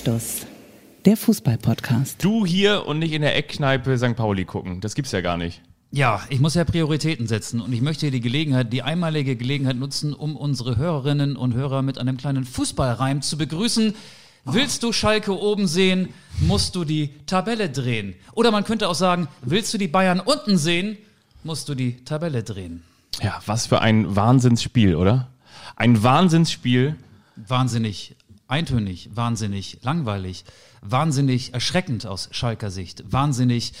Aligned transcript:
Anstoß, 0.00 0.46
der 1.04 1.14
Fußball-Podcast. 1.14 2.24
Du 2.24 2.46
hier 2.46 2.86
und 2.86 3.00
nicht 3.00 3.12
in 3.12 3.20
der 3.20 3.36
Eckkneipe 3.36 3.98
St. 3.98 4.16
Pauli 4.16 4.46
gucken. 4.46 4.80
Das 4.80 4.94
gibt's 4.94 5.12
ja 5.12 5.20
gar 5.20 5.36
nicht. 5.36 5.60
Ja, 5.90 6.22
ich 6.30 6.40
muss 6.40 6.54
ja 6.54 6.64
Prioritäten 6.64 7.26
setzen 7.26 7.60
und 7.60 7.70
ich 7.74 7.82
möchte 7.82 8.10
die 8.10 8.22
Gelegenheit, 8.22 8.72
die 8.72 8.82
einmalige 8.82 9.36
Gelegenheit 9.36 9.76
nutzen, 9.76 10.14
um 10.14 10.36
unsere 10.36 10.78
Hörerinnen 10.78 11.36
und 11.36 11.52
Hörer 11.52 11.82
mit 11.82 11.98
einem 11.98 12.16
kleinen 12.16 12.46
Fußballreim 12.46 13.20
zu 13.20 13.36
begrüßen. 13.36 13.94
Willst 14.46 14.84
du 14.84 14.92
Schalke 14.94 15.38
oben 15.38 15.66
sehen, 15.66 16.08
musst 16.40 16.76
du 16.76 16.84
die 16.84 17.10
Tabelle 17.26 17.68
drehen. 17.68 18.14
Oder 18.32 18.52
man 18.52 18.64
könnte 18.64 18.88
auch 18.88 18.94
sagen, 18.94 19.28
willst 19.42 19.74
du 19.74 19.76
die 19.76 19.88
Bayern 19.88 20.18
unten 20.20 20.56
sehen, 20.56 20.96
musst 21.44 21.68
du 21.68 21.74
die 21.74 22.02
Tabelle 22.06 22.42
drehen. 22.42 22.82
Ja, 23.20 23.42
was 23.44 23.66
für 23.66 23.82
ein 23.82 24.16
Wahnsinnsspiel, 24.16 24.94
oder? 24.96 25.28
Ein 25.76 26.02
Wahnsinnsspiel. 26.02 26.96
Wahnsinnig 27.36 28.16
eintönig, 28.50 29.10
wahnsinnig 29.14 29.78
langweilig, 29.82 30.44
wahnsinnig 30.82 31.54
erschreckend 31.54 32.06
aus 32.06 32.28
Schalker 32.32 32.70
Sicht, 32.70 33.04
wahnsinnig 33.10 33.72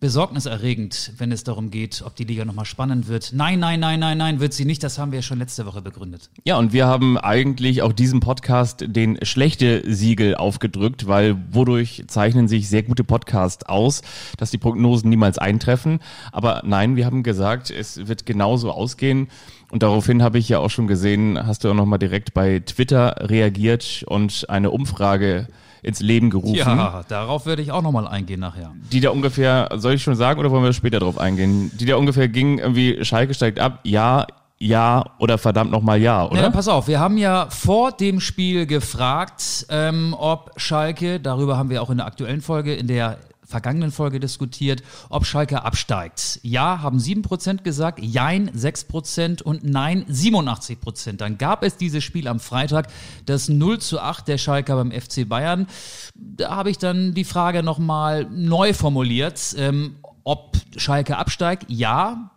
besorgniserregend, 0.00 1.12
wenn 1.18 1.32
es 1.32 1.42
darum 1.42 1.70
geht, 1.70 2.02
ob 2.06 2.14
die 2.14 2.24
Liga 2.24 2.44
nochmal 2.44 2.64
spannend 2.64 3.08
wird. 3.08 3.32
Nein, 3.34 3.58
nein, 3.58 3.80
nein, 3.80 3.98
nein, 3.98 4.16
nein, 4.16 4.38
wird 4.38 4.52
sie 4.54 4.64
nicht. 4.64 4.82
Das 4.84 4.98
haben 4.98 5.10
wir 5.10 5.22
schon 5.22 5.38
letzte 5.38 5.66
Woche 5.66 5.82
begründet. 5.82 6.30
Ja, 6.44 6.56
und 6.56 6.72
wir 6.72 6.86
haben 6.86 7.18
eigentlich 7.18 7.82
auch 7.82 7.92
diesem 7.92 8.20
Podcast 8.20 8.84
den 8.86 9.18
schlechte 9.22 9.82
Siegel 9.92 10.36
aufgedrückt, 10.36 11.08
weil 11.08 11.36
wodurch 11.50 12.04
zeichnen 12.06 12.46
sich 12.46 12.68
sehr 12.68 12.84
gute 12.84 13.02
Podcasts 13.02 13.66
aus, 13.66 14.02
dass 14.36 14.52
die 14.52 14.58
Prognosen 14.58 15.10
niemals 15.10 15.38
eintreffen. 15.38 15.98
Aber 16.30 16.62
nein, 16.64 16.94
wir 16.94 17.04
haben 17.04 17.24
gesagt, 17.24 17.70
es 17.70 18.06
wird 18.06 18.24
genauso 18.24 18.70
ausgehen. 18.70 19.28
Und 19.70 19.82
daraufhin 19.82 20.22
habe 20.22 20.38
ich 20.38 20.48
ja 20.48 20.58
auch 20.58 20.70
schon 20.70 20.86
gesehen, 20.86 21.38
hast 21.46 21.64
du 21.64 21.70
auch 21.70 21.74
nochmal 21.74 21.98
direkt 21.98 22.32
bei 22.32 22.60
Twitter 22.60 23.16
reagiert 23.20 24.04
und 24.06 24.46
eine 24.48 24.70
Umfrage 24.70 25.48
ins 25.82 26.00
Leben 26.00 26.30
gerufen. 26.30 26.56
Ja, 26.56 27.02
darauf 27.08 27.46
werde 27.46 27.62
ich 27.62 27.70
auch 27.70 27.82
nochmal 27.82 28.08
eingehen 28.08 28.40
nachher. 28.40 28.72
Die 28.90 29.00
da 29.00 29.10
ungefähr, 29.10 29.68
soll 29.76 29.94
ich 29.94 30.02
schon 30.02 30.16
sagen 30.16 30.40
oder 30.40 30.50
wollen 30.50 30.64
wir 30.64 30.72
später 30.72 31.00
drauf 31.00 31.18
eingehen? 31.18 31.70
Die 31.78 31.86
da 31.86 31.96
ungefähr 31.96 32.28
ging 32.28 32.58
irgendwie, 32.58 33.04
Schalke 33.04 33.34
steigt 33.34 33.60
ab, 33.60 33.80
ja, 33.84 34.26
ja 34.58 35.04
oder 35.18 35.38
verdammt 35.38 35.70
nochmal 35.70 36.00
ja, 36.00 36.26
oder? 36.26 36.42
Ja, 36.42 36.50
pass 36.50 36.66
auf, 36.68 36.88
wir 36.88 36.98
haben 36.98 37.16
ja 37.16 37.46
vor 37.50 37.92
dem 37.92 38.20
Spiel 38.20 38.66
gefragt, 38.66 39.66
ähm, 39.68 40.16
ob 40.18 40.50
Schalke, 40.56 41.20
darüber 41.20 41.56
haben 41.56 41.70
wir 41.70 41.82
auch 41.82 41.90
in 41.90 41.98
der 41.98 42.06
aktuellen 42.06 42.40
Folge, 42.40 42.74
in 42.74 42.86
der 42.88 43.18
vergangenen 43.48 43.90
Folge 43.90 44.20
diskutiert, 44.20 44.82
ob 45.08 45.24
Schalke 45.24 45.64
absteigt. 45.64 46.38
Ja, 46.42 46.82
haben 46.82 46.98
7% 46.98 47.62
gesagt, 47.62 47.98
Jein 48.00 48.50
6% 48.50 49.42
und 49.42 49.64
Nein 49.64 50.04
87%. 50.04 51.16
Dann 51.16 51.38
gab 51.38 51.64
es 51.64 51.76
dieses 51.76 52.04
Spiel 52.04 52.28
am 52.28 52.40
Freitag, 52.40 52.88
das 53.24 53.48
0 53.48 53.78
zu 53.78 54.00
8 54.00 54.28
der 54.28 54.38
Schalker 54.38 54.76
beim 54.76 54.92
FC 54.92 55.26
Bayern. 55.26 55.66
Da 56.14 56.56
habe 56.56 56.70
ich 56.70 56.78
dann 56.78 57.14
die 57.14 57.24
Frage 57.24 57.62
nochmal 57.62 58.26
neu 58.30 58.74
formuliert, 58.74 59.54
ähm, 59.56 59.96
ob 60.24 60.58
Schalke 60.76 61.16
absteigt. 61.16 61.64
Ja, 61.68 62.30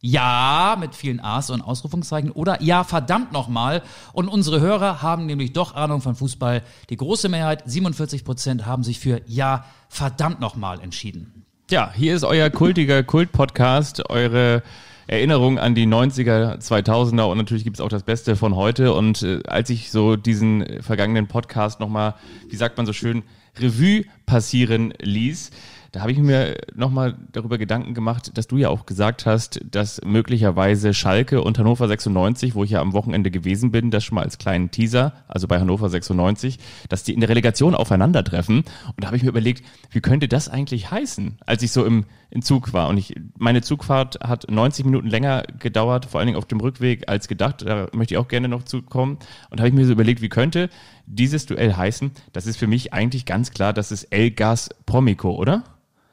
ja, 0.00 0.76
mit 0.78 0.94
vielen 0.94 1.20
A's 1.20 1.50
und 1.50 1.60
Ausrufungszeichen 1.60 2.30
oder 2.30 2.62
ja, 2.62 2.84
verdammt 2.84 3.32
nochmal. 3.32 3.82
Und 4.12 4.28
unsere 4.28 4.60
Hörer 4.60 5.02
haben 5.02 5.26
nämlich 5.26 5.52
doch 5.52 5.74
Ahnung 5.74 6.00
von 6.00 6.14
Fußball. 6.14 6.62
Die 6.88 6.96
große 6.96 7.28
Mehrheit, 7.28 7.62
47 7.66 8.24
Prozent, 8.24 8.66
haben 8.66 8.84
sich 8.84 9.00
für 9.00 9.20
ja, 9.26 9.64
verdammt 9.88 10.40
nochmal 10.40 10.80
entschieden. 10.80 11.44
Ja, 11.70 11.92
hier 11.92 12.14
ist 12.14 12.24
euer 12.24 12.48
kultiger 12.48 13.02
Kult-Podcast, 13.02 14.08
eure 14.08 14.62
Erinnerung 15.08 15.58
an 15.58 15.74
die 15.74 15.86
90er, 15.86 16.58
2000er 16.58 17.24
und 17.24 17.38
natürlich 17.38 17.64
gibt's 17.64 17.80
auch 17.80 17.88
das 17.88 18.04
Beste 18.04 18.36
von 18.36 18.54
heute. 18.54 18.92
Und 18.92 19.22
äh, 19.22 19.40
als 19.46 19.68
ich 19.70 19.90
so 19.90 20.16
diesen 20.16 20.82
vergangenen 20.82 21.26
Podcast 21.26 21.80
nochmal, 21.80 22.14
wie 22.48 22.56
sagt 22.56 22.76
man 22.76 22.86
so 22.86 22.92
schön, 22.92 23.22
Revue 23.58 24.04
passieren 24.26 24.94
ließ, 25.00 25.50
da 25.92 26.00
habe 26.00 26.12
ich 26.12 26.18
mir 26.18 26.56
nochmal 26.74 27.16
darüber 27.32 27.56
Gedanken 27.56 27.94
gemacht, 27.94 28.36
dass 28.36 28.46
du 28.46 28.58
ja 28.58 28.68
auch 28.68 28.84
gesagt 28.84 29.24
hast, 29.24 29.60
dass 29.70 30.00
möglicherweise 30.04 30.92
Schalke 30.92 31.42
und 31.42 31.58
Hannover 31.58 31.88
96, 31.88 32.54
wo 32.54 32.62
ich 32.62 32.70
ja 32.70 32.80
am 32.80 32.92
Wochenende 32.92 33.30
gewesen 33.30 33.70
bin, 33.70 33.90
das 33.90 34.04
schon 34.04 34.16
mal 34.16 34.24
als 34.24 34.36
kleinen 34.36 34.70
Teaser, 34.70 35.14
also 35.28 35.48
bei 35.48 35.58
Hannover 35.58 35.88
96, 35.88 36.58
dass 36.90 37.04
die 37.04 37.14
in 37.14 37.20
der 37.20 37.30
Relegation 37.30 37.74
aufeinandertreffen. 37.74 38.58
Und 38.58 38.94
da 38.98 39.06
habe 39.06 39.16
ich 39.16 39.22
mir 39.22 39.30
überlegt, 39.30 39.64
wie 39.90 40.00
könnte 40.00 40.28
das 40.28 40.50
eigentlich 40.50 40.90
heißen, 40.90 41.38
als 41.46 41.62
ich 41.62 41.72
so 41.72 41.86
im, 41.86 42.04
im 42.30 42.42
Zug 42.42 42.74
war. 42.74 42.88
Und 42.88 42.98
ich, 42.98 43.14
meine 43.38 43.62
Zugfahrt 43.62 44.20
hat 44.20 44.50
90 44.50 44.84
Minuten 44.84 45.08
länger 45.08 45.44
gedauert, 45.58 46.04
vor 46.04 46.20
allen 46.20 46.26
Dingen 46.26 46.38
auf 46.38 46.46
dem 46.46 46.60
Rückweg 46.60 47.08
als 47.08 47.28
gedacht. 47.28 47.62
Da 47.66 47.88
möchte 47.94 48.12
ich 48.12 48.18
auch 48.18 48.28
gerne 48.28 48.48
noch 48.48 48.64
zukommen. 48.64 49.18
Und 49.48 49.60
habe 49.60 49.68
ich 49.68 49.74
mir 49.74 49.86
so 49.86 49.92
überlegt, 49.92 50.20
wie 50.20 50.28
könnte 50.28 50.68
dieses 51.06 51.46
Duell 51.46 51.74
heißen? 51.74 52.10
Das 52.34 52.46
ist 52.46 52.58
für 52.58 52.66
mich 52.66 52.92
eigentlich 52.92 53.24
ganz 53.24 53.52
klar, 53.52 53.72
das 53.72 53.90
ist 53.90 54.04
El 54.04 54.30
Gas 54.30 54.68
Promico, 54.84 55.30
oder? 55.30 55.64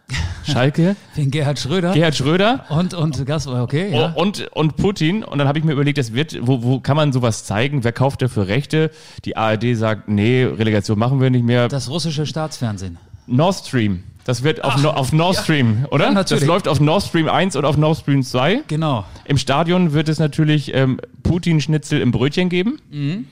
Schalke. 0.43 0.95
Den 1.17 1.31
Gerhard 1.31 1.59
Schröder. 1.59 1.93
Gerhard 1.93 2.15
Schröder. 2.15 2.65
Und, 2.69 2.93
und 2.93 3.25
Gas, 3.25 3.47
okay, 3.47 3.91
ja. 3.91 4.13
Und, 4.13 4.47
und 4.53 4.77
Putin. 4.77 5.23
Und 5.23 5.39
dann 5.39 5.47
habe 5.47 5.57
ich 5.57 5.65
mir 5.65 5.73
überlegt, 5.73 5.97
das 5.97 6.13
wird, 6.13 6.37
wo, 6.41 6.63
wo 6.63 6.79
kann 6.79 6.95
man 6.95 7.11
sowas 7.13 7.45
zeigen? 7.45 7.83
Wer 7.83 7.91
kauft 7.91 8.21
dafür 8.21 8.47
Rechte? 8.47 8.91
Die 9.25 9.35
ARD 9.37 9.75
sagt, 9.75 10.07
nee, 10.07 10.43
Relegation 10.43 10.99
machen 10.99 11.19
wir 11.19 11.29
nicht 11.29 11.45
mehr. 11.45 11.67
Das 11.67 11.89
russische 11.89 12.25
Staatsfernsehen. 12.25 12.97
Nord 13.27 13.55
Stream. 13.55 14.03
Das 14.25 14.41
wird 14.41 14.63
auf, 14.63 14.73
Ach, 14.77 14.83
auf 14.95 15.13
Nord 15.13 15.35
Stream, 15.35 15.81
ja. 15.83 15.91
oder? 15.91 16.11
Ja. 16.11 16.23
Das 16.23 16.43
läuft 16.43 16.67
auf 16.67 16.79
Nord 16.79 17.03
Stream 17.03 17.29
1 17.29 17.55
und 17.55 17.63
auf 17.63 17.77
Nord 17.77 17.97
Stream 17.97 18.23
2. 18.23 18.63
Genau. 18.67 19.05
Im 19.25 19.37
Stadion 19.37 19.93
wird 19.93 20.09
es 20.09 20.17
natürlich 20.17 20.73
ähm, 20.73 20.99
Putin-Schnitzel 21.21 22.01
im 22.01 22.11
Brötchen 22.11 22.49
geben. 22.49 22.79
Mhm. 22.91 23.27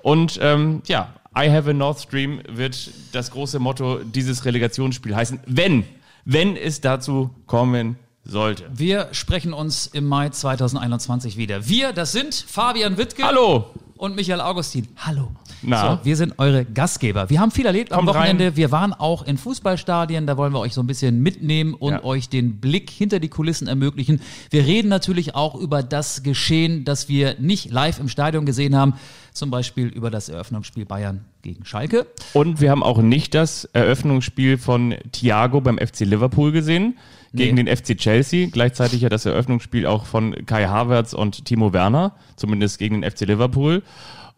Und 0.00 0.38
ähm, 0.42 0.80
ja, 0.86 1.12
I 1.36 1.50
have 1.50 1.68
a 1.68 1.74
Nord 1.74 2.00
Stream 2.00 2.40
wird 2.48 2.90
das 3.12 3.30
große 3.30 3.58
Motto 3.58 3.98
dieses 3.98 4.46
Relegationsspiels 4.46 5.14
heißen, 5.14 5.40
wenn 5.46 5.84
wenn 6.28 6.56
es 6.56 6.82
dazu 6.82 7.30
kommen 7.46 7.96
sollte. 8.22 8.64
Wir 8.70 9.08
sprechen 9.12 9.54
uns 9.54 9.86
im 9.86 10.06
Mai 10.06 10.28
2021 10.28 11.38
wieder. 11.38 11.66
Wir, 11.68 11.94
das 11.94 12.12
sind 12.12 12.34
Fabian 12.34 12.98
Wittke. 12.98 13.22
Hallo. 13.22 13.70
Und 13.96 14.14
Michael 14.14 14.42
Augustin. 14.42 14.88
Hallo. 14.98 15.30
Na? 15.62 15.98
So, 15.98 16.04
wir 16.04 16.16
sind 16.16 16.38
eure 16.38 16.64
Gastgeber. 16.64 17.30
Wir 17.30 17.40
haben 17.40 17.50
viel 17.50 17.66
erlebt 17.66 17.90
Kommt 17.90 18.08
am 18.08 18.14
Wochenende. 18.14 18.46
Rein. 18.46 18.56
Wir 18.56 18.70
waren 18.70 18.92
auch 18.92 19.22
in 19.26 19.38
Fußballstadien. 19.38 20.26
Da 20.26 20.36
wollen 20.36 20.52
wir 20.52 20.60
euch 20.60 20.74
so 20.74 20.82
ein 20.82 20.86
bisschen 20.86 21.22
mitnehmen 21.22 21.74
und 21.74 21.92
ja. 21.92 22.04
euch 22.04 22.28
den 22.28 22.60
Blick 22.60 22.90
hinter 22.90 23.20
die 23.20 23.28
Kulissen 23.28 23.66
ermöglichen. 23.66 24.20
Wir 24.50 24.64
reden 24.64 24.88
natürlich 24.88 25.34
auch 25.34 25.54
über 25.54 25.82
das 25.82 26.22
Geschehen, 26.22 26.84
das 26.84 27.08
wir 27.08 27.36
nicht 27.38 27.70
live 27.70 27.98
im 27.98 28.08
Stadion 28.08 28.46
gesehen 28.46 28.76
haben. 28.76 28.94
Zum 29.32 29.50
Beispiel 29.50 29.86
über 29.86 30.10
das 30.10 30.28
Eröffnungsspiel 30.28 30.84
Bayern 30.84 31.24
gegen 31.42 31.64
Schalke. 31.64 32.06
Und 32.32 32.60
wir 32.60 32.70
haben 32.70 32.82
auch 32.82 32.98
nicht 32.98 33.34
das 33.34 33.64
Eröffnungsspiel 33.66 34.58
von 34.58 34.96
Thiago 35.12 35.60
beim 35.60 35.78
FC 35.78 36.00
Liverpool 36.00 36.50
gesehen 36.50 36.96
gegen 37.32 37.56
nee. 37.56 37.64
den 37.64 37.76
FC 37.76 37.96
Chelsea. 37.96 38.48
Gleichzeitig 38.50 39.00
ja 39.02 39.08
das 39.08 39.26
Eröffnungsspiel 39.26 39.86
auch 39.86 40.06
von 40.06 40.34
Kai 40.46 40.66
Havertz 40.66 41.12
und 41.12 41.44
Timo 41.44 41.72
Werner, 41.72 42.14
zumindest 42.36 42.78
gegen 42.78 43.00
den 43.00 43.10
FC 43.10 43.22
Liverpool. 43.22 43.82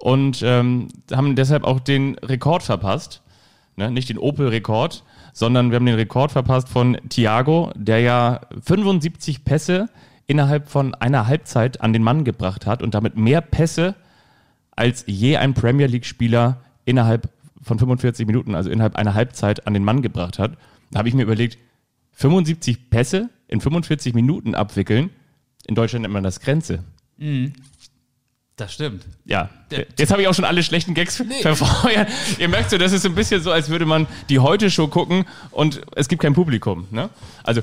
Und 0.01 0.43
ähm, 0.43 0.89
haben 1.13 1.37
deshalb 1.37 1.65
auch 1.65 1.81
den 1.81 2.17
Rekord 2.17 2.63
verpasst. 2.63 3.23
Ne? 3.77 3.91
Nicht 3.91 4.09
den 4.09 4.19
Opel-Rekord, 4.19 5.05
sondern 5.33 5.71
wir 5.71 5.77
haben 5.77 5.87
den 5.87 5.95
Rekord 5.95 6.33
verpasst 6.33 6.69
von 6.69 6.97
Thiago, 7.09 7.71
der 7.75 8.01
ja 8.01 8.41
75 8.63 9.45
Pässe 9.45 9.89
innerhalb 10.27 10.69
von 10.69 10.95
einer 10.95 11.27
Halbzeit 11.27 11.81
an 11.81 11.93
den 11.93 12.03
Mann 12.03 12.25
gebracht 12.25 12.67
hat 12.67 12.83
und 12.83 12.95
damit 12.95 13.17
mehr 13.17 13.41
Pässe 13.41 13.95
als 14.71 15.05
je 15.07 15.37
ein 15.37 15.53
Premier 15.55 15.87
League-Spieler 15.87 16.63
innerhalb 16.85 17.29
von 17.61 17.79
45 17.79 18.27
Minuten, 18.27 18.55
also 18.55 18.71
innerhalb 18.71 18.97
einer 18.97 19.15
Halbzeit 19.15 19.67
an 19.67 19.75
den 19.75 19.85
Mann 19.85 20.01
gebracht 20.01 20.39
hat. 20.39 20.57
Da 20.91 20.99
habe 20.99 21.09
ich 21.09 21.15
mir 21.15 21.25
überlegt, 21.25 21.59
75 22.13 22.89
Pässe 22.91 23.29
in 23.49 23.61
45 23.61 24.15
Minuten 24.15 24.55
abwickeln, 24.55 25.11
in 25.67 25.75
Deutschland 25.75 26.03
nennt 26.03 26.15
man 26.15 26.23
das 26.23 26.41
Grenze. 26.41 26.85
Mhm. 27.19 27.53
Das 28.57 28.73
stimmt. 28.73 29.07
Ja. 29.25 29.51
Jetzt 29.71 30.11
habe 30.11 30.23
ich 30.23 30.29
auch 30.29 30.35
schon 30.35 30.45
alle 30.45 30.63
schlechten 30.63 30.95
Gags 30.95 31.21
nee. 31.21 31.43
verfeuert. 31.43 32.09
Ihr 32.39 32.49
merkt 32.49 32.71
so, 32.71 32.79
das 32.79 32.93
ist 32.93 33.07
ein 33.07 33.15
bisschen 33.15 33.43
so, 33.43 33.53
als 33.53 33.69
würde 33.69 33.87
man 33.87 34.07
die 34.29 34.39
Heute-Show 34.39 34.89
gucken 34.89 35.25
und 35.51 35.81
es 35.95 36.09
gibt 36.09 36.23
kein 36.23 36.35
Publikum. 36.35 36.87
Ne? 36.91 37.11
Also. 37.45 37.63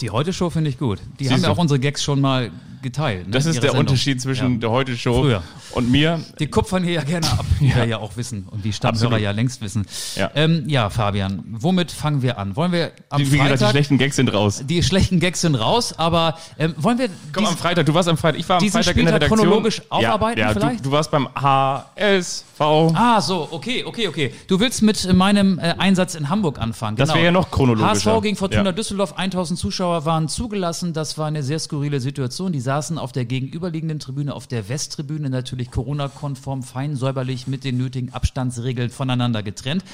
Die 0.00 0.10
Heute-Show 0.10 0.50
finde 0.50 0.70
ich 0.70 0.78
gut. 0.78 0.98
Die 1.18 1.30
haben 1.30 1.42
ja 1.42 1.50
auch 1.50 1.58
unsere 1.58 1.78
Gags 1.78 2.02
schon 2.02 2.20
mal 2.20 2.50
geteilt. 2.82 3.26
Ne? 3.26 3.32
Das 3.32 3.46
ist 3.46 3.56
der 3.56 3.70
Sendung. 3.70 3.80
Unterschied 3.80 4.20
zwischen 4.20 4.54
ja. 4.54 4.58
der 4.58 4.70
Heute-Show 4.70 5.40
und 5.72 5.90
mir. 5.90 6.20
Die 6.38 6.46
kupfern 6.46 6.82
hier 6.82 6.94
ja 6.94 7.02
gerne 7.02 7.26
ab, 7.30 7.44
wie 7.58 7.68
ja. 7.68 7.76
wir 7.76 7.84
ja 7.84 7.98
auch 7.98 8.16
wissen 8.16 8.46
und 8.50 8.64
die 8.64 8.72
Stammhörer 8.72 9.18
ja 9.18 9.30
längst 9.30 9.60
wissen. 9.60 9.86
Ja. 10.16 10.30
Ähm, 10.34 10.64
ja, 10.66 10.90
Fabian, 10.90 11.44
womit 11.50 11.92
fangen 11.92 12.22
wir 12.22 12.38
an? 12.38 12.56
Wollen 12.56 12.72
wir 12.72 12.92
am 13.10 13.22
die, 13.22 13.26
Freitag... 13.26 13.52
Gesagt, 13.52 13.70
die 13.70 13.76
schlechten 13.76 13.98
Gags 13.98 14.16
sind 14.16 14.32
raus. 14.32 14.62
Die 14.66 14.82
schlechten 14.82 15.20
Gags 15.20 15.40
sind 15.40 15.54
raus, 15.54 15.98
aber 15.98 16.38
ähm, 16.58 16.74
wollen 16.76 16.98
wir... 16.98 17.08
Komm, 17.32 17.46
am 17.46 17.56
Freitag, 17.56 17.86
du 17.86 17.94
warst 17.94 18.08
am 18.08 18.16
Freitag, 18.16 18.40
ich 18.40 18.48
war 18.48 18.60
am 18.60 18.68
Freitag 18.68 18.96
in 18.96 19.04
der 19.04 19.14
Redaktion. 19.14 19.38
chronologisch 19.38 19.82
aufarbeiten 19.90 20.40
ja, 20.40 20.52
vielleicht? 20.52 20.80
Du, 20.80 20.84
du 20.84 20.92
warst 20.92 21.10
beim 21.10 21.28
HSV. 21.34 22.60
Ah, 22.60 23.20
so, 23.20 23.48
okay, 23.50 23.84
okay, 23.84 24.08
okay. 24.08 24.34
Du 24.46 24.60
willst 24.60 24.82
mit 24.82 25.12
meinem 25.12 25.58
äh, 25.58 25.74
Einsatz 25.78 26.14
in 26.14 26.28
Hamburg 26.28 26.58
anfangen. 26.58 26.96
Das 26.96 27.10
wäre 27.10 27.24
ja 27.24 27.30
noch 27.30 27.50
chronologischer. 27.50 28.12
HSV 28.12 28.22
gegen 28.22 28.36
Fortuna 28.36 28.64
Ja. 28.66 28.72
Düsseldorf, 28.72 29.14
1000 29.16 29.58
Zuschauer 29.58 30.04
waren 30.04 30.28
zugelassen. 30.28 30.92
Das 30.92 31.18
war 31.18 31.26
eine 31.26 31.42
sehr 31.42 31.58
skurrile 31.58 32.00
Situation. 32.00 32.52
Die 32.52 32.60
saßen 32.60 32.98
auf 32.98 33.12
der 33.12 33.24
gegenüberliegenden 33.24 33.98
Tribüne, 33.98 34.34
auf 34.34 34.46
der 34.46 34.68
Westtribüne, 34.68 35.30
natürlich 35.30 35.70
Corona-konform, 35.70 36.62
fein 36.62 36.96
säuberlich 36.96 37.46
mit 37.46 37.64
den 37.64 37.78
nötigen 37.78 38.12
Abstandsregeln 38.12 38.90
voneinander 38.90 39.42
getrennt. 39.42 39.84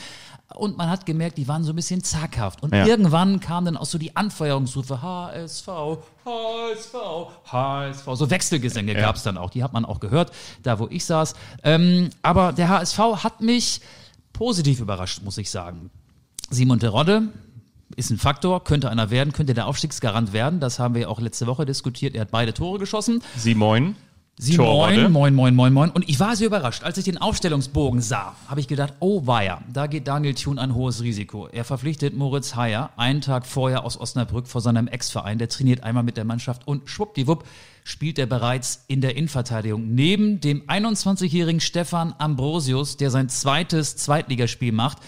Und 0.54 0.76
man 0.76 0.88
hat 0.88 1.06
gemerkt, 1.06 1.38
die 1.38 1.48
waren 1.48 1.64
so 1.64 1.72
ein 1.72 1.76
bisschen 1.76 2.04
zaghaft. 2.04 2.62
Und 2.62 2.72
Ja. 2.72 2.87
irgendwann 2.87 3.40
kamen 3.40 3.64
dann 3.66 3.76
auch 3.76 3.84
so 3.87 3.98
die 3.98 4.14
Anfeuerungsrufe 4.16 5.02
HSV, 5.02 5.66
HSV, 6.25 6.94
HSV. 7.50 8.04
So 8.14 8.31
Wechselgesänge 8.31 8.94
Ja. 8.94 9.00
gab 9.00 9.16
es 9.16 9.22
dann 9.25 9.38
auch. 9.38 9.50
Die 9.50 9.62
hat 9.64 9.72
man 9.72 9.84
auch 9.84 9.98
gehört, 10.00 10.31
da 10.62 10.78
wo 10.78 10.87
ich 10.88 11.04
saß. 11.04 11.34
Ähm, 11.64 12.10
aber 12.22 12.52
der 12.52 12.69
HSV 12.69 12.98
hat 13.25 13.40
mich 13.40 13.81
positiv 14.32 14.81
überrascht, 14.81 15.22
muss 15.25 15.37
ich 15.38 15.50
sagen. 15.50 15.90
Simon 16.50 16.78
Terodde 16.78 17.22
ist 17.96 18.10
ein 18.10 18.19
Faktor, 18.19 18.62
könnte 18.62 18.88
einer 18.90 19.10
werden, 19.10 19.32
könnte 19.32 19.52
der 19.54 19.66
Aufstiegsgarant 19.66 20.32
werden. 20.32 20.60
Das 20.60 20.78
haben 20.78 20.94
wir 20.94 21.10
auch 21.10 21.20
letzte 21.20 21.46
Woche 21.46 21.66
diskutiert. 21.66 22.14
Er 22.14 22.20
hat 22.22 22.31
beide 22.31 22.54
Tore 22.54 22.78
geschossen. 22.78 23.22
Simon. 23.37 23.96
Sie 24.38 24.59
moin, 24.59 25.11
moin, 25.11 25.35
moin, 25.35 25.55
moin, 25.55 25.73
moin. 25.73 25.91
Und 25.91 26.06
ich 26.11 26.21
war 26.21 26.37
sehr 26.37 26.49
überrascht. 26.49 26.85
Als 26.85 26.99
ich 26.99 27.06
den 27.06 27.17
Aufstellungsbogen 27.17 28.03
sah, 28.03 28.37
habe 28.49 28.61
ich 28.61 28.69
gedacht, 28.69 28.93
oh 29.00 29.27
weia, 29.27 29.62
da 29.73 29.87
geht 29.87 30.06
Daniel 30.09 30.35
Thun 30.35 30.59
ein 30.59 30.75
hohes 30.75 31.03
Risiko. 31.03 31.49
Er 31.49 31.65
verpflichtet 31.65 32.15
Moritz 32.15 32.55
Heyer 32.55 32.91
einen 32.99 33.23
Tag 33.23 33.47
vorher 33.47 33.83
aus 33.83 33.99
Osnabrück 33.99 34.47
vor 34.47 34.61
seinem 34.61 34.88
Ex-Verein. 34.88 35.38
Der 35.38 35.49
trainiert 35.49 35.85
einmal 35.85 36.03
mit 36.03 36.19
der 36.19 36.27
Mannschaft 36.27 36.69
und 36.69 36.91
schwuppdiwupp 36.91 37.44
spielt 37.83 38.19
er 38.19 38.27
bereits 38.27 38.85
in 38.88 39.00
der 39.00 39.17
Innenverteidigung. 39.17 39.94
Neben 39.94 40.39
dem 40.41 40.65
21-jährigen 40.67 41.61
Stefan 41.61 42.15
Ambrosius, 42.19 42.99
der 42.99 43.11
sein 43.11 43.31
zweites 43.31 43.97
Zweitligaspiel 43.97 44.73
macht. 44.73 44.99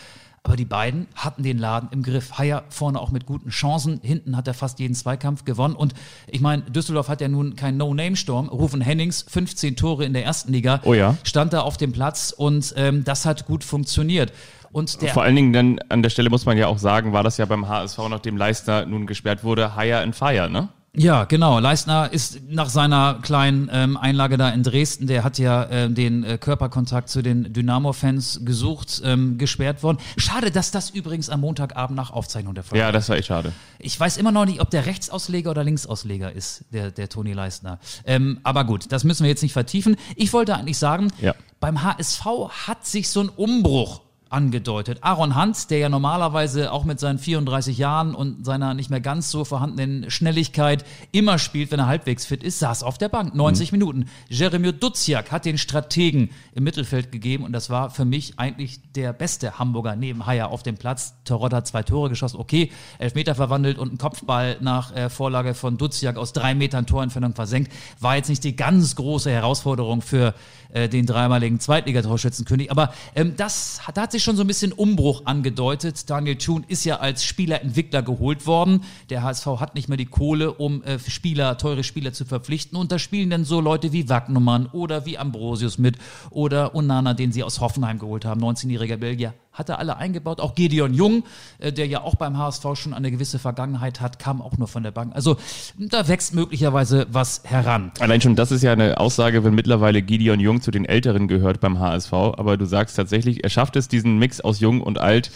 Aber 0.43 0.57
die 0.57 0.65
beiden 0.65 1.07
hatten 1.15 1.43
den 1.43 1.59
Laden 1.59 1.89
im 1.93 2.03
Griff. 2.03 2.39
Haier 2.39 2.65
vorne 2.71 3.01
auch 3.01 3.11
mit 3.11 3.27
guten 3.27 3.51
Chancen. 3.51 4.01
Hinten 4.03 4.37
hat 4.37 4.49
er 4.49 4.55
fast 4.55 4.79
jeden 4.79 4.95
Zweikampf 4.95 5.45
gewonnen. 5.45 5.75
Und 5.75 5.95
ich 6.27 6.41
meine, 6.41 6.63
Düsseldorf 6.63 7.09
hat 7.09 7.21
ja 7.21 7.29
nun 7.29 7.57
keinen 7.57 7.77
No-Name-Sturm. 7.77 8.49
Rufen 8.49 8.81
Hennings, 8.81 9.25
15 9.29 9.77
Tore 9.77 10.05
in 10.05 10.13
der 10.13 10.25
ersten 10.25 10.53
Liga. 10.53 10.81
Oh 10.85 10.95
ja. 10.95 11.17
Stand 11.25 11.53
da 11.53 11.61
auf 11.61 11.77
dem 11.77 11.93
Platz 11.93 12.33
und 12.37 12.73
ähm, 12.77 13.05
das 13.05 13.27
hat 13.27 13.47
gut 13.47 13.65
funktioniert. 13.65 14.33
Und 14.71 14.99
Vor 15.13 15.23
allen 15.23 15.37
Dingen 15.37 15.53
dann 15.53 15.79
an 15.89 16.03
der 16.03 16.11
Stelle 16.11 16.29
muss 16.31 16.45
man 16.45 16.59
ja 16.59 16.67
auch 16.67 16.79
sagen, 16.79 17.13
war 17.13 17.23
das 17.23 17.39
ja 17.39 17.47
beim 17.47 17.69
HSV, 17.69 17.99
nachdem 18.11 18.37
Leistner 18.37 18.85
nun 18.85 19.07
gesperrt 19.07 19.43
wurde, 19.43 19.77
Hire 19.77 20.01
and 20.01 20.15
Fire, 20.15 20.51
ne? 20.51 20.69
Ja, 20.97 21.25
genau. 21.25 21.59
Leistner 21.61 22.13
ist 22.13 22.41
nach 22.49 22.69
seiner 22.71 23.19
kleinen 23.23 23.69
ähm, 23.73 23.97
Einlage 23.97 24.37
da 24.37 24.49
in 24.49 24.63
Dresden, 24.63 25.07
der 25.07 25.23
hat 25.23 25.39
ja 25.39 25.65
äh, 25.65 25.91
den 25.91 26.25
äh, 26.25 26.39
Körperkontakt 26.39 27.09
zu 27.09 27.23
den 27.23 27.53
Dynamo-Fans 27.53 28.41
gesucht, 28.45 29.03
ähm, 29.05 29.39
gesperrt 29.39 29.83
worden. 29.83 29.99
Schade, 30.17 30.51
dass 30.51 30.71
das 30.71 30.91
übrigens 30.91 31.29
am 31.31 31.41
Montagabend 31.41 31.97
nach 31.97 32.11
Aufzeichnung 32.11 32.55
der 32.55 32.65
Folge 32.65 32.81
Ja, 32.81 32.91
das 32.91 33.09
war 33.09 33.17
echt 33.17 33.29
schade. 33.29 33.53
Ich 33.79 33.99
weiß 34.01 34.17
immer 34.17 34.33
noch 34.33 34.47
nicht, 34.47 34.61
ob 34.61 34.71
der 34.71 34.87
Rechtsausleger 34.87 35.51
oder 35.51 35.63
Linksausleger 35.63 36.33
ist, 36.33 36.65
der, 36.73 36.91
der 36.91 37.09
Toni 37.09 37.33
Leistner. 37.33 37.79
Ähm, 38.05 38.41
aber 38.43 38.65
gut, 38.65 38.91
das 38.91 39.05
müssen 39.05 39.23
wir 39.23 39.31
jetzt 39.31 39.43
nicht 39.43 39.53
vertiefen. 39.53 39.97
Ich 40.17 40.33
wollte 40.33 40.57
eigentlich 40.57 40.79
sagen, 40.79 41.13
Ja. 41.21 41.35
beim 41.61 41.83
HSV 41.85 42.25
hat 42.67 42.87
sich 42.87 43.09
so 43.11 43.21
ein 43.21 43.29
Umbruch 43.29 44.01
angedeutet. 44.31 44.99
Aaron 45.03 45.35
Hans, 45.35 45.67
der 45.67 45.79
ja 45.79 45.89
normalerweise 45.89 46.73
auch 46.73 46.85
mit 46.85 47.01
seinen 47.01 47.19
34 47.19 47.79
Jahren 47.79 48.15
und 48.15 48.45
seiner 48.45 48.75
nicht 48.75 48.91
mehr 48.91 49.01
ganz 49.01 49.31
so 49.31 49.45
vorhandenen 49.45 50.11
Schnelligkeit 50.11 50.85
immer 51.13 51.39
spielt, 51.39 51.71
wenn 51.71 51.81
er 51.81 51.87
halbwegs 51.87 52.27
fit 52.27 52.43
ist, 52.43 52.59
saß 52.59 52.83
auf 52.83 52.99
der 52.99 53.09
Bank, 53.09 53.35
90 53.35 53.73
Minuten. 53.73 54.07
Jeremy 54.29 54.73
Duziak 54.73 55.33
hat 55.33 55.45
den 55.45 55.59
Strategen 55.59 56.31
im 56.55 56.65
Mittelfeld 56.65 57.13
gegeben 57.13 57.45
und 57.45 57.53
das 57.53 57.71
war 57.71 57.91
für 57.91 58.05
mich 58.05 58.39
eigentlich 58.39 58.81
der 58.93 59.13
beste 59.13 59.59
Hamburger 59.59 59.97
neben 59.97 60.27
Haier 60.27 60.49
auf 60.49 60.63
dem 60.63 60.77
Platz. 60.77 61.15
Torot 61.25 61.53
hat 61.53 61.67
zwei 61.67 61.83
Tore 61.83 62.09
geschossen, 62.09 62.39
okay, 62.39 62.71
Elfmeter 62.99 63.35
verwandelt 63.35 63.79
und 63.79 63.89
einen 63.89 63.99
Kopfball 63.99 64.57
nach 64.61 64.95
äh, 64.95 65.11
Vorlage 65.11 65.55
von 65.55 65.79
Duziak 65.79 66.17
aus 66.17 66.33
drei 66.33 66.55
Metern 66.55 66.87
Torentfernung 66.87 67.35
versenkt. 67.35 67.73
War 68.01 68.17
jetzt 68.17 68.29
nicht 68.29 68.45
die 68.45 68.57
ganz 68.57 68.97
große 68.97 69.31
Herausforderung 69.31 70.03
für 70.03 70.35
äh, 70.71 70.89
den 70.89 71.07
dreimaligen 71.07 71.61
Zweitligatorschützenkönig. 71.61 72.71
Aber 72.71 72.93
ähm, 73.15 73.35
das 73.37 73.87
hat, 73.87 73.97
da 73.97 74.03
hat 74.03 74.13
sich 74.13 74.18
schon 74.23 74.37
so 74.37 74.43
ein 74.45 74.47
bisschen 74.47 74.73
Umbruch 74.73 75.27
angedeutet. 75.27 76.09
Daniel 76.09 76.37
Thun 76.37 76.65
ist 76.69 76.85
ja 76.85 76.97
als 76.97 77.25
Spielerentwickler 77.25 78.03
geholt 78.03 78.47
worden. 78.47 78.85
Der 79.11 79.23
HSV 79.23 79.47
hat 79.61 79.75
nicht 79.75 79.89
mehr 79.89 79.97
die 79.99 80.07
Kohle, 80.07 80.53
um 80.53 80.83
äh, 80.83 80.99
Spieler, 80.99 81.59
teure 81.59 81.85
Spieler 81.85 82.13
zu 82.13 82.25
verpflichten. 82.25 82.79
Und 82.79 82.93
da 82.93 82.99
spielen 82.99 83.31
dann 83.31 83.45
so 83.45 83.61
Leute 83.61 83.93
wie 83.93 84.09
Wagnumann 84.09 84.67
oder 84.67 85.07
wie 85.07 85.19
Ambrosius 85.19 85.79
mit 85.79 85.97
oder 86.31 86.75
Onana, 86.75 87.15
den 87.15 87.33
sie 87.33 87.43
aus 87.43 87.61
Hoffenheim 87.61 87.99
geholt 87.99 88.25
haben, 88.25 88.43
19-jähriger 88.43 88.97
Belgier. 88.97 89.35
Hat 89.59 89.69
er 89.69 89.79
alle 89.79 89.97
eingebaut. 89.97 90.41
Auch 90.41 90.55
Gideon 90.55 90.95
Jung, 90.95 91.25
äh, 91.59 91.73
der 91.73 91.87
ja 91.87 92.03
auch 92.03 92.15
beim 92.15 92.39
HSV 92.39 92.65
schon 92.75 92.95
eine 92.95 93.11
gewisse 93.11 93.39
Vergangenheit 93.39 94.01
hat, 94.01 94.19
kam 94.19 94.41
auch 94.41 94.57
nur 94.57 94.69
von 94.69 94.83
der 94.83 94.93
Bank. 94.93 95.15
Also 95.15 95.37
da 95.79 96.07
wächst 96.07 96.35
möglicherweise 96.35 97.07
was 97.11 97.43
heran. 97.45 97.91
Allein 98.01 98.21
schon 98.21 98.37
das 98.37 98.53
ist 98.53 98.63
ja 98.63 98.73
eine 98.73 98.99
Aussage, 98.99 99.43
wenn 99.43 99.55
mittlerweile 99.55 100.01
Gideon 100.03 100.41
Jung 100.41 100.61
zu 100.61 100.71
den 100.71 100.85
Älteren 100.85 101.27
gehört 101.27 101.61
beim 101.61 101.79
HSV. 101.81 102.13
Aber 102.13 102.57
du 102.57 102.65
sagst 102.65 102.97
tatsächlich, 102.97 103.43
er 103.43 103.51
schafft 103.51 103.77
es, 103.77 103.89
diesen 103.89 104.19
Mix 104.19 104.41
aus 104.41 104.61
Jung 104.61 104.81
und 104.81 104.99
Alt 104.99 105.31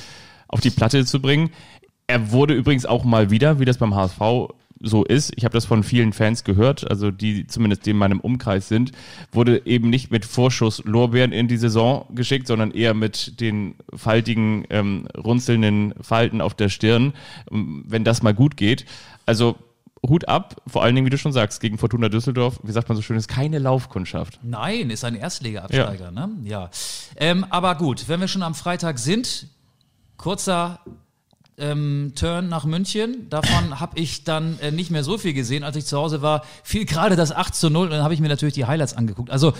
auf 0.48 0.60
die 0.60 0.70
Platte 0.70 1.04
zu 1.04 1.20
bringen. 1.20 1.50
Er 2.06 2.30
wurde 2.30 2.54
übrigens 2.54 2.86
auch 2.86 3.04
mal 3.04 3.30
wieder, 3.30 3.58
wie 3.58 3.64
das 3.64 3.78
beim 3.78 3.94
HSV 3.94 4.20
so 4.82 5.04
ist, 5.04 5.32
ich 5.36 5.44
habe 5.44 5.52
das 5.52 5.64
von 5.64 5.82
vielen 5.82 6.12
Fans 6.12 6.44
gehört, 6.44 6.88
also 6.90 7.10
die 7.10 7.46
zumindest 7.46 7.86
in 7.86 7.96
meinem 7.96 8.20
Umkreis 8.20 8.68
sind, 8.68 8.92
wurde 9.30 9.62
eben 9.64 9.90
nicht 9.90 10.10
mit 10.10 10.24
Vorschuss 10.24 10.82
Lorbeeren 10.84 11.32
in 11.32 11.48
die 11.48 11.56
Saison 11.56 12.06
geschickt, 12.14 12.46
sondern 12.46 12.72
eher 12.72 12.94
mit 12.94 13.40
den 13.40 13.76
faltigen, 13.94 14.64
ähm, 14.70 15.06
runzelnden 15.16 15.94
Falten 16.00 16.40
auf 16.40 16.54
der 16.54 16.68
Stirn, 16.68 17.12
ähm, 17.50 17.84
wenn 17.86 18.04
das 18.04 18.22
mal 18.22 18.34
gut 18.34 18.56
geht. 18.56 18.84
Also 19.24 19.56
Hut 20.06 20.26
ab, 20.26 20.60
vor 20.66 20.82
allen 20.82 20.96
Dingen, 20.96 21.06
wie 21.06 21.10
du 21.10 21.18
schon 21.18 21.32
sagst, 21.32 21.60
gegen 21.60 21.78
Fortuna 21.78 22.08
Düsseldorf, 22.08 22.58
wie 22.64 22.72
sagt 22.72 22.88
man 22.88 22.96
so 22.96 23.02
schön, 23.02 23.16
ist 23.16 23.28
keine 23.28 23.60
Laufkundschaft. 23.60 24.40
Nein, 24.42 24.90
ist 24.90 25.04
ein 25.04 25.14
Erstliga-Absteiger, 25.14 26.10
ne? 26.10 26.28
Ja. 26.42 26.70
Ähm, 27.16 27.46
aber 27.50 27.76
gut, 27.76 28.08
wenn 28.08 28.20
wir 28.20 28.26
schon 28.26 28.42
am 28.42 28.56
Freitag 28.56 28.98
sind, 28.98 29.46
kurzer 30.16 30.80
ähm, 31.58 32.12
Turn 32.14 32.48
nach 32.48 32.64
München. 32.64 33.28
Davon 33.30 33.80
habe 33.80 33.98
ich 33.98 34.24
dann 34.24 34.58
äh, 34.60 34.70
nicht 34.70 34.90
mehr 34.90 35.04
so 35.04 35.18
viel 35.18 35.32
gesehen. 35.32 35.64
Als 35.64 35.76
ich 35.76 35.86
zu 35.86 35.98
Hause 35.98 36.22
war, 36.22 36.44
fiel 36.62 36.84
gerade 36.84 37.16
das 37.16 37.32
8 37.32 37.54
zu 37.54 37.70
0 37.70 37.86
und 37.86 37.92
dann 37.92 38.02
habe 38.02 38.14
ich 38.14 38.20
mir 38.20 38.28
natürlich 38.28 38.54
die 38.54 38.66
Highlights 38.66 38.94
angeguckt. 38.94 39.30
Also 39.30 39.52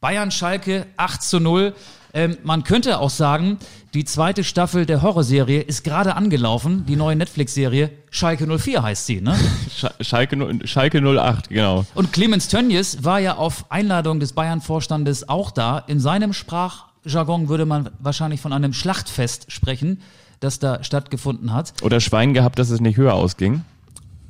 Bayern 0.00 0.30
Schalke 0.30 0.86
8 0.96 1.22
zu 1.22 1.40
0. 1.40 1.74
Ähm, 2.14 2.38
man 2.42 2.64
könnte 2.64 3.00
auch 3.00 3.10
sagen, 3.10 3.58
die 3.94 4.04
zweite 4.04 4.44
Staffel 4.44 4.86
der 4.86 5.02
Horrorserie 5.02 5.60
ist 5.60 5.84
gerade 5.84 6.14
angelaufen, 6.14 6.86
die 6.86 6.96
neue 6.96 7.16
Netflix-Serie. 7.16 7.90
Schalke 8.10 8.46
04 8.46 8.82
heißt 8.82 9.06
sie, 9.06 9.20
ne? 9.20 9.36
Sch 9.76 9.86
Schalke, 10.00 10.66
Schalke 10.66 11.00
08, 11.00 11.48
genau. 11.48 11.84
Und 11.94 12.12
Clemens 12.12 12.48
Tönnies 12.48 13.04
war 13.04 13.18
ja 13.18 13.36
auf 13.36 13.70
Einladung 13.70 14.20
des 14.20 14.32
Bayern-Vorstandes 14.32 15.28
auch 15.28 15.50
da. 15.50 15.78
In 15.78 16.00
seinem 16.00 16.32
Sprachjargon 16.32 17.48
würde 17.48 17.66
man 17.66 17.90
wahrscheinlich 17.98 18.40
von 18.40 18.52
einem 18.52 18.72
Schlachtfest 18.72 19.52
sprechen, 19.52 20.00
das 20.40 20.58
da 20.58 20.82
stattgefunden 20.82 21.52
hat. 21.52 21.74
Oder 21.82 22.00
Schwein 22.00 22.34
gehabt, 22.34 22.58
dass 22.58 22.70
es 22.70 22.80
nicht 22.80 22.96
höher 22.96 23.14
ausging. 23.14 23.64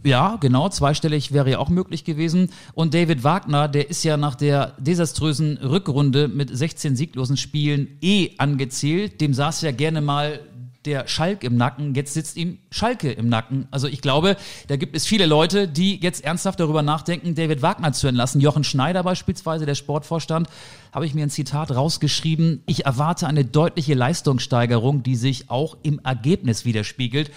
Ja, 0.04 0.36
genau, 0.40 0.68
zweistellig 0.68 1.32
wäre 1.32 1.50
ja 1.50 1.58
auch 1.58 1.70
möglich 1.70 2.04
gewesen. 2.04 2.50
Und 2.72 2.94
David 2.94 3.24
Wagner, 3.24 3.66
der 3.66 3.90
ist 3.90 4.04
ja 4.04 4.16
nach 4.16 4.36
der 4.36 4.74
desaströsen 4.78 5.58
Rückrunde 5.58 6.28
mit 6.28 6.56
16 6.56 6.94
sieglosen 6.94 7.36
Spielen 7.36 7.98
eh 8.00 8.30
angezählt. 8.38 9.20
Dem 9.20 9.34
saß 9.34 9.62
ja 9.62 9.72
gerne 9.72 10.00
mal 10.00 10.40
der 10.88 11.06
Schalk 11.06 11.44
im 11.44 11.58
Nacken, 11.58 11.94
jetzt 11.94 12.14
sitzt 12.14 12.38
ihm 12.38 12.58
Schalke 12.70 13.12
im 13.12 13.28
Nacken. 13.28 13.68
Also 13.70 13.88
ich 13.88 14.00
glaube, 14.00 14.36
da 14.68 14.76
gibt 14.76 14.96
es 14.96 15.04
viele 15.04 15.26
Leute, 15.26 15.68
die 15.68 16.00
jetzt 16.00 16.24
ernsthaft 16.24 16.60
darüber 16.60 16.80
nachdenken, 16.80 17.34
David 17.34 17.60
Wagner 17.60 17.92
zu 17.92 18.06
entlassen. 18.06 18.40
Jochen 18.40 18.64
Schneider 18.64 19.02
beispielsweise, 19.02 19.66
der 19.66 19.74
Sportvorstand, 19.74 20.48
habe 20.92 21.04
ich 21.04 21.12
mir 21.12 21.24
ein 21.24 21.30
Zitat 21.30 21.70
rausgeschrieben. 21.72 22.62
Ich 22.64 22.86
erwarte 22.86 23.26
eine 23.26 23.44
deutliche 23.44 23.92
Leistungssteigerung, 23.92 25.02
die 25.02 25.16
sich 25.16 25.50
auch 25.50 25.76
im 25.82 26.00
Ergebnis 26.02 26.64
widerspiegelt. 26.64 27.30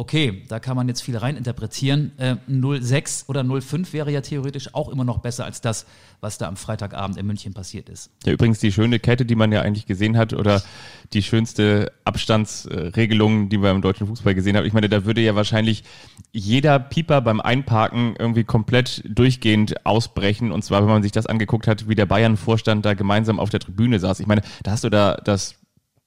Okay, 0.00 0.44
da 0.48 0.60
kann 0.60 0.76
man 0.76 0.88
jetzt 0.88 1.02
viel 1.02 1.18
reininterpretieren. 1.18 2.12
Äh, 2.16 2.36
06 2.48 3.26
oder 3.28 3.44
05 3.44 3.92
wäre 3.92 4.10
ja 4.10 4.22
theoretisch 4.22 4.74
auch 4.74 4.88
immer 4.88 5.04
noch 5.04 5.18
besser 5.18 5.44
als 5.44 5.60
das, 5.60 5.84
was 6.22 6.38
da 6.38 6.48
am 6.48 6.56
Freitagabend 6.56 7.18
in 7.18 7.26
München 7.26 7.52
passiert 7.52 7.90
ist. 7.90 8.10
Ja, 8.24 8.32
übrigens 8.32 8.60
die 8.60 8.72
schöne 8.72 8.98
Kette, 8.98 9.26
die 9.26 9.34
man 9.34 9.52
ja 9.52 9.60
eigentlich 9.60 9.84
gesehen 9.84 10.16
hat, 10.16 10.32
oder 10.32 10.62
die 11.12 11.22
schönste 11.22 11.92
Abstandsregelung, 12.04 13.50
die 13.50 13.58
man 13.58 13.76
im 13.76 13.82
deutschen 13.82 14.06
Fußball 14.06 14.34
gesehen 14.34 14.56
hat. 14.56 14.64
Ich 14.64 14.72
meine, 14.72 14.88
da 14.88 15.04
würde 15.04 15.20
ja 15.20 15.34
wahrscheinlich 15.34 15.84
jeder 16.32 16.78
Pieper 16.78 17.20
beim 17.20 17.42
Einparken 17.42 18.14
irgendwie 18.18 18.44
komplett 18.44 19.02
durchgehend 19.06 19.84
ausbrechen. 19.84 20.50
Und 20.50 20.64
zwar, 20.64 20.80
wenn 20.80 20.88
man 20.88 21.02
sich 21.02 21.12
das 21.12 21.26
angeguckt 21.26 21.66
hat, 21.66 21.90
wie 21.90 21.94
der 21.94 22.06
Bayern-Vorstand 22.06 22.86
da 22.86 22.94
gemeinsam 22.94 23.38
auf 23.38 23.50
der 23.50 23.60
Tribüne 23.60 23.98
saß. 23.98 24.20
Ich 24.20 24.26
meine, 24.26 24.40
da 24.62 24.70
hast 24.70 24.82
du 24.82 24.88
da 24.88 25.16
das, 25.22 25.56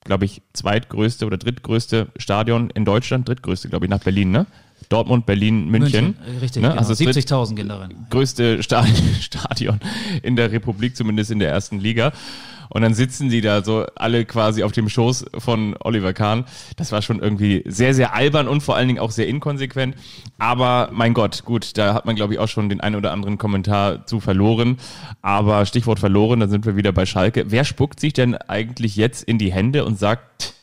glaube 0.04 0.24
ich, 0.26 0.42
zweitgrößte 0.52 1.26
oder 1.26 1.36
drittgrößte 1.38 2.08
Stadion 2.16 2.70
in 2.70 2.84
Deutschland, 2.84 3.28
drittgrößte, 3.28 3.68
glaube 3.68 3.86
ich, 3.86 3.90
nach 3.90 4.00
Berlin, 4.00 4.30
ne? 4.30 4.46
Dortmund, 4.90 5.24
Berlin, 5.24 5.68
München. 5.68 6.16
äh, 6.26 6.38
Richtig, 6.40 6.62
ne? 6.62 6.68
genau. 6.68 6.78
Also 6.78 6.90
das 6.92 6.98
dritt- 6.98 7.16
70.000 7.16 7.54
gehen 7.54 7.68
darin. 7.68 7.94
größte 8.10 8.62
Sta- 8.62 8.84
Stadion 9.20 9.80
in 10.22 10.36
der 10.36 10.52
Republik, 10.52 10.94
zumindest 10.96 11.30
in 11.30 11.38
der 11.38 11.48
ersten 11.50 11.80
Liga. 11.80 12.12
Und 12.68 12.82
dann 12.82 12.94
sitzen 12.94 13.28
die 13.28 13.40
da 13.40 13.62
so 13.62 13.86
alle 13.96 14.24
quasi 14.24 14.62
auf 14.62 14.72
dem 14.72 14.88
Schoß 14.88 15.26
von 15.38 15.76
Oliver 15.80 16.12
Kahn. 16.12 16.44
Das 16.76 16.92
war 16.92 17.02
schon 17.02 17.20
irgendwie 17.20 17.62
sehr, 17.66 17.94
sehr 17.94 18.14
albern 18.14 18.48
und 18.48 18.62
vor 18.62 18.76
allen 18.76 18.88
Dingen 18.88 19.00
auch 19.00 19.10
sehr 19.10 19.28
inkonsequent. 19.28 19.96
Aber 20.38 20.90
mein 20.92 21.14
Gott, 21.14 21.44
gut, 21.44 21.76
da 21.76 21.94
hat 21.94 22.06
man, 22.06 22.16
glaube 22.16 22.34
ich, 22.34 22.38
auch 22.38 22.48
schon 22.48 22.68
den 22.68 22.80
einen 22.80 22.96
oder 22.96 23.12
anderen 23.12 23.38
Kommentar 23.38 24.06
zu 24.06 24.20
verloren. 24.20 24.78
Aber 25.22 25.66
Stichwort 25.66 25.98
verloren, 25.98 26.40
da 26.40 26.48
sind 26.48 26.66
wir 26.66 26.76
wieder 26.76 26.92
bei 26.92 27.06
Schalke. 27.06 27.44
Wer 27.48 27.64
spuckt 27.64 28.00
sich 28.00 28.12
denn 28.12 28.34
eigentlich 28.36 28.96
jetzt 28.96 29.22
in 29.24 29.38
die 29.38 29.52
Hände 29.52 29.84
und 29.84 29.98
sagt, 29.98 30.54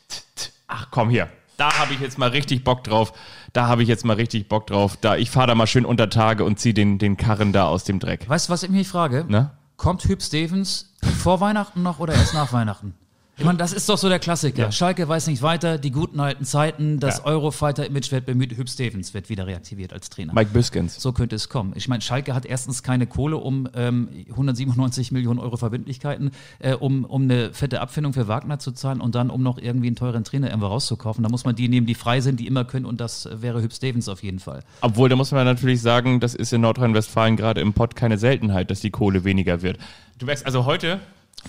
ach 0.68 0.88
komm 0.92 1.10
hier, 1.10 1.28
da 1.58 1.78
habe 1.78 1.94
ich 1.94 2.00
jetzt 2.00 2.18
mal 2.18 2.30
richtig 2.30 2.64
Bock 2.64 2.84
drauf. 2.84 3.14
Da 3.54 3.68
habe 3.68 3.84
ich 3.84 3.90
jetzt 3.90 4.06
mal 4.06 4.16
richtig 4.16 4.48
Bock 4.48 4.66
drauf. 4.68 4.98
Da, 5.00 5.18
ich 5.18 5.30
fahre 5.30 5.48
da 5.48 5.56
mal 5.56 5.68
schön 5.68 5.86
unter 5.86 6.10
Tage 6.10 6.44
und 6.44 6.60
ziehe 6.60 6.74
den, 6.74 6.98
den 6.98 7.18
Karren 7.18 7.54
da 7.54 7.68
aus 7.68 7.84
dem 7.84 8.00
Dreck. 8.00 8.28
Weißt 8.28 8.50
du, 8.50 8.54
was 8.54 8.64
ich 8.64 8.70
mich 8.70 8.88
frage? 8.88 9.26
Na? 9.28 9.52
Kommt 9.82 10.04
Hüb 10.04 10.22
Stevens 10.22 10.94
vor 11.24 11.40
Weihnachten 11.40 11.82
noch 11.82 11.98
oder 11.98 12.14
erst 12.14 12.36
nach 12.36 12.54
Weihnachten? 12.54 12.94
Ich 13.42 13.46
meine, 13.46 13.58
das 13.58 13.74
ist 13.74 13.90
doch 13.90 13.98
so 13.98 14.08
der 14.08 14.20
Klassiker. 14.20 14.62
Ja. 14.62 14.72
Schalke 14.72 15.08
weiß 15.10 15.26
nicht 15.26 15.42
weiter, 15.42 15.80
die 15.80 15.90
guten 15.90 16.20
alten 16.20 16.46
Zeiten, 16.46 17.00
das 17.00 17.18
Ja. 17.18 17.26
Eurofighter-Image 17.26 18.12
wird 18.12 18.28
bemüht, 18.28 18.56
Hüb 18.56 18.70
Stevens 18.70 19.16
wird 19.16 19.30
wieder 19.30 19.48
reaktiviert 19.48 19.94
als 19.94 20.12
Trainer. 20.12 20.32
Mike 20.32 20.52
Biskens. 20.54 21.02
So 21.02 21.12
könnte 21.12 21.36
es 21.36 21.50
kommen. 21.50 21.74
Ich 21.76 21.88
meine, 21.88 22.02
Schalke 22.02 22.36
hat 22.36 22.46
erstens 22.46 22.84
keine 22.84 23.08
Kohle, 23.08 23.38
um 23.38 23.68
ähm, 23.74 24.10
197 24.30 25.12
Millionen 25.12 25.40
Euro 25.40 25.58
Verbindlichkeiten, 25.58 26.30
äh, 26.60 26.76
um, 26.76 27.04
um 27.04 27.24
eine 27.24 27.52
fette 27.52 27.82
Abfindung 27.82 28.14
für 28.14 28.28
Wagner 28.28 28.60
zu 28.60 28.74
zahlen 28.74 29.02
und 29.02 29.16
dann, 29.16 29.32
um 29.32 29.42
noch 29.42 29.58
irgendwie 29.58 29.88
einen 29.88 29.96
teuren 29.96 30.24
Trainer 30.24 30.50
irgendwo 30.50 30.68
rauszukaufen. 30.68 31.24
Da 31.24 31.30
muss 31.30 31.44
man 31.44 31.56
die 31.56 31.68
nehmen, 31.68 31.88
die 31.88 31.96
frei 31.96 32.22
sind, 32.22 32.40
die 32.40 32.46
immer 32.46 32.64
können 32.64 32.86
und 32.86 33.02
das 33.02 33.28
wäre 33.34 33.64
Hüb 33.64 33.74
Stevens 33.74 34.08
auf 34.08 34.22
jeden 34.22 34.38
Fall. 34.38 34.60
Obwohl, 34.82 35.10
da 35.10 35.16
muss 35.16 35.32
man 35.32 35.46
natürlich 35.46 35.82
sagen, 35.82 36.20
das 36.20 36.36
ist 36.36 36.54
in 36.54 36.62
Nordrhein-Westfalen 36.62 37.38
gerade 37.38 37.60
im 37.60 37.74
Pott 37.74 37.96
keine 37.96 38.20
Seltenheit, 38.20 38.70
dass 38.70 38.82
die 38.82 38.92
Kohle 38.92 39.24
weniger 39.24 39.64
wird. 39.64 39.80
Du 40.20 40.28
merkst 40.28 40.46
also 40.46 40.66
heute, 40.66 41.00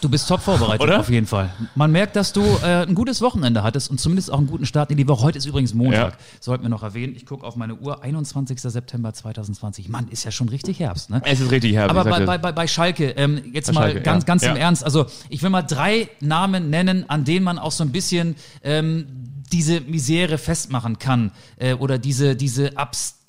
Du 0.00 0.08
bist 0.08 0.26
top 0.26 0.40
vorbereitet, 0.40 0.80
Oder? 0.80 1.00
auf 1.00 1.10
jeden 1.10 1.26
Fall. 1.26 1.50
Man 1.74 1.92
merkt, 1.92 2.16
dass 2.16 2.32
du 2.32 2.40
äh, 2.64 2.82
ein 2.86 2.94
gutes 2.94 3.20
Wochenende 3.20 3.62
hattest 3.62 3.90
und 3.90 4.00
zumindest 4.00 4.32
auch 4.32 4.38
einen 4.38 4.46
guten 4.46 4.64
Start 4.66 4.90
in 4.90 4.96
die 4.96 5.06
Woche. 5.06 5.22
Heute 5.22 5.38
ist 5.38 5.44
übrigens 5.44 5.74
Montag, 5.74 6.14
Ja. 6.14 6.18
sollten 6.40 6.64
wir 6.64 6.70
noch 6.70 6.82
erwähnen. 6.82 7.14
Ich 7.14 7.26
gucke 7.26 7.46
auf 7.46 7.56
meine 7.56 7.76
Uhr, 7.76 8.02
21. 8.02 8.58
September 8.60 9.12
2020. 9.12 9.88
Mann, 9.90 10.08
ist 10.08 10.24
ja 10.24 10.30
schon 10.30 10.48
richtig 10.48 10.80
Herbst, 10.80 11.10
ne? 11.10 11.20
es 11.24 11.40
ist 11.40 11.50
richtig 11.50 11.74
herbig. 11.74 11.90
Aber 11.96 12.08
bei, 12.10 12.24
bei, 12.24 12.38
bei, 12.38 12.52
bei 12.52 12.66
Schalke, 12.66 13.10
ähm, 13.10 13.42
jetzt 13.52 13.66
Bei 13.66 13.72
mal 13.74 13.80
Schalke, 13.82 14.00
ganz, 14.00 14.22
ja. 14.22 14.26
ganz 14.26 14.42
im 14.44 14.56
Ja. 14.56 14.62
Ernst. 14.62 14.82
Also 14.82 15.06
ich 15.28 15.42
will 15.42 15.50
mal 15.50 15.62
drei 15.62 16.08
Namen 16.20 16.70
nennen, 16.70 17.08
an 17.08 17.24
denen 17.24 17.44
man 17.44 17.58
auch 17.58 17.72
so 17.72 17.84
ein 17.84 17.92
bisschen 17.92 18.34
ähm, 18.64 19.06
diese 19.52 19.82
Misere 19.82 20.38
festmachen 20.38 20.98
kann 20.98 21.32
äh, 21.58 21.74
oder 21.74 21.98
diese, 21.98 22.34
diese 22.34 22.76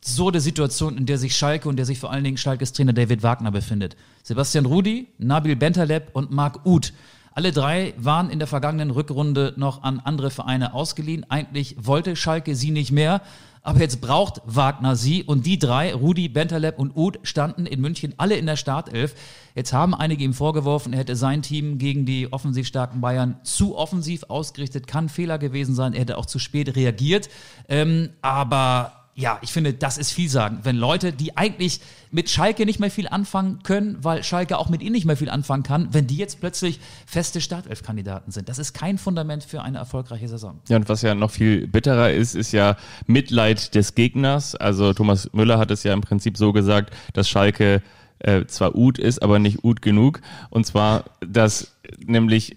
absurde 0.04 0.42
Situation, 0.42 0.98
in 0.98 1.06
der 1.06 1.18
sich 1.18 1.34
Schalke 1.34 1.70
und 1.70 1.78
der 1.78 1.86
sich 1.86 1.98
vor 1.98 2.12
allen 2.12 2.26
Dingen 2.26 2.36
Schalkes 2.36 2.74
Trainer 2.74 2.92
David 2.92 3.24
Wagner 3.24 3.52
befindet. 3.52 3.96
Sebastian 4.22 4.66
Rudi, 4.66 5.08
Nabil 5.18 5.56
Bentaleb 5.56 6.10
und 6.12 6.30
Marc 6.30 6.66
Uth. 6.66 6.92
Alle 7.32 7.54
drei 7.54 7.94
waren 7.98 8.30
in 8.30 8.38
der 8.38 8.50
vergangenen 8.50 8.92
Rückrunde 8.92 9.54
noch 9.56 9.82
an 9.84 10.02
andere 10.02 10.30
Vereine 10.30 10.74
ausgeliehen. 10.74 11.26
Eigentlich 11.30 11.78
wollte 11.80 12.18
Schalke 12.18 12.54
sie 12.54 12.72
nicht 12.72 12.92
mehr. 12.92 13.22
Aber 13.62 13.80
jetzt 13.80 14.02
braucht 14.02 14.42
Wagner 14.46 14.98
sie 14.98 15.24
und 15.24 15.46
die 15.46 15.58
drei, 15.58 15.94
Rudi, 15.94 16.28
Bentaleb 16.28 16.78
und 16.78 16.98
Uth, 16.98 17.20
standen 17.24 17.66
in 17.66 17.80
München 17.80 18.14
alle 18.18 18.36
in 18.36 18.46
der 18.46 18.58
Startelf. 18.58 19.16
Jetzt 19.56 19.72
haben 19.72 19.96
einige 19.96 20.26
ihm 20.26 20.34
vorgeworfen, 20.34 20.92
er 20.92 21.00
hätte 21.00 21.16
sein 21.16 21.42
Team 21.42 21.78
gegen 21.78 22.06
die 22.06 22.34
offensiv 22.34 22.68
starken 22.68 23.00
Bayern 23.00 23.38
zu 23.44 23.78
offensiv 23.78 24.26
ausgerichtet. 24.28 24.86
Kann 24.86 25.08
Fehler 25.08 25.38
gewesen 25.38 25.76
sein, 25.76 25.94
er 25.94 26.02
hätte 26.02 26.18
auch 26.18 26.26
zu 26.26 26.40
spät 26.40 26.76
reagiert. 26.76 27.30
Ähm, 27.70 28.10
aber 28.22 29.03
ja, 29.16 29.38
ich 29.42 29.52
finde, 29.52 29.74
das 29.74 30.00
ist 30.00 30.12
vielsagend, 30.12 30.66
wenn 30.66 30.76
Leute, 30.76 31.14
die 31.14 31.38
eigentlich 31.38 31.82
mit 32.10 32.32
Schalke 32.32 32.66
nicht 32.66 32.80
mehr 32.80 32.90
viel 32.90 33.08
anfangen 33.08 33.60
können, 33.62 33.98
weil 34.02 34.24
Schalke 34.24 34.58
auch 34.58 34.70
mit 34.70 34.82
ihnen 34.82 34.94
nicht 34.94 35.06
mehr 35.06 35.18
viel 35.18 35.30
anfangen 35.30 35.62
kann, 35.62 35.90
wenn 35.92 36.08
die 36.08 36.18
jetzt 36.18 36.40
plötzlich 36.40 36.80
feste 37.06 37.40
Startelf-Kandidaten 37.40 38.32
sind. 38.32 38.50
Das 38.50 38.58
ist 38.58 38.74
kein 38.74 38.98
Fundament 38.98 39.44
für 39.44 39.62
eine 39.62 39.78
erfolgreiche 39.78 40.28
Saison. 40.28 40.60
Ja, 40.68 40.78
und 40.78 40.90
was 40.90 41.04
ja 41.04 41.14
noch 41.14 41.30
viel 41.30 41.68
bitterer 41.68 42.12
ist, 42.12 42.34
ist 42.34 42.54
ja 42.54 42.76
Mitleid 43.06 43.76
des 43.76 43.94
Gegners. 43.94 44.56
Also 44.56 44.94
Thomas 44.94 45.32
Müller 45.32 45.60
hat 45.60 45.70
es 45.70 45.84
ja 45.84 45.94
im 45.94 46.02
Prinzip 46.02 46.36
so 46.36 46.52
gesagt, 46.52 46.92
dass 47.14 47.30
Schalke 47.30 47.84
äh, 48.18 48.46
zwar 48.46 48.76
Ut 48.76 48.98
ist, 48.98 49.22
aber 49.22 49.38
nicht 49.38 49.64
Ut 49.64 49.84
genug. 49.84 50.22
Und 50.50 50.66
zwar, 50.66 51.06
dass 51.22 51.76
nämlich 52.04 52.56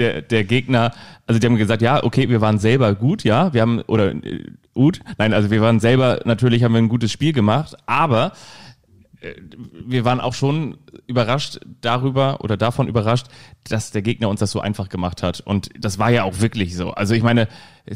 der, 0.00 0.22
der 0.22 0.44
Gegner, 0.44 0.92
also 1.26 1.38
die 1.38 1.46
haben 1.46 1.56
gesagt, 1.56 1.82
ja, 1.82 2.02
okay, 2.02 2.28
wir 2.28 2.40
waren 2.40 2.58
selber 2.58 2.94
gut, 2.94 3.22
ja, 3.22 3.52
wir 3.52 3.62
haben, 3.62 3.80
oder 3.82 4.12
äh, 4.12 4.44
Ut, 4.74 5.00
nein, 5.18 5.32
also 5.32 5.50
wir 5.50 5.60
waren 5.60 5.80
selber, 5.80 6.20
natürlich 6.24 6.64
haben 6.64 6.72
wir 6.72 6.78
ein 6.80 6.88
gutes 6.88 7.12
Spiel 7.12 7.32
gemacht, 7.32 7.76
aber 7.86 8.32
wir 9.86 10.04
waren 10.04 10.20
auch 10.20 10.34
schon 10.34 10.78
überrascht 11.06 11.60
darüber 11.80 12.42
oder 12.42 12.56
davon 12.56 12.88
überrascht, 12.88 13.26
dass 13.64 13.90
der 13.90 14.02
Gegner 14.02 14.28
uns 14.28 14.40
das 14.40 14.50
so 14.50 14.60
einfach 14.60 14.88
gemacht 14.88 15.22
hat. 15.22 15.40
Und 15.40 15.68
das 15.78 15.98
war 15.98 16.10
ja 16.10 16.24
auch 16.24 16.40
wirklich 16.40 16.74
so. 16.74 16.92
Also 16.92 17.14
ich 17.14 17.22
meine, 17.22 17.48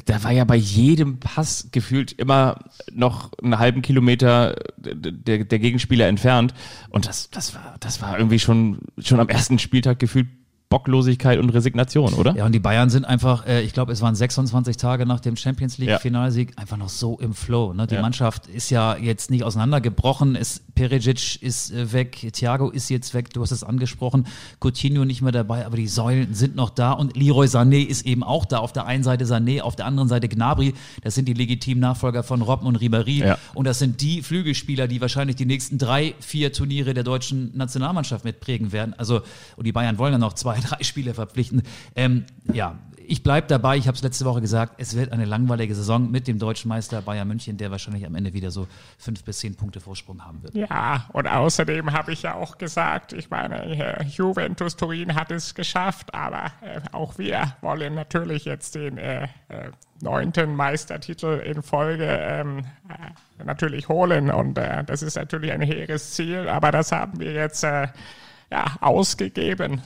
da 0.04 0.22
war 0.22 0.32
ja 0.32 0.44
bei 0.44 0.56
jedem 0.56 1.20
Pass 1.20 1.68
gefühlt 1.72 2.12
immer 2.12 2.58
noch 2.92 3.32
einen 3.42 3.58
halben 3.58 3.80
Kilometer 3.80 4.56
der, 4.76 5.44
der 5.44 5.58
Gegenspieler 5.58 6.08
entfernt. 6.08 6.52
Und 6.90 7.06
das, 7.06 7.30
das 7.30 7.54
war, 7.54 7.76
das 7.80 8.02
war 8.02 8.18
irgendwie 8.18 8.38
schon, 8.38 8.80
schon 8.98 9.20
am 9.20 9.28
ersten 9.28 9.58
Spieltag 9.58 9.98
gefühlt 9.98 10.28
Bocklosigkeit 10.74 11.38
und 11.38 11.50
Resignation, 11.50 12.14
oder? 12.14 12.34
Ja, 12.34 12.46
und 12.46 12.52
die 12.52 12.58
Bayern 12.58 12.90
sind 12.90 13.04
einfach, 13.04 13.46
äh, 13.46 13.62
ich 13.62 13.72
glaube, 13.72 13.92
es 13.92 14.02
waren 14.02 14.16
26 14.16 14.76
Tage 14.76 15.06
nach 15.06 15.20
dem 15.20 15.36
Champions 15.36 15.76
Ja. 15.78 15.84
League-Finalsieg, 15.84 16.52
einfach 16.58 16.76
noch 16.76 16.88
so 16.88 17.16
im 17.20 17.32
Flow. 17.32 17.72
Ne? 17.72 17.86
Die 17.86 17.94
Ja. 17.94 18.02
Mannschaft 18.02 18.48
ist 18.48 18.70
ja 18.70 18.96
jetzt 18.96 19.30
nicht 19.30 19.44
auseinandergebrochen. 19.44 20.34
Es, 20.34 20.62
Perisic 20.74 21.40
ist 21.42 21.70
äh, 21.70 21.92
weg, 21.92 22.28
Thiago 22.32 22.70
ist 22.70 22.88
jetzt 22.88 23.14
weg, 23.14 23.32
du 23.32 23.40
hast 23.42 23.52
es 23.52 23.62
angesprochen, 23.62 24.26
Coutinho 24.60 25.04
nicht 25.04 25.22
mehr 25.22 25.30
dabei, 25.30 25.64
aber 25.64 25.76
die 25.76 25.86
Säulen 25.86 26.34
sind 26.34 26.56
noch 26.56 26.70
da 26.70 26.90
und 26.90 27.16
Leroy 27.16 27.46
Sané 27.46 27.86
ist 27.86 28.04
eben 28.04 28.24
auch 28.24 28.44
da. 28.44 28.58
Auf 28.58 28.72
der 28.72 28.86
einen 28.86 29.04
Seite 29.04 29.26
Sané, 29.26 29.60
auf 29.60 29.76
der 29.76 29.86
anderen 29.86 30.08
Seite 30.08 30.28
Gnabry. 30.28 30.74
Das 31.04 31.14
sind 31.14 31.28
die 31.28 31.34
legitimen 31.34 31.80
Nachfolger 31.80 32.24
von 32.24 32.42
Robben 32.42 32.66
und 32.66 32.78
Ribéry. 32.78 33.24
Ja. 33.24 33.38
Und 33.54 33.66
das 33.68 33.78
sind 33.78 34.00
die 34.00 34.22
Flügelspieler, 34.22 34.88
die 34.88 35.00
wahrscheinlich 35.00 35.36
die 35.36 35.46
nächsten 35.46 35.78
drei, 35.78 36.14
vier 36.18 36.52
Turniere 36.52 36.94
der 36.94 37.04
deutschen 37.04 37.56
Nationalmannschaft 37.56 38.24
mitprägen 38.24 38.72
werden. 38.72 38.94
Also, 38.98 39.20
und 39.56 39.66
die 39.68 39.72
Bayern 39.72 39.98
wollen 39.98 40.12
ja 40.14 40.18
noch 40.18 40.32
zwei, 40.32 40.58
drei 40.68 40.82
Spieler 40.82 41.14
verpflichten. 41.14 41.62
Ähm, 41.94 42.24
ja, 42.52 42.78
ich 43.06 43.22
bleibe 43.22 43.46
dabei. 43.46 43.76
Ich 43.76 43.86
habe 43.86 43.96
es 43.96 44.02
letzte 44.02 44.24
Woche 44.24 44.40
gesagt. 44.40 44.74
Es 44.78 44.96
wird 44.96 45.12
eine 45.12 45.24
langweilige 45.24 45.74
Saison 45.74 46.10
mit 46.10 46.26
dem 46.26 46.38
deutschen 46.38 46.68
Meister 46.68 47.02
Bayern 47.02 47.28
München, 47.28 47.56
der 47.56 47.70
wahrscheinlich 47.70 48.06
am 48.06 48.14
Ende 48.14 48.32
wieder 48.32 48.50
so 48.50 48.66
fünf 48.98 49.24
bis 49.24 49.38
zehn 49.38 49.54
Punkte 49.54 49.80
Vorsprung 49.80 50.24
haben 50.24 50.42
wird. 50.42 50.54
Ja, 50.54 51.08
und 51.12 51.26
außerdem 51.26 51.92
habe 51.92 52.12
ich 52.12 52.22
ja 52.22 52.34
auch 52.34 52.58
gesagt, 52.58 53.12
ich 53.12 53.30
meine, 53.30 53.64
äh, 53.64 54.04
Juventus 54.04 54.76
Turin 54.76 55.14
hat 55.14 55.30
es 55.30 55.54
geschafft, 55.54 56.14
aber 56.14 56.46
äh, 56.62 56.80
auch 56.92 57.18
wir 57.18 57.56
wollen 57.60 57.94
natürlich 57.94 58.44
jetzt 58.44 58.74
den 58.74 58.98
äh, 58.98 59.24
äh, 59.48 59.70
neunten 60.00 60.54
Meistertitel 60.54 61.40
in 61.44 61.62
Folge 61.62 62.06
ähm, 62.06 62.64
äh, 62.88 63.44
natürlich 63.44 63.88
holen 63.88 64.30
und 64.30 64.58
äh, 64.58 64.84
das 64.84 65.02
ist 65.02 65.16
natürlich 65.16 65.52
ein 65.52 65.60
hehres 65.60 66.12
Ziel, 66.12 66.48
aber 66.48 66.70
das 66.70 66.92
haben 66.92 67.20
wir 67.20 67.32
jetzt 67.32 67.62
ja, 67.62 67.96
ausgegeben. 68.80 69.82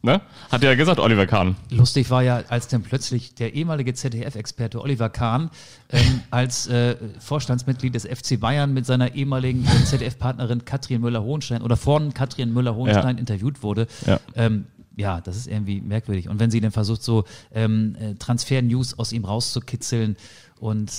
Ne? 0.00 0.20
Hat 0.50 0.62
ja 0.62 0.74
gesagt, 0.76 1.00
Oliver 1.00 1.26
Kahn. 1.26 1.56
Lustig 1.70 2.08
war 2.10 2.22
ja, 2.22 2.44
als 2.48 2.68
dann 2.68 2.82
plötzlich 2.82 3.34
der 3.34 3.54
ehemalige 3.54 3.94
ZDF-Experte 3.94 4.80
Oliver 4.80 5.08
Kahn 5.08 5.50
ähm, 5.90 6.20
als 6.30 6.68
äh, 6.68 6.94
Vorstandsmitglied 7.18 7.94
des 7.96 8.04
FC 8.06 8.38
Bayern 8.38 8.72
mit 8.72 8.86
seiner 8.86 9.14
ehemaligen 9.16 9.64
äh, 9.64 9.84
ZDF-Partnerin 9.84 10.64
Katrin 10.64 11.00
Müller-Hohenstein 11.00 11.62
oder 11.62 11.76
von 11.76 12.14
Katrin 12.14 12.52
Müller-Hohenstein 12.52 13.16
Ja. 13.16 13.20
interviewt 13.20 13.62
wurde. 13.64 13.88
Ja. 14.06 14.20
Ähm, 14.36 14.66
ja, 14.96 15.20
das 15.20 15.36
ist 15.36 15.48
irgendwie 15.48 15.80
merkwürdig. 15.80 16.28
Und 16.28 16.38
wenn 16.38 16.50
sie 16.52 16.60
dann 16.60 16.72
versucht, 16.72 17.02
so 17.02 17.24
ähm, 17.52 17.96
äh, 18.00 18.14
Transfer-News 18.14 18.98
aus 18.98 19.12
ihm 19.12 19.24
rauszukitzeln 19.24 20.16
und 20.60 20.92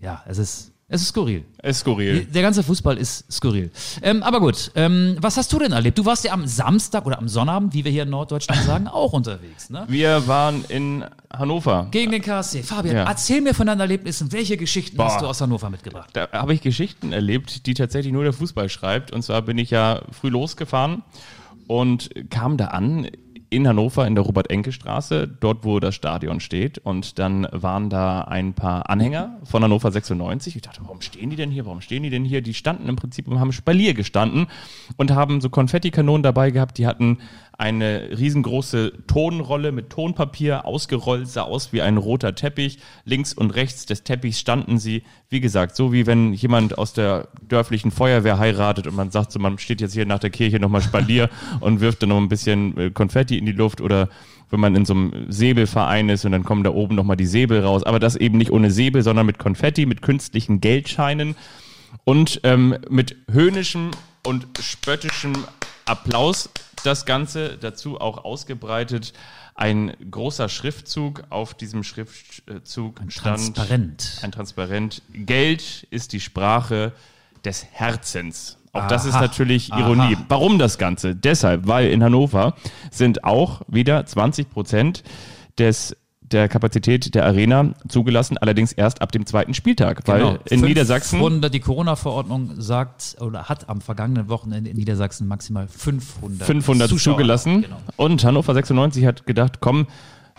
ja, 0.00 0.22
es 0.26 0.38
ist, 0.38 0.72
es 0.90 1.02
ist 1.02 1.08
skurril. 1.08 1.44
Ist 1.62 1.80
skurril. 1.80 2.24
Der 2.24 2.40
ganze 2.40 2.62
Fußball 2.62 2.96
ist 2.96 3.30
skurril. 3.30 3.70
Ähm, 4.00 4.22
aber 4.22 4.40
gut, 4.40 4.70
ähm, 4.74 5.16
was 5.20 5.36
hast 5.36 5.52
du 5.52 5.58
denn 5.58 5.72
erlebt? 5.72 5.98
Du 5.98 6.06
warst 6.06 6.24
ja 6.24 6.32
am 6.32 6.46
Samstag 6.46 7.04
oder 7.04 7.18
am 7.18 7.28
Sonnabend, 7.28 7.74
wie 7.74 7.84
wir 7.84 7.92
hier 7.92 8.04
in 8.04 8.10
Norddeutschland 8.10 8.62
sagen, 8.62 8.88
auch 8.88 9.12
unterwegs. 9.12 9.68
Ne? 9.68 9.84
Wir 9.88 10.26
waren 10.26 10.64
in 10.68 11.04
Hannover. 11.30 11.88
Gegen 11.90 12.10
den 12.12 12.22
KSC. 12.22 12.62
Fabian, 12.62 12.96
Ja. 12.96 13.04
erzähl 13.04 13.42
mir 13.42 13.52
von 13.52 13.66
deinen 13.66 13.80
Erlebnissen. 13.80 14.32
Welche 14.32 14.56
Geschichten 14.56 14.96
Boah. 14.96 15.06
hast 15.06 15.20
du 15.20 15.26
aus 15.26 15.40
Hannover 15.42 15.68
mitgebracht? 15.68 16.08
da 16.14 16.28
habe 16.32 16.54
ich 16.54 16.62
Geschichten 16.62 17.12
erlebt, 17.12 17.66
die 17.66 17.74
tatsächlich 17.74 18.12
nur 18.14 18.24
der 18.24 18.32
Fußball 18.32 18.70
schreibt. 18.70 19.12
Und 19.12 19.20
zwar 19.22 19.42
bin 19.42 19.58
ich 19.58 19.68
ja 19.70 20.00
früh 20.10 20.30
losgefahren 20.30 21.02
und 21.66 22.08
kam 22.30 22.56
da 22.56 22.68
an 22.68 23.08
in 23.50 23.66
Hannover 23.66 24.06
in 24.06 24.14
der 24.14 24.24
Robert-Enke-Straße, 24.24 25.28
dort 25.28 25.64
wo 25.64 25.80
das 25.80 25.94
Stadion 25.94 26.40
steht. 26.40 26.78
Und 26.78 27.18
dann 27.18 27.46
waren 27.50 27.90
da 27.90 28.22
ein 28.22 28.54
paar 28.54 28.90
Anhänger 28.90 29.38
von 29.44 29.62
Hannover 29.62 29.90
96. 29.90 30.56
Ich 30.56 30.62
dachte, 30.62 30.80
warum 30.82 31.00
stehen 31.00 31.30
die 31.30 31.36
denn 31.36 31.50
hier? 31.50 31.66
Warum 31.66 31.80
stehen 31.80 32.02
die 32.02 32.10
denn 32.10 32.24
hier? 32.24 32.42
Die 32.42 32.54
standen 32.54 32.88
im 32.88 32.96
Prinzip 32.96 33.28
und 33.28 33.40
haben 33.40 33.52
Spalier 33.52 33.94
gestanden 33.94 34.46
und 34.96 35.12
haben 35.12 35.40
so 35.40 35.50
Konfettikanonen 35.50 36.22
dabei 36.22 36.50
gehabt. 36.50 36.78
Die 36.78 36.86
hatten 36.86 37.18
eine 37.58 38.16
riesengroße 38.16 38.92
Tonrolle 39.08 39.72
mit 39.72 39.90
Tonpapier 39.90 40.64
ausgerollt, 40.64 41.26
sah 41.26 41.42
aus 41.42 41.72
wie 41.72 41.82
ein 41.82 41.96
roter 41.96 42.36
Teppich. 42.36 42.78
Links 43.04 43.32
und 43.32 43.50
rechts 43.50 43.84
des 43.84 44.04
Teppichs 44.04 44.38
standen 44.38 44.78
sie, 44.78 45.02
wie 45.28 45.40
gesagt, 45.40 45.74
so 45.74 45.92
wie 45.92 46.06
wenn 46.06 46.32
jemand 46.32 46.78
aus 46.78 46.92
der 46.92 47.26
dörflichen 47.42 47.90
Feuerwehr 47.90 48.38
heiratet 48.38 48.86
und 48.86 48.94
man 48.94 49.10
sagt 49.10 49.32
so, 49.32 49.40
man 49.40 49.58
steht 49.58 49.80
jetzt 49.80 49.94
hier 49.94 50.06
nach 50.06 50.20
der 50.20 50.30
Kirche 50.30 50.60
nochmal 50.60 50.82
Spalier 50.82 51.30
und 51.60 51.80
wirft 51.80 52.00
dann 52.00 52.10
noch 52.10 52.18
ein 52.18 52.28
bisschen 52.28 52.78
äh, 52.78 52.90
Konfetti 52.90 53.36
in 53.36 53.44
die 53.44 53.52
Luft 53.52 53.80
oder 53.80 54.08
wenn 54.50 54.60
man 54.60 54.76
in 54.76 54.84
so 54.84 54.94
einem 54.94 55.26
Säbelverein 55.28 56.08
ist 56.10 56.24
und 56.24 56.30
dann 56.30 56.44
kommen 56.44 56.62
da 56.62 56.70
oben 56.70 56.94
nochmal 56.94 57.16
die 57.16 57.26
Säbel 57.26 57.64
raus. 57.64 57.82
Aber 57.82 57.98
das 57.98 58.14
eben 58.14 58.38
nicht 58.38 58.52
ohne 58.52 58.70
Säbel, 58.70 59.02
sondern 59.02 59.26
mit 59.26 59.38
Konfetti, 59.38 59.84
mit 59.84 60.00
künstlichen 60.00 60.60
Geldscheinen 60.60 61.34
und 62.04 62.40
ähm, 62.44 62.76
mit 62.88 63.16
höhnischem 63.28 63.90
und 64.24 64.46
spöttischem 64.60 65.32
Applaus 65.88 66.50
das 66.84 67.06
Ganze 67.06 67.56
dazu 67.58 68.00
auch 68.00 68.24
ausgebreitet. 68.24 69.12
Ein 69.54 69.94
großer 70.10 70.48
Schriftzug 70.48 71.24
auf 71.30 71.54
diesem 71.54 71.82
Schriftzug 71.82 73.00
Ein 73.00 73.10
stand 73.10 73.56
Transparent. 73.56 74.20
ein 74.22 74.32
Transparent. 74.32 75.02
Geld 75.12 75.86
ist 75.90 76.12
die 76.12 76.20
Sprache 76.20 76.92
des 77.44 77.66
Herzens. 77.72 78.58
Auch 78.72 78.86
das 78.86 79.04
ist 79.04 79.14
Aha. 79.14 79.22
natürlich 79.22 79.70
Ironie. 79.70 80.14
Aha. 80.14 80.24
Warum 80.28 80.58
das 80.58 80.78
Ganze? 80.78 81.16
Deshalb, 81.16 81.66
weil 81.66 81.88
in 81.90 82.02
Hannover 82.04 82.54
sind 82.90 83.24
auch 83.24 83.62
wieder 83.66 84.04
20 84.06 84.50
Prozent 84.50 85.02
des 85.58 85.96
der 86.32 86.48
Kapazität 86.48 87.14
der 87.14 87.24
Arena 87.26 87.74
zugelassen, 87.88 88.38
allerdings 88.38 88.72
erst 88.72 89.02
ab 89.02 89.12
dem 89.12 89.26
zweiten 89.26 89.54
Spieltag, 89.54 90.02
weil 90.06 90.18
Genau. 90.18 90.30
in 90.32 90.60
500 90.60 90.68
Niedersachsen 90.68 91.50
die 91.52 91.60
Corona-Verordnung 91.60 92.52
sagt 92.60 93.16
oder 93.20 93.44
hat 93.48 93.68
am 93.68 93.80
vergangenen 93.80 94.28
Wochenende 94.28 94.70
in 94.70 94.76
Niedersachsen 94.76 95.26
maximal 95.26 95.68
500, 95.68 96.46
500 96.46 96.88
Zuschauer. 96.88 97.14
zugelassen. 97.14 97.62
Genau. 97.62 97.76
Und 97.96 98.24
Hannover 98.24 98.54
96 98.54 99.04
hat 99.06 99.26
gedacht, 99.26 99.60
komm, 99.60 99.86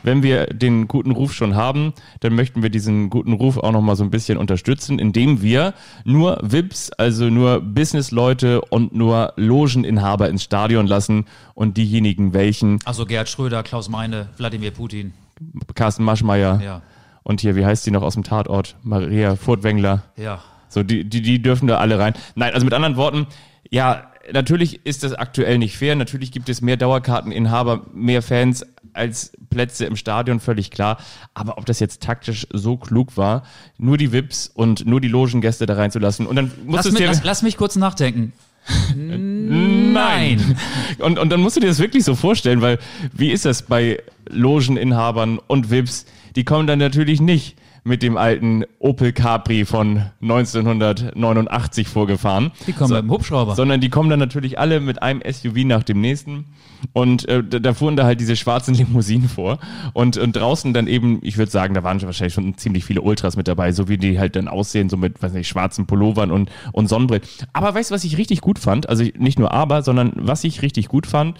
wenn 0.01 0.23
wir 0.23 0.45
den 0.47 0.87
guten 0.87 1.11
Ruf 1.11 1.33
schon 1.33 1.55
haben, 1.55 1.93
dann 2.21 2.33
möchten 2.33 2.63
wir 2.63 2.69
diesen 2.69 3.09
guten 3.09 3.33
Ruf 3.33 3.57
auch 3.57 3.73
noch 3.73 3.81
mal 3.81 3.97
so 3.97 4.03
ein 4.05 4.09
bisschen 4.11 4.37
unterstützen, 4.37 4.97
indem 4.97 5.41
wir 5.41 5.73
nur 6.05 6.39
VIPs, 6.41 6.91
also 6.91 7.25
nur 7.29 7.59
Businessleute 7.59 8.61
und 8.61 8.95
nur 8.95 9.33
Logeninhaber 9.35 10.29
ins 10.29 10.43
Stadion 10.43 10.87
lassen 10.87 11.25
und 11.53 11.75
diejenigen, 11.75 12.33
welchen 12.33 12.79
Also 12.85 13.05
Gerhard 13.05 13.27
Schröder, 13.27 13.61
Klaus 13.63 13.89
Meine, 13.89 14.29
Wladimir 14.37 14.71
Putin. 14.71 15.13
Carsten 15.75 16.03
Maschmeyer 16.03 16.59
Ja, 16.63 16.81
und 17.23 17.41
hier, 17.41 17.55
wie 17.55 17.65
heißt 17.65 17.85
die 17.85 17.91
noch 17.91 18.01
aus 18.01 18.13
dem 18.15 18.23
Tatort? 18.23 18.75
Maria 18.83 19.35
Furtwängler. 19.35 20.03
ja. 20.15 20.39
So, 20.71 20.83
die, 20.83 21.03
die, 21.03 21.23
die 21.23 21.41
dürfen 21.41 21.67
da 21.67 21.79
alle 21.79 21.97
rein. 21.97 22.13
Nein, 22.35 22.53
also 22.53 22.63
mit 22.63 22.75
anderen 22.75 22.95
Worten, 22.95 23.25
ja, 23.71 24.03
natürlich 24.31 24.85
ist 24.85 25.03
das 25.03 25.13
aktuell 25.13 25.57
nicht 25.57 25.75
fair. 25.75 25.95
Natürlich 25.95 26.31
gibt 26.31 26.47
es 26.47 26.61
mehr 26.61 26.77
Dauerkarteninhaber, 26.77 27.87
mehr 27.91 28.21
Fans 28.21 28.63
als 28.93 29.31
Plätze 29.49 29.85
im 29.85 29.95
Stadion, 29.95 30.39
völlig 30.39 30.69
klar. 30.69 30.97
Aber 31.33 31.57
ob 31.57 31.65
das 31.65 31.79
jetzt 31.79 32.03
taktisch 32.03 32.45
so 32.53 32.77
klug 32.77 33.17
war, 33.17 33.41
nur 33.79 33.97
die 33.97 34.11
VIPs 34.11 34.47
und 34.53 34.85
nur 34.85 35.01
die 35.01 35.07
Logengäste 35.07 35.65
da 35.65 35.73
reinzulassen 35.73 36.27
und 36.27 36.35
dann 36.35 36.51
musst 36.65 36.85
Lass, 36.85 36.93
mich, 36.93 37.03
lass, 37.07 37.23
lass 37.23 37.41
mich 37.41 37.57
kurz 37.57 37.75
nachdenken. 37.75 38.33
Nein. 39.93 40.57
Und, 40.99 41.17
und 41.17 41.29
dann 41.29 41.39
musst 41.39 41.55
du 41.55 41.61
dir 41.61 41.67
das 41.67 41.79
wirklich 41.79 42.03
so 42.03 42.15
vorstellen, 42.15 42.61
weil 42.61 42.77
wie 43.13 43.31
ist 43.31 43.45
das 43.45 43.61
bei 43.61 44.01
Logeninhabern 44.29 45.39
und 45.47 45.71
VIPs? 45.71 46.05
Die 46.35 46.43
kommen 46.43 46.67
dann 46.67 46.79
natürlich 46.79 47.21
nicht 47.21 47.55
mit 47.83 48.03
dem 48.03 48.17
alten 48.17 48.65
Opel 48.79 49.13
Capri 49.13 49.65
von 49.65 50.03
1989 50.21 51.87
vorgefahren. 51.87 52.51
Die 52.67 52.73
kommen 52.73 52.93
mit 52.93 53.03
dem 53.03 53.11
Hubschrauber. 53.11 53.55
Sondern 53.55 53.81
die 53.81 53.89
kommen 53.89 54.09
dann 54.09 54.19
natürlich 54.19 54.59
alle 54.59 54.79
mit 54.79 55.01
einem 55.01 55.21
SUV 55.21 55.65
nach 55.65 55.83
dem 55.83 56.01
nächsten. 56.01 56.45
Und 56.93 57.27
äh, 57.27 57.43
da, 57.43 57.59
da 57.59 57.73
fuhren 57.73 57.95
da 57.95 58.05
halt 58.05 58.19
diese 58.19 58.35
schwarzen 58.35 58.73
Limousinen 58.75 59.29
vor. 59.29 59.59
Und, 59.93 60.17
und 60.17 60.35
draußen 60.35 60.73
dann 60.73 60.87
eben, 60.87 61.19
ich 61.21 61.37
würde 61.37 61.51
sagen, 61.51 61.73
da 61.73 61.83
waren 61.83 62.01
wahrscheinlich 62.01 62.33
schon 62.33 62.57
ziemlich 62.57 62.85
viele 62.85 63.01
Ultras 63.01 63.35
mit 63.37 63.47
dabei, 63.47 63.71
so 63.71 63.87
wie 63.87 63.97
die 63.97 64.19
halt 64.19 64.35
dann 64.35 64.47
aussehen, 64.47 64.89
so 64.89 64.97
mit, 64.97 65.21
weiß 65.21 65.33
nicht, 65.33 65.47
schwarzen 65.47 65.85
Pullovern 65.85 66.31
und, 66.31 66.49
und 66.71 66.87
Sonnenbrillen. 66.87 67.23
Aber 67.53 67.73
weißt 67.73 67.91
du, 67.91 67.95
was 67.95 68.03
ich 68.03 68.17
richtig 68.17 68.41
gut 68.41 68.59
fand? 68.59 68.89
Also 68.89 69.03
nicht 69.17 69.39
nur 69.39 69.51
aber, 69.51 69.81
sondern 69.81 70.13
was 70.15 70.43
ich 70.43 70.61
richtig 70.61 70.87
gut 70.87 71.07
fand, 71.07 71.37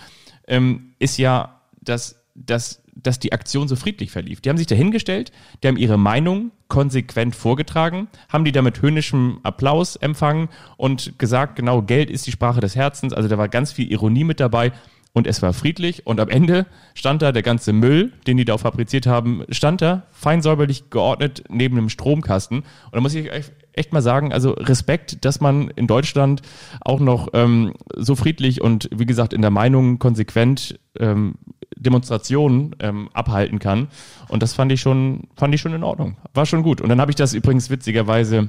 ähm, 0.48 0.94
ist 1.00 1.18
ja, 1.18 1.62
dass, 1.82 2.24
dass, 2.36 2.82
dass 3.04 3.20
die 3.20 3.34
Aktion 3.34 3.68
so 3.68 3.76
friedlich 3.76 4.12
verlief. 4.12 4.42
Die 4.42 4.50
haben 4.50 4.58
sich 4.58 4.68
dahingestellt, 4.68 5.32
die 5.64 5.68
haben 5.68 5.78
ihre 5.78 5.98
Meinung 5.98 6.52
konsequent 6.68 7.36
vorgetragen, 7.36 8.08
haben 8.30 8.46
die 8.46 8.52
da 8.52 8.62
mit 8.62 8.82
höhnischem 8.82 9.40
Applaus 9.44 9.96
empfangen 9.96 10.50
und 10.78 11.18
gesagt, 11.18 11.56
genau, 11.56 11.82
Geld 11.82 12.10
ist 12.10 12.28
die 12.28 12.32
Sprache 12.32 12.62
des 12.62 12.76
Herzens. 12.76 13.14
Also 13.14 13.28
da 13.28 13.38
war 13.38 13.50
ganz 13.50 13.72
viel 13.72 13.92
Ironie 13.92 14.24
mit 14.24 14.40
dabei 14.40 14.72
und 15.20 15.28
es 15.28 15.42
war 15.42 15.52
friedlich 15.52 16.08
und 16.08 16.22
am 16.22 16.30
Ende 16.30 16.66
stand 16.94 17.22
da 17.22 17.34
der 17.34 17.44
ganze 17.44 17.74
Müll, 17.74 18.14
den 18.26 18.38
die 18.38 18.46
da 18.46 18.58
fabriziert 18.58 19.06
haben, 19.06 19.44
stand 19.50 19.82
da 19.82 20.04
fein 20.12 20.42
säuberlich 20.42 20.90
geordnet 20.90 21.44
neben 21.50 21.78
einem 21.78 21.90
Stromkasten. 21.90 22.60
Und 22.60 22.94
da 22.94 23.02
muss 23.02 23.14
ich 23.14 23.30
echt 23.74 23.92
mal 23.92 24.02
sagen, 24.02 24.32
also 24.32 24.52
Respekt, 24.52 25.26
dass 25.26 25.42
man 25.42 25.72
in 25.72 25.88
Deutschland 25.88 26.42
auch 26.80 27.02
noch 27.02 27.28
ähm, 27.34 27.74
so 27.98 28.16
friedlich 28.16 28.62
und 28.62 28.90
wie 28.96 29.06
gesagt 29.06 29.34
in 29.34 29.42
der 29.42 29.52
Meinung 29.52 30.00
konsequent 30.00 30.80
ähm, 30.98 31.36
Demonstrationen 31.76 32.78
ähm, 32.80 33.10
abhalten 33.12 33.60
kann. 33.60 33.90
Und 34.30 34.42
das 34.42 34.54
fand 34.54 34.72
ich 34.72 34.80
schon, 34.80 35.28
fand 35.36 35.54
ich 35.54 35.60
schon 35.60 35.74
in 35.74 35.84
Ordnung. 35.84 36.16
War 36.34 36.46
schon 36.46 36.64
gut. 36.64 36.80
Und 36.80 36.88
dann 36.88 37.02
habe 37.02 37.12
ich 37.12 37.16
das 37.18 37.34
übrigens 37.34 37.70
witzigerweise 37.70 38.48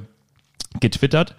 getwittert 0.79 1.35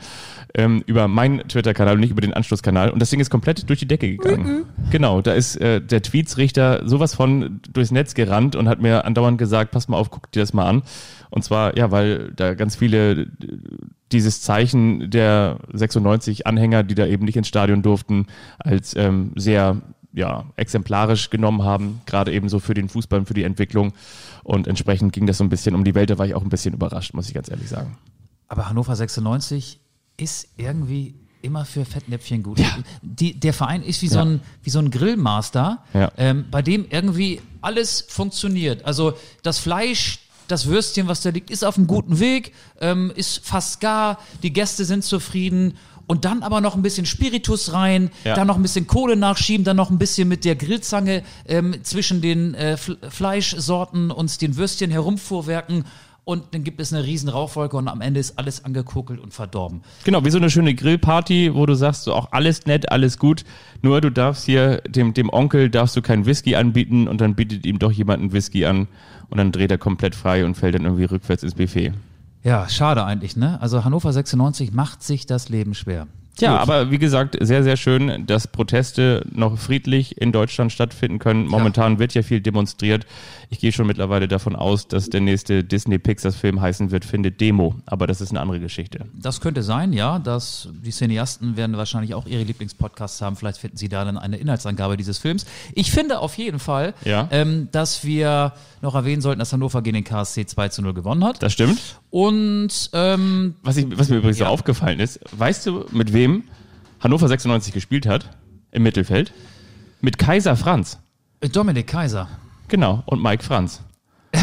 ähm, 0.54 0.82
über 0.86 1.08
meinen 1.08 1.48
Twitter-Kanal 1.48 1.94
und 1.94 2.00
nicht 2.00 2.10
über 2.10 2.20
den 2.20 2.34
Anschlusskanal 2.34 2.90
und 2.90 3.00
das 3.00 3.10
Ding 3.10 3.20
ist 3.20 3.30
komplett 3.30 3.68
durch 3.68 3.78
die 3.78 3.88
Decke 3.88 4.10
gegangen. 4.16 4.66
Genau, 4.90 5.22
da 5.22 5.32
ist 5.32 5.56
äh, 5.56 5.80
der 5.80 6.02
Tweetsrichter 6.02 6.86
sowas 6.86 7.14
von 7.14 7.60
durchs 7.72 7.90
Netz 7.90 8.14
gerannt 8.14 8.56
und 8.56 8.68
hat 8.68 8.80
mir 8.80 9.04
andauernd 9.04 9.38
gesagt, 9.38 9.70
pass 9.70 9.88
mal 9.88 9.96
auf, 9.96 10.10
guck 10.10 10.30
dir 10.32 10.40
das 10.40 10.52
mal 10.52 10.66
an. 10.66 10.82
Und 11.30 11.44
zwar, 11.44 11.76
ja, 11.78 11.90
weil 11.90 12.32
da 12.36 12.54
ganz 12.54 12.76
viele 12.76 13.12
äh, 13.12 13.26
dieses 14.12 14.42
Zeichen 14.42 15.10
der 15.10 15.58
96 15.72 16.46
Anhänger, 16.46 16.82
die 16.82 16.94
da 16.94 17.06
eben 17.06 17.24
nicht 17.24 17.36
ins 17.36 17.48
Stadion 17.48 17.80
durften, 17.80 18.26
als 18.58 18.94
ähm, 18.94 19.32
sehr 19.36 19.80
ja, 20.12 20.44
exemplarisch 20.56 21.30
genommen 21.30 21.62
haben, 21.64 22.02
gerade 22.04 22.32
eben 22.32 22.50
so 22.50 22.58
für 22.58 22.74
den 22.74 22.90
Fußball 22.90 23.20
und 23.20 23.26
für 23.26 23.34
die 23.34 23.44
Entwicklung. 23.44 23.94
Und 24.44 24.66
entsprechend 24.66 25.14
ging 25.14 25.26
das 25.26 25.38
so 25.38 25.44
ein 25.44 25.48
bisschen 25.48 25.74
um 25.74 25.84
die 25.84 25.94
Welt, 25.94 26.10
da 26.10 26.18
war 26.18 26.26
ich 26.26 26.34
auch 26.34 26.42
ein 26.42 26.50
bisschen 26.50 26.74
überrascht, 26.74 27.14
muss 27.14 27.28
ich 27.28 27.34
ganz 27.34 27.50
ehrlich 27.50 27.70
sagen. 27.70 27.96
Aber 28.52 28.68
Hannover 28.68 28.94
96 28.94 29.80
ist 30.18 30.46
irgendwie 30.58 31.14
immer 31.40 31.64
für 31.64 31.86
Fettnäpfchen 31.86 32.42
gut. 32.42 32.60
Die, 33.00 33.32
der 33.40 33.54
Verein 33.54 33.82
ist 33.82 34.02
wie, 34.02 34.08
so 34.08 34.16
Ja. 34.16 34.24
ein, 34.26 34.40
wie 34.62 34.68
so 34.68 34.78
ein 34.78 34.90
Grillmaster, 34.90 35.82
Ja. 35.94 36.12
ähm, 36.18 36.44
bei 36.50 36.60
dem 36.60 36.84
irgendwie 36.90 37.40
alles 37.62 38.04
funktioniert. 38.06 38.84
Also 38.84 39.14
das 39.42 39.58
Fleisch, 39.58 40.18
das 40.48 40.66
Würstchen, 40.66 41.08
was 41.08 41.22
da 41.22 41.30
liegt, 41.30 41.48
ist 41.50 41.64
auf 41.64 41.78
einem 41.78 41.86
guten 41.86 42.20
Weg, 42.20 42.52
ähm, 42.78 43.10
ist 43.16 43.40
fast 43.42 43.80
gar, 43.80 44.18
die 44.42 44.52
Gäste 44.52 44.84
sind 44.84 45.02
zufrieden. 45.02 45.78
Und 46.06 46.26
dann 46.26 46.42
aber 46.42 46.60
noch 46.60 46.74
ein 46.74 46.82
bisschen 46.82 47.06
Spiritus 47.06 47.72
rein, 47.72 48.10
Ja. 48.22 48.34
dann 48.34 48.48
noch 48.48 48.56
ein 48.56 48.62
bisschen 48.62 48.86
Kohle 48.86 49.16
nachschieben, 49.16 49.64
dann 49.64 49.78
noch 49.78 49.88
ein 49.88 49.96
bisschen 49.98 50.28
mit 50.28 50.44
der 50.44 50.56
Grillzange 50.56 51.22
ähm, 51.48 51.82
zwischen 51.84 52.20
den 52.20 52.52
äh, 52.52 52.76
Fl 52.76 52.98
Fleischsorten 53.08 54.10
und 54.10 54.42
den 54.42 54.56
Würstchen 54.58 54.90
herumfuhrwerken. 54.90 55.86
Und 56.24 56.54
dann 56.54 56.62
gibt 56.62 56.80
es 56.80 56.92
eine 56.92 57.04
riesen 57.04 57.28
Rauchwolke 57.28 57.76
und 57.76 57.88
am 57.88 58.00
Ende 58.00 58.20
ist 58.20 58.38
alles 58.38 58.64
angekokelt 58.64 59.18
und 59.18 59.34
verdorben. 59.34 59.82
Genau, 60.04 60.24
wie 60.24 60.30
so 60.30 60.38
eine 60.38 60.50
schöne 60.50 60.72
Grillparty, 60.72 61.52
wo 61.54 61.66
du 61.66 61.74
sagst, 61.74 62.04
so 62.04 62.14
auch 62.14 62.30
alles 62.30 62.64
nett, 62.66 62.92
alles 62.92 63.18
gut, 63.18 63.44
nur 63.82 64.00
du 64.00 64.10
darfst 64.10 64.44
hier 64.44 64.82
dem, 64.82 65.14
dem 65.14 65.30
Onkel 65.30 65.68
darfst 65.68 65.96
du 65.96 66.02
keinen 66.02 66.24
Whisky 66.24 66.54
anbieten 66.54 67.08
und 67.08 67.20
dann 67.20 67.34
bietet 67.34 67.66
ihm 67.66 67.80
doch 67.80 67.90
jemand 67.90 68.20
einen 68.20 68.32
Whisky 68.32 68.66
an 68.66 68.86
und 69.30 69.38
dann 69.38 69.50
dreht 69.50 69.72
er 69.72 69.78
komplett 69.78 70.14
frei 70.14 70.44
und 70.44 70.54
fällt 70.54 70.76
dann 70.76 70.84
irgendwie 70.84 71.04
rückwärts 71.04 71.42
ins 71.42 71.54
Buffet. 71.54 71.92
Ja, 72.44 72.68
schade 72.68 73.04
eigentlich, 73.04 73.36
ne? 73.36 73.60
Also 73.60 73.84
Hannover 73.84 74.12
96 74.12 74.72
macht 74.72 75.02
sich 75.02 75.26
das 75.26 75.48
Leben 75.48 75.74
schwer. 75.74 76.06
Ja, 76.38 76.52
Gut. 76.52 76.60
aber 76.60 76.90
wie 76.90 76.98
gesagt, 76.98 77.36
sehr, 77.40 77.62
sehr 77.62 77.76
schön, 77.76 78.26
dass 78.26 78.46
Proteste 78.46 79.24
noch 79.30 79.58
friedlich 79.58 80.20
in 80.20 80.32
Deutschland 80.32 80.72
stattfinden 80.72 81.18
können. 81.18 81.46
Momentan 81.46 81.98
wird 81.98 82.14
ja 82.14 82.22
viel 82.22 82.40
demonstriert. 82.40 83.06
Ich 83.52 83.58
gehe 83.60 83.70
schon 83.70 83.86
mittlerweile 83.86 84.28
davon 84.28 84.56
aus, 84.56 84.88
dass 84.88 85.10
der 85.10 85.20
nächste 85.20 85.62
Disney-Pixar-Film 85.62 86.62
heißen 86.62 86.90
wird, 86.90 87.04
findet 87.04 87.38
Demo. 87.38 87.74
Aber 87.84 88.06
das 88.06 88.22
ist 88.22 88.30
eine 88.30 88.40
andere 88.40 88.60
Geschichte. 88.60 89.04
Das 89.12 89.42
könnte 89.42 89.62
sein, 89.62 89.92
ja. 89.92 90.18
Dass 90.18 90.70
die 90.82 90.90
Cineasten 90.90 91.54
werden 91.58 91.76
wahrscheinlich 91.76 92.14
auch 92.14 92.24
ihre 92.24 92.44
Lieblingspodcasts 92.44 93.20
haben. 93.20 93.36
Vielleicht 93.36 93.58
finden 93.58 93.76
sie 93.76 93.90
da 93.90 94.06
dann 94.06 94.16
eine 94.16 94.38
Inhaltsangabe 94.38 94.96
dieses 94.96 95.18
Films. 95.18 95.44
Ich 95.74 95.90
finde 95.90 96.20
auf 96.20 96.38
jeden 96.38 96.60
Fall, 96.60 96.94
Ja. 97.04 97.28
ähm, 97.30 97.68
dass 97.72 98.04
wir 98.06 98.54
noch 98.80 98.94
erwähnen 98.94 99.20
sollten, 99.20 99.38
dass 99.40 99.52
Hannover 99.52 99.82
gegen 99.82 99.96
den 99.96 100.04
KSC 100.04 100.46
2 100.46 100.70
zu 100.70 100.80
0 100.80 100.94
gewonnen 100.94 101.22
hat. 101.22 101.42
Das 101.42 101.52
stimmt. 101.52 101.78
Und 102.08 102.88
ähm, 102.94 103.56
Was, 103.62 103.76
ich, 103.76 103.86
was 103.98 104.08
mir 104.08 104.16
übrigens 104.16 104.38
Ja. 104.38 104.46
so 104.46 104.50
aufgefallen 104.52 104.98
ist, 104.98 105.20
weißt 105.36 105.66
du, 105.66 105.84
mit 105.92 106.14
wem 106.14 106.44
Hannover 107.00 107.28
96 107.28 107.74
gespielt 107.74 108.06
hat? 108.06 108.30
Im 108.70 108.82
Mittelfeld? 108.82 109.34
Mit 110.00 110.16
Kaiser 110.16 110.56
Franz. 110.56 110.98
Dominik 111.52 111.88
Kaiser. 111.88 112.28
Genau. 112.72 113.02
Und 113.04 113.22
Mike 113.22 113.44
Franz. 113.44 113.82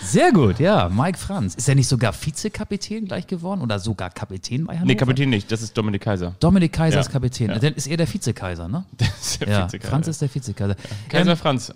Sehr 0.00 0.30
gut, 0.32 0.60
ja. 0.60 0.88
Mike 0.88 1.18
Franz. 1.18 1.56
Ist 1.56 1.68
er 1.68 1.74
nicht 1.74 1.88
sogar 1.88 2.14
Vizekapitän 2.14 3.04
gleich 3.06 3.26
geworden 3.26 3.60
oder 3.62 3.80
sogar 3.80 4.10
Kapitän 4.10 4.64
bei 4.64 4.74
Hannover? 4.74 4.86
Nee, 4.86 4.94
Kapitän 4.94 5.28
nicht, 5.28 5.50
das 5.50 5.60
ist 5.60 5.76
Dominik 5.76 6.02
Kaiser. 6.02 6.36
Dominik 6.38 6.72
Kaiser 6.72 6.94
Ja, 6.96 7.00
ist 7.00 7.10
Kapitän. 7.10 7.48
ja. 7.50 7.58
Dann 7.58 7.74
ist 7.74 7.88
er 7.88 7.96
der 7.96 8.06
Vizekaiser, 8.12 8.68
ne? 8.68 8.84
Das 8.96 9.08
ist 9.20 9.40
der 9.40 9.48
Ja, 9.48 9.64
Vizekaiser. 9.66 9.90
Franz 9.90 10.06
ist 10.06 10.22
der 10.22 10.32
Vizekaiser. 10.32 10.76
Kaiser 11.08 11.30
Ähm, 11.32 11.36
Franz 11.36 11.72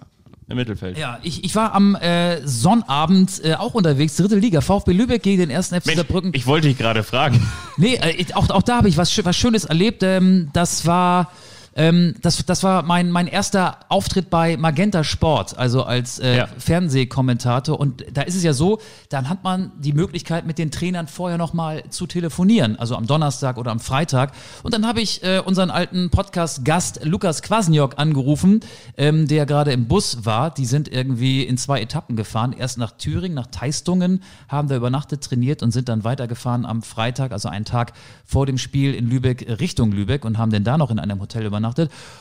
im 0.49 0.57
Mittelfeld. 0.57 0.97
ja, 0.99 1.19
ich, 1.25 1.43
ich 1.45 1.57
war 1.57 1.75
am 1.75 1.97
äh, 1.97 2.47
Sonnabend 2.47 3.45
äh, 3.45 3.55
auch 3.55 3.75
unterwegs, 3.75 4.15
dritte 4.17 4.37
Liga, 4.37 4.61
VfB 4.61 4.93
Lübeck 4.93 5.25
gegen 5.25 5.41
den 5.41 5.51
ersten 5.51 5.81
FC 5.81 5.97
Saarbrücken. 5.97 6.31
ich 6.35 6.47
wollte 6.47 6.69
dich 6.69 6.79
gerade 6.79 7.03
fragen. 7.03 7.45
Nee, 7.77 7.95
äh, 7.97 8.25
auch, 8.35 8.49
auch 8.51 8.63
da 8.63 8.77
habe 8.77 8.89
ich 8.89 8.97
was, 8.97 9.25
was 9.25 9.37
Schönes 9.37 9.65
erlebt. 9.65 10.05
Ähm, 10.05 10.51
das 10.53 10.87
war. 10.87 11.33
Ähm, 11.75 12.15
das, 12.21 12.45
das 12.45 12.63
war 12.63 12.83
mein, 12.83 13.11
mein 13.11 13.27
erster 13.27 13.79
Auftritt 13.89 14.29
bei 14.29 14.57
Magenta 14.57 15.05
Sport, 15.05 15.57
also 15.57 15.85
als 15.85 16.19
äh, 16.19 16.37
Ja. 16.37 16.49
Fernsehkommentator. 16.59 17.79
Und 17.81 18.05
da 18.13 18.23
ist 18.23 18.35
es 18.35 18.43
ja 18.43 18.53
so, 18.53 18.79
dann 19.09 19.29
hat 19.29 19.43
man 19.45 19.73
die 19.79 19.93
Möglichkeit, 19.93 20.47
mit 20.47 20.59
den 20.59 20.71
Trainern 20.71 21.07
vorher 21.09 21.39
nochmal 21.39 21.85
zu 21.89 22.07
telefonieren, 22.07 22.79
also 22.79 22.97
am 22.97 23.07
Donnerstag 23.07 23.57
oder 23.57 23.71
am 23.71 23.81
Freitag. 23.81 24.33
Und 24.63 24.75
dann 24.75 24.87
habe 24.87 25.01
ich 25.01 25.23
äh, 25.23 25.41
unseren 25.45 25.71
alten 25.71 26.11
Podcast-Gast 26.11 27.05
Lukas 27.05 27.41
Kwasniok 27.43 27.99
angerufen, 27.99 28.61
ähm, 28.97 29.27
der 29.27 29.47
gerade 29.47 29.73
im 29.73 29.89
Bus 29.89 30.25
war. 30.25 30.53
Die 30.53 30.67
sind 30.67 30.89
irgendwie 30.89 31.43
in 31.43 31.57
zwei 31.57 31.81
Etappen 31.81 32.17
gefahren. 32.17 32.53
Erst 32.53 32.77
nach 32.77 32.93
Thüringen, 32.93 33.35
nach 33.35 33.47
Teistungen, 33.47 34.23
haben 34.49 34.69
da 34.69 34.77
übernachtet, 34.77 35.23
trainiert 35.25 35.63
und 35.63 35.71
sind 35.71 35.89
dann 35.89 36.05
weitergefahren 36.05 36.67
am 36.67 36.83
Freitag, 36.83 37.33
also 37.33 37.49
einen 37.49 37.65
Tag 37.65 37.93
vor 38.27 38.45
dem 38.47 38.59
Spiel 38.59 38.95
in 38.95 39.09
Lübeck, 39.09 39.47
Richtung 39.61 39.93
Lübeck 39.93 40.25
und 40.25 40.37
haben 40.37 40.51
dann 40.53 40.65
da 40.65 40.77
noch 40.77 40.91
in 40.91 40.99
einem 40.99 41.21
Hotel 41.21 41.45
übernachtet. 41.47 41.62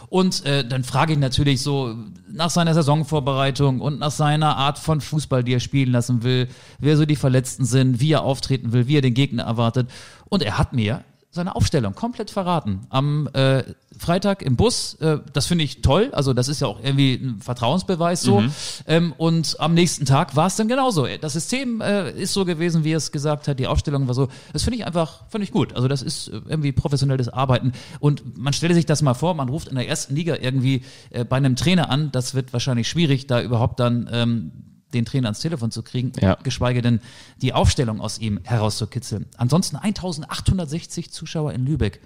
Und 0.09 0.45
äh, 0.45 0.65
dann 0.67 0.83
frage 0.83 1.13
ich 1.13 1.19
natürlich 1.19 1.61
so 1.61 1.95
nach 2.31 2.49
seiner 2.49 2.73
Saisonvorbereitung 2.73 3.81
und 3.81 3.99
nach 3.99 4.11
seiner 4.11 4.57
Art 4.57 4.79
von 4.79 5.01
Fußball, 5.01 5.43
die 5.43 5.53
er 5.53 5.59
spielen 5.59 5.91
lassen 5.91 6.23
will, 6.23 6.47
wer 6.79 6.97
so 6.97 7.05
die 7.05 7.15
Verletzten 7.15 7.65
sind, 7.65 7.99
wie 7.99 8.13
er 8.13 8.23
auftreten 8.23 8.71
will, 8.71 8.87
wie 8.87 8.97
er 8.97 9.01
den 9.01 9.13
Gegner 9.13 9.43
erwartet. 9.43 9.89
Und 10.29 10.43
er 10.43 10.57
hat 10.57 10.73
mir 10.73 11.03
seine 11.33 11.55
Aufstellung 11.55 11.95
komplett 11.95 12.29
verraten. 12.29 12.81
Am 12.89 13.29
äh, 13.31 13.63
Freitag 13.97 14.41
im 14.41 14.57
Bus, 14.57 14.95
äh, 14.95 15.19
das 15.31 15.45
finde 15.45 15.63
ich 15.63 15.81
toll, 15.81 16.09
also 16.11 16.33
das 16.33 16.49
ist 16.49 16.59
ja 16.59 16.67
auch 16.67 16.83
irgendwie 16.83 17.13
ein 17.13 17.39
Vertrauensbeweis 17.41 18.21
so. 18.21 18.43
Ähm, 18.85 19.13
und 19.17 19.55
am 19.59 19.73
nächsten 19.73 20.05
Tag 20.05 20.35
war 20.35 20.47
es 20.47 20.57
dann 20.57 20.67
genauso. 20.67 21.07
Das 21.21 21.33
System 21.33 21.79
äh, 21.79 22.11
ist 22.11 22.33
so 22.33 22.43
gewesen, 22.43 22.83
wie 22.83 22.91
er 22.91 22.97
es 22.97 23.13
gesagt 23.13 23.47
hat, 23.47 23.59
die 23.59 23.67
Aufstellung 23.67 24.07
war 24.07 24.13
so. 24.13 24.27
Das 24.51 24.63
finde 24.63 24.79
ich 24.79 24.85
einfach, 24.85 25.23
finde 25.29 25.45
ich 25.45 25.51
gut. 25.51 25.73
Also 25.73 25.87
das 25.87 26.01
ist 26.01 26.27
äh, 26.27 26.41
irgendwie 26.49 26.73
professionelles 26.73 27.29
Arbeiten. 27.29 27.71
Und 28.01 28.37
man 28.37 28.51
stelle 28.51 28.73
sich 28.73 28.85
das 28.85 29.01
mal 29.01 29.13
vor, 29.13 29.33
man 29.33 29.47
ruft 29.47 29.69
in 29.69 29.75
der 29.75 29.87
ersten 29.87 30.15
Liga 30.15 30.35
irgendwie 30.35 30.83
äh, 31.11 31.23
bei 31.23 31.37
einem 31.37 31.55
Trainer 31.55 31.89
an, 31.89 32.11
das 32.11 32.35
wird 32.35 32.51
wahrscheinlich 32.51 32.89
schwierig, 32.89 33.27
da 33.27 33.41
überhaupt 33.41 33.79
dann 33.79 34.09
ähm, 34.11 34.51
den 34.93 35.05
Trainer 35.05 35.27
ans 35.27 35.39
Telefon 35.39 35.71
zu 35.71 35.83
kriegen, 35.83 36.11
Ja. 36.19 36.35
geschweige 36.43 36.81
denn 36.81 36.99
die 37.41 37.53
Aufstellung 37.53 38.01
aus 38.01 38.19
ihm 38.19 38.39
herauszukitzeln. 38.43 39.25
Ansonsten 39.37 39.75
1860 39.75 41.11
Zuschauer 41.11 41.53
in 41.53 41.65
Lübeck 41.65 41.99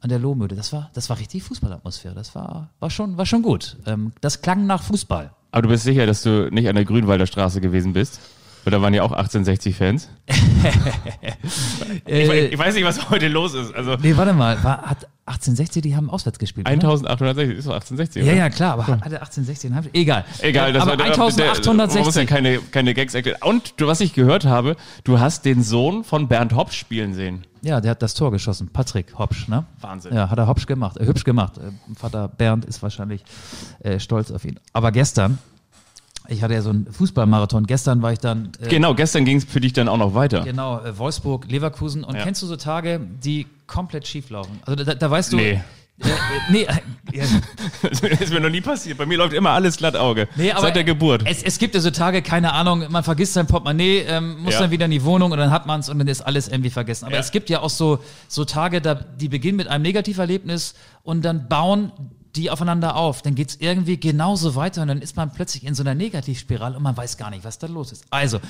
an 0.00 0.08
der 0.10 0.18
Lohmühle. 0.18 0.54
Das 0.54 0.72
war, 0.72 0.90
das 0.94 1.08
war 1.10 1.18
richtig 1.18 1.42
Fußballatmosphäre. 1.42 2.14
Das 2.14 2.34
war, 2.34 2.70
war 2.78 2.90
schon, 2.90 3.16
war 3.16 3.26
schon 3.26 3.42
gut. 3.42 3.76
Ähm, 3.86 4.12
das 4.20 4.42
klang 4.42 4.66
nach 4.66 4.82
Fußball. 4.84 5.32
Aber 5.50 5.62
du 5.62 5.68
bist 5.68 5.84
sicher, 5.84 6.06
dass 6.06 6.22
du 6.22 6.48
nicht 6.52 6.68
an 6.68 6.76
der 6.76 6.84
Grünwalder 6.84 7.26
Straße 7.26 7.60
gewesen 7.60 7.94
bist? 7.94 8.20
Da 8.64 8.82
waren 8.82 8.92
ja 8.92 9.02
auch 9.02 9.12
1860-Fans. 9.12 10.08
ich, 12.06 12.28
ich 12.30 12.58
weiß 12.58 12.74
nicht, 12.74 12.84
was 12.84 13.08
heute 13.10 13.28
los 13.28 13.54
ist. 13.54 13.74
Also 13.74 13.96
Nee, 13.96 14.16
warte 14.16 14.32
mal, 14.32 14.62
war, 14.62 14.82
hat 14.82 15.06
1860, 15.26 15.82
die 15.82 15.96
haben 15.96 16.10
auswärts 16.10 16.38
gespielt. 16.38 16.66
oder? 16.66 16.72
1860 16.74 17.58
ist 17.58 17.66
doch 17.66 17.74
1860, 17.74 18.24
Ja, 18.24 18.32
oder? 18.32 18.38
ja, 18.38 18.50
klar, 18.50 18.72
aber 18.74 18.86
hat 18.86 19.00
hatte 19.02 19.20
1860 19.20 19.70
einen 19.70 19.74
Heimspiel? 19.76 20.00
Egal. 20.00 20.24
Egal, 20.40 20.72
das 20.72 20.82
aber 20.82 20.90
war 20.92 20.96
der, 20.98 21.06
der, 21.06 21.16
man 21.18 21.26
muss 21.26 21.36
ja 21.36 21.44
1860. 21.52 22.26
keine, 22.28 22.58
keine 22.58 22.94
Gags 22.94 23.14
erklären. 23.14 23.38
Und 23.42 23.74
du, 23.80 23.86
was 23.86 24.00
ich 24.00 24.12
gehört 24.14 24.44
habe, 24.44 24.76
du 25.04 25.18
hast 25.20 25.44
den 25.44 25.62
Sohn 25.62 26.04
von 26.04 26.28
Bernd 26.28 26.54
Hopsch 26.54 26.78
spielen 26.78 27.14
sehen. 27.14 27.44
Ja, 27.62 27.80
der 27.80 27.92
hat 27.92 28.02
das 28.02 28.14
Tor 28.14 28.30
geschossen. 28.30 28.68
Patrick 28.72 29.18
Hopsch, 29.18 29.48
ne? 29.48 29.64
Wahnsinn. 29.80 30.14
Ja, 30.14 30.30
hat 30.30 30.38
er 30.38 30.46
Hopsch 30.46 30.66
gemacht, 30.66 30.96
äh, 30.98 31.06
hübsch 31.06 31.24
gemacht. 31.24 31.58
Äh, 31.58 31.72
Vater 31.98 32.28
Bernd 32.28 32.64
ist 32.64 32.82
wahrscheinlich 32.82 33.22
äh, 33.80 33.98
stolz 33.98 34.30
auf 34.30 34.44
ihn. 34.44 34.58
Aber 34.72 34.92
gestern, 34.92 35.38
ich 36.28 36.42
hatte 36.42 36.54
ja 36.54 36.62
so 36.62 36.70
einen 36.70 36.86
Fußballmarathon. 36.92 37.66
Gestern 37.66 38.02
war 38.02 38.12
ich 38.12 38.18
dann 38.18 38.52
äh, 38.60 38.68
Genau, 38.68 38.94
gestern 38.94 39.24
ging 39.24 39.38
es 39.38 39.44
für 39.44 39.60
dich 39.60 39.72
dann 39.72 39.88
auch 39.88 39.96
noch 39.96 40.14
weiter. 40.14 40.42
genau 40.42 40.80
äh, 40.80 40.96
Wolfsburg, 40.98 41.46
Leverkusen. 41.50 42.04
Und 42.04 42.16
Ja. 42.16 42.22
kennst 42.22 42.42
du 42.42 42.46
so 42.46 42.56
Tage, 42.56 43.00
die 43.24 43.46
komplett 43.66 44.06
schief 44.06 44.30
laufen? 44.30 44.60
Also 44.66 44.84
da, 44.84 44.94
da 44.94 45.10
weißt 45.10 45.32
du. 45.32 45.36
Nee. 45.36 45.60
Äh, 46.00 46.06
äh, 46.06 46.10
nee, 46.50 46.62
äh, 46.62 46.68
ja, 47.12 47.24
Das 47.82 48.00
ist 48.20 48.32
mir 48.32 48.38
noch 48.40 48.50
nie 48.50 48.60
passiert. 48.60 48.98
Bei 48.98 49.06
mir 49.06 49.18
läuft 49.18 49.32
immer 49.32 49.50
alles 49.50 49.76
glatt 49.78 49.96
Auge. 49.96 50.28
Nee, 50.36 50.52
Seit 50.56 50.76
der 50.76 50.84
Geburt. 50.84 51.22
Es, 51.26 51.42
es 51.42 51.58
gibt 51.58 51.74
ja 51.74 51.80
so 51.80 51.90
Tage, 51.90 52.22
keine 52.22 52.52
Ahnung, 52.52 52.84
man 52.88 53.02
vergisst 53.02 53.32
sein 53.32 53.48
Portemonnaie, 53.48 54.02
ähm, 54.06 54.38
muss 54.42 54.54
Ja. 54.54 54.60
dann 54.60 54.70
wieder 54.70 54.84
in 54.84 54.92
die 54.92 55.02
Wohnung 55.02 55.32
und 55.32 55.38
dann 55.38 55.50
hat 55.50 55.66
man 55.66 55.80
es 55.80 55.88
und 55.88 55.98
dann 55.98 56.06
ist 56.06 56.20
alles 56.20 56.46
irgendwie 56.46 56.70
vergessen. 56.70 57.06
Aber 57.06 57.18
es 57.18 57.32
gibt 57.32 57.50
ja 57.50 57.60
auch 57.62 57.70
so, 57.70 57.98
so 58.28 58.44
Tage, 58.44 58.80
da, 58.80 58.94
die 58.94 59.28
beginnen 59.28 59.56
mit 59.56 59.66
einem 59.66 59.82
Negativerlebnis 59.82 60.74
und 61.02 61.24
dann 61.24 61.48
bauen 61.48 61.90
die 62.36 62.50
aufeinander 62.50 62.96
auf. 62.96 63.22
Dann 63.22 63.34
geht's 63.34 63.56
irgendwie 63.60 63.98
genauso 63.98 64.54
weiter 64.54 64.82
und 64.82 64.88
dann 64.88 65.02
ist 65.02 65.16
man 65.16 65.32
plötzlich 65.32 65.64
in 65.64 65.74
so 65.74 65.82
einer 65.82 65.94
Negativspirale 65.94 66.76
und 66.76 66.82
man 66.82 66.96
weiß 66.96 67.16
gar 67.16 67.30
nicht, 67.30 67.44
was 67.44 67.58
da 67.58 67.66
los 67.66 67.92
ist. 67.92 68.04
Also, 68.10 68.40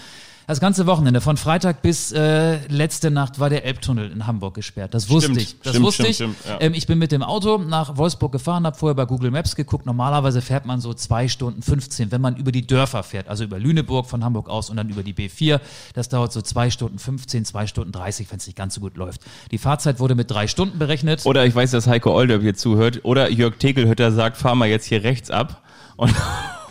das 0.48 0.60
ganze 0.60 0.86
Wochenende, 0.86 1.20
von 1.20 1.36
Freitag 1.36 1.82
bis 1.82 2.10
äh, 2.10 2.56
letzte 2.68 3.10
Nacht, 3.10 3.38
war 3.38 3.50
der 3.50 3.66
Elbtunnel 3.66 4.10
in 4.10 4.26
Hamburg 4.26 4.54
gesperrt. 4.54 4.94
Das 4.94 5.10
wusste 5.10 5.26
Stimmt, 5.26 5.42
ich. 5.42 5.60
Das 5.60 5.72
stimmt, 5.72 5.86
wusste 5.86 6.12
stimmt, 6.12 6.36
ich. 6.40 6.50
ja. 6.50 6.56
Ähm, 6.60 6.72
ich 6.72 6.86
bin 6.86 6.98
mit 6.98 7.12
dem 7.12 7.22
Auto 7.22 7.58
nach 7.58 7.98
Wolfsburg 7.98 8.32
gefahren, 8.32 8.64
habe 8.64 8.74
vorher 8.74 8.94
bei 8.94 9.04
Google 9.04 9.30
Maps 9.30 9.54
geguckt. 9.56 9.84
Normalerweise 9.84 10.40
fährt 10.40 10.64
man 10.64 10.80
so 10.80 10.94
zwei 10.94 11.28
Stunden 11.28 11.60
15, 11.60 12.10
wenn 12.12 12.22
man 12.22 12.36
über 12.36 12.50
die 12.50 12.66
Dörfer 12.66 13.02
fährt, 13.02 13.28
also 13.28 13.44
über 13.44 13.58
Lüneburg 13.58 14.06
von 14.06 14.24
Hamburg 14.24 14.48
aus 14.48 14.70
und 14.70 14.78
dann 14.78 14.88
über 14.88 15.02
die 15.02 15.12
B4. 15.12 15.60
Das 15.92 16.08
dauert 16.08 16.32
so 16.32 16.40
zwei 16.40 16.70
Stunden 16.70 16.98
15, 16.98 17.44
zwei 17.44 17.66
Stunden 17.66 17.92
30, 17.92 18.30
wenn 18.30 18.38
es 18.38 18.46
nicht 18.46 18.56
ganz 18.56 18.74
so 18.74 18.80
gut 18.80 18.96
läuft. 18.96 19.20
Die 19.50 19.58
Fahrzeit 19.58 20.00
wurde 20.00 20.14
mit 20.14 20.30
drei 20.30 20.46
Stunden 20.46 20.78
berechnet. 20.78 21.26
Oder 21.26 21.44
ich 21.44 21.54
weiß, 21.54 21.72
dass 21.72 21.86
Heiko 21.86 22.16
Olderb 22.16 22.40
hier 22.40 22.54
zuhört. 22.54 23.00
Oder 23.02 23.30
Jörg 23.30 23.56
Tegelhütter 23.58 24.12
sagt, 24.12 24.38
fahr 24.38 24.54
mal 24.54 24.66
jetzt 24.66 24.86
hier 24.86 25.04
rechts 25.04 25.30
ab. 25.30 25.62
Und, 25.96 26.14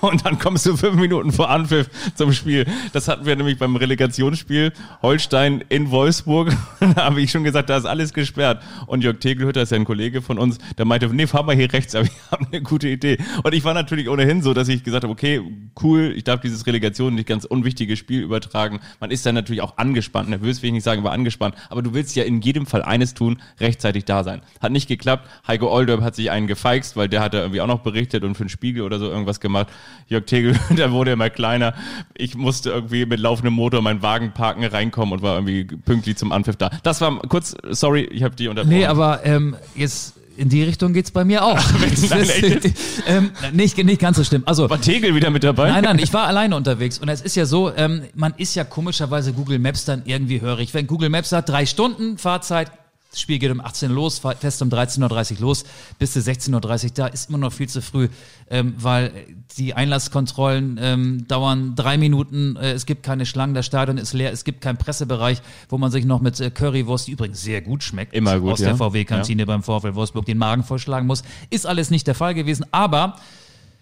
und 0.01 0.25
dann 0.25 0.39
kommst 0.39 0.65
du 0.65 0.77
fünf 0.77 0.95
Minuten 0.95 1.31
vor 1.31 1.49
Anpfiff 1.49 1.89
zum 2.15 2.33
Spiel. 2.33 2.65
Das 2.93 3.07
hatten 3.07 3.25
wir 3.25 3.35
nämlich 3.35 3.57
beim 3.57 3.75
Relegationsspiel 3.75 4.73
Holstein 5.01 5.63
in 5.69 5.91
Wolfsburg. 5.91 6.55
Da 6.79 7.05
habe 7.05 7.21
ich 7.21 7.31
schon 7.31 7.43
gesagt, 7.43 7.69
da 7.69 7.77
ist 7.77 7.85
alles 7.85 8.13
gesperrt. 8.13 8.63
Und 8.85 9.03
Jörg 9.03 9.19
Tegelhütter 9.19 9.61
ist 9.61 9.71
ja 9.71 9.77
ein 9.77 9.85
Kollege 9.85 10.21
von 10.21 10.37
uns, 10.37 10.57
der 10.77 10.85
meinte, 10.85 11.07
nee, 11.13 11.27
fahr 11.27 11.43
mal 11.43 11.55
hier 11.55 11.71
rechts 11.71 11.95
ab. 11.95 12.05
Ich 12.05 12.31
habe 12.31 12.45
eine 12.51 12.61
gute 12.61 12.87
Idee. 12.87 13.17
Und 13.43 13.53
ich 13.53 13.63
war 13.63 13.73
natürlich 13.73 14.09
ohnehin 14.09 14.41
so, 14.41 14.53
dass 14.53 14.67
ich 14.67 14.83
gesagt 14.83 15.03
habe, 15.03 15.11
okay, 15.11 15.41
cool, 15.81 16.13
ich 16.15 16.23
darf 16.23 16.41
dieses 16.41 16.65
Relegation 16.65 17.15
nicht 17.15 17.27
ganz 17.27 17.45
unwichtige 17.45 17.95
Spiel 17.97 18.21
übertragen. 18.21 18.79
Man 18.99 19.11
ist 19.11 19.25
dann 19.25 19.35
natürlich 19.35 19.61
auch 19.61 19.77
angespannt, 19.77 20.29
nervös 20.29 20.61
will 20.61 20.67
ich 20.67 20.73
nicht 20.73 20.83
sagen, 20.83 21.01
aber 21.01 21.11
angespannt. 21.11 21.55
Aber 21.69 21.81
du 21.81 21.93
willst 21.93 22.15
ja 22.15 22.23
in 22.23 22.41
jedem 22.41 22.65
Fall 22.65 22.81
eines 22.81 23.13
tun, 23.13 23.41
rechtzeitig 23.59 24.05
da 24.05 24.23
sein. 24.23 24.41
Hat 24.61 24.71
nicht 24.71 24.87
geklappt. 24.87 25.27
Heiko 25.47 25.71
Olderb 25.71 26.01
hat 26.01 26.15
sich 26.15 26.31
einen 26.31 26.47
gefeixt, 26.47 26.95
weil 26.95 27.09
der 27.09 27.21
hat 27.21 27.33
da 27.33 27.39
irgendwie 27.39 27.61
auch 27.61 27.67
noch 27.67 27.79
berichtet 27.79 28.23
und 28.23 28.35
für 28.35 28.43
den 28.45 28.49
Spiegel 28.49 28.83
oder 28.83 28.99
so 28.99 29.09
irgendwas 29.09 29.39
gemacht. 29.39 29.67
Jörg 30.07 30.25
Tegel, 30.25 30.55
der 30.77 30.91
wurde 30.91 31.11
immer 31.11 31.29
kleiner. 31.29 31.73
Ich 32.15 32.35
musste 32.35 32.69
irgendwie 32.69 33.05
mit 33.05 33.19
laufendem 33.19 33.53
Motor 33.53 33.81
meinen 33.81 34.01
Wagen 34.01 34.31
parken, 34.31 34.63
reinkommen 34.63 35.13
und 35.13 35.21
war 35.21 35.35
irgendwie 35.35 35.63
pünktlich 35.63 36.17
zum 36.17 36.31
Anpfiff 36.31 36.55
da. 36.55 36.69
Das 36.83 37.01
war 37.01 37.19
kurz, 37.27 37.55
sorry, 37.69 38.03
ich 38.03 38.23
habe 38.23 38.35
die 38.35 38.47
unterbrochen. 38.47 38.77
Nee, 38.77 38.85
aber 38.85 39.25
ähm, 39.25 39.55
jetzt 39.75 40.13
in 40.37 40.49
die 40.49 40.63
Richtung 40.63 40.93
geht's 40.93 41.11
bei 41.11 41.25
mir 41.25 41.43
auch. 41.43 41.59
Nein, 42.09 42.29
echt? 42.29 42.73
ähm, 43.07 43.31
nicht, 43.51 43.77
nicht 43.83 43.99
ganz 43.99 44.17
so 44.17 44.23
schlimm. 44.23 44.43
Also 44.45 44.69
war 44.69 44.79
Tegel 44.79 45.15
wieder 45.15 45.29
mit 45.29 45.43
dabei? 45.43 45.71
Nein, 45.71 45.83
nein, 45.83 45.99
ich 45.99 46.13
war 46.13 46.27
alleine 46.27 46.55
unterwegs. 46.55 46.99
Und 46.99 47.09
es 47.09 47.21
ist 47.21 47.35
ja 47.35 47.45
so, 47.45 47.73
ähm, 47.75 48.03
man 48.13 48.33
ist 48.37 48.55
ja 48.55 48.63
komischerweise 48.63 49.33
Google 49.33 49.59
Maps 49.59 49.85
dann 49.85 50.03
irgendwie 50.05 50.39
hörig. 50.41 50.73
Wenn 50.73 50.87
Google 50.87 51.09
Maps 51.09 51.29
sagt, 51.29 51.49
drei 51.49 51.65
Stunden 51.65 52.17
Fahrzeit, 52.17 52.71
das 53.17 53.23
Spiel 53.23 53.39
geht 53.39 53.51
um 53.51 53.59
18 53.59 53.89
Uhr 53.89 53.95
los, 53.95 54.19
fährst 54.19 54.61
um 54.61 54.69
13.30 54.69 55.33
Uhr 55.33 55.39
los, 55.41 55.65
bis 55.97 56.13
zu 56.13 56.19
16.30 56.19 56.83
Uhr 56.83 56.91
da, 56.93 57.07
ist 57.07 57.29
immer 57.29 57.39
noch 57.39 57.51
viel 57.51 57.67
zu 57.67 57.81
früh, 57.81 58.09
ähm, 58.51 58.75
weil 58.77 59.11
die 59.57 59.73
Einlasskontrollen 59.73 60.79
ähm, 60.79 61.27
dauern 61.27 61.73
drei 61.75 61.97
Minuten, 61.97 62.55
äh, 62.57 62.73
es 62.73 62.85
gibt 62.85 63.01
keine 63.01 63.25
Schlangen, 63.25 63.55
das 63.55 63.65
Stadion 63.65 63.97
ist 63.97 64.13
leer, 64.13 64.31
es 64.31 64.43
gibt 64.43 64.61
keinen 64.61 64.77
Pressebereich, 64.77 65.41
wo 65.69 65.79
man 65.79 65.89
sich 65.89 66.05
noch 66.05 66.21
mit 66.21 66.39
äh, 66.39 66.51
Currywurst, 66.51 67.07
die 67.07 67.13
übrigens 67.13 67.41
sehr 67.41 67.61
gut 67.61 67.81
schmeckt, 67.81 68.13
Immer 68.13 68.39
gut, 68.39 68.53
aus 68.53 68.59
der 68.59 68.69
ja. 68.69 68.75
VW-Kantine 68.75 69.47
beim 69.47 69.63
VfL 69.63 69.95
Wolfsburg 69.95 70.25
den 70.25 70.37
Magen 70.37 70.63
vollschlagen 70.63 71.07
muss. 71.07 71.23
Ist 71.49 71.65
alles 71.65 71.89
nicht 71.89 72.05
der 72.05 72.15
Fall 72.15 72.35
gewesen, 72.35 72.67
aber 72.71 73.15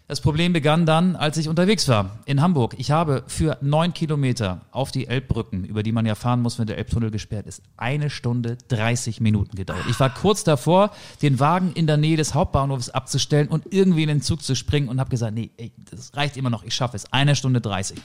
das 0.08 0.22
Problem 0.22 0.54
begann 0.54 0.86
dann, 0.86 1.16
als 1.16 1.38
ich 1.38 1.50
unterwegs 1.50 1.88
war 1.88 2.20
in 2.26 2.40
Hamburg. 2.40 2.76
Ich 2.78 2.92
habe 2.92 3.24
für 3.26 3.58
neun 3.62 3.92
Kilometer 3.92 4.62
auf 4.72 4.92
die 4.92 5.08
Elbbrücken, 5.08 5.64
über 5.64 5.82
die 5.82 5.92
man 5.92 6.06
ja 6.06 6.14
fahren 6.14 6.44
muss, 6.44 6.60
wenn 6.60 6.68
der 6.68 6.78
Elbtunnel 6.78 7.10
gesperrt 7.10 7.48
ist, 7.48 7.64
eine 7.76 8.12
Stunde 8.12 8.58
30 8.68 9.20
Minuten 9.20 9.56
gedauert. 9.58 9.86
Ich 9.90 10.00
war 10.00 10.14
kurz 10.14 10.44
davor, 10.44 10.92
den 11.24 11.40
Wagen 11.40 11.72
in 11.74 11.88
der 11.88 11.98
Nähe 11.98 12.18
des 12.18 12.36
Hauptbahnhofs 12.36 12.90
abzustellen 12.90 13.48
und 13.48 13.66
irgendwie 13.74 14.04
in 14.04 14.10
den 14.10 14.22
Zug 14.22 14.44
zu 14.44 14.56
springen 14.56 14.90
und 14.90 15.00
habe 15.00 15.10
gesagt, 15.10 15.34
nee, 15.34 15.50
ey, 15.58 15.72
das 15.90 16.16
reicht 16.16 16.38
immer 16.38 16.52
noch, 16.52 16.64
ich 16.64 16.76
schaffe 16.76 16.96
es. 16.98 17.12
Eine 17.12 17.36
Stunde 17.36 17.60
30. 17.60 18.00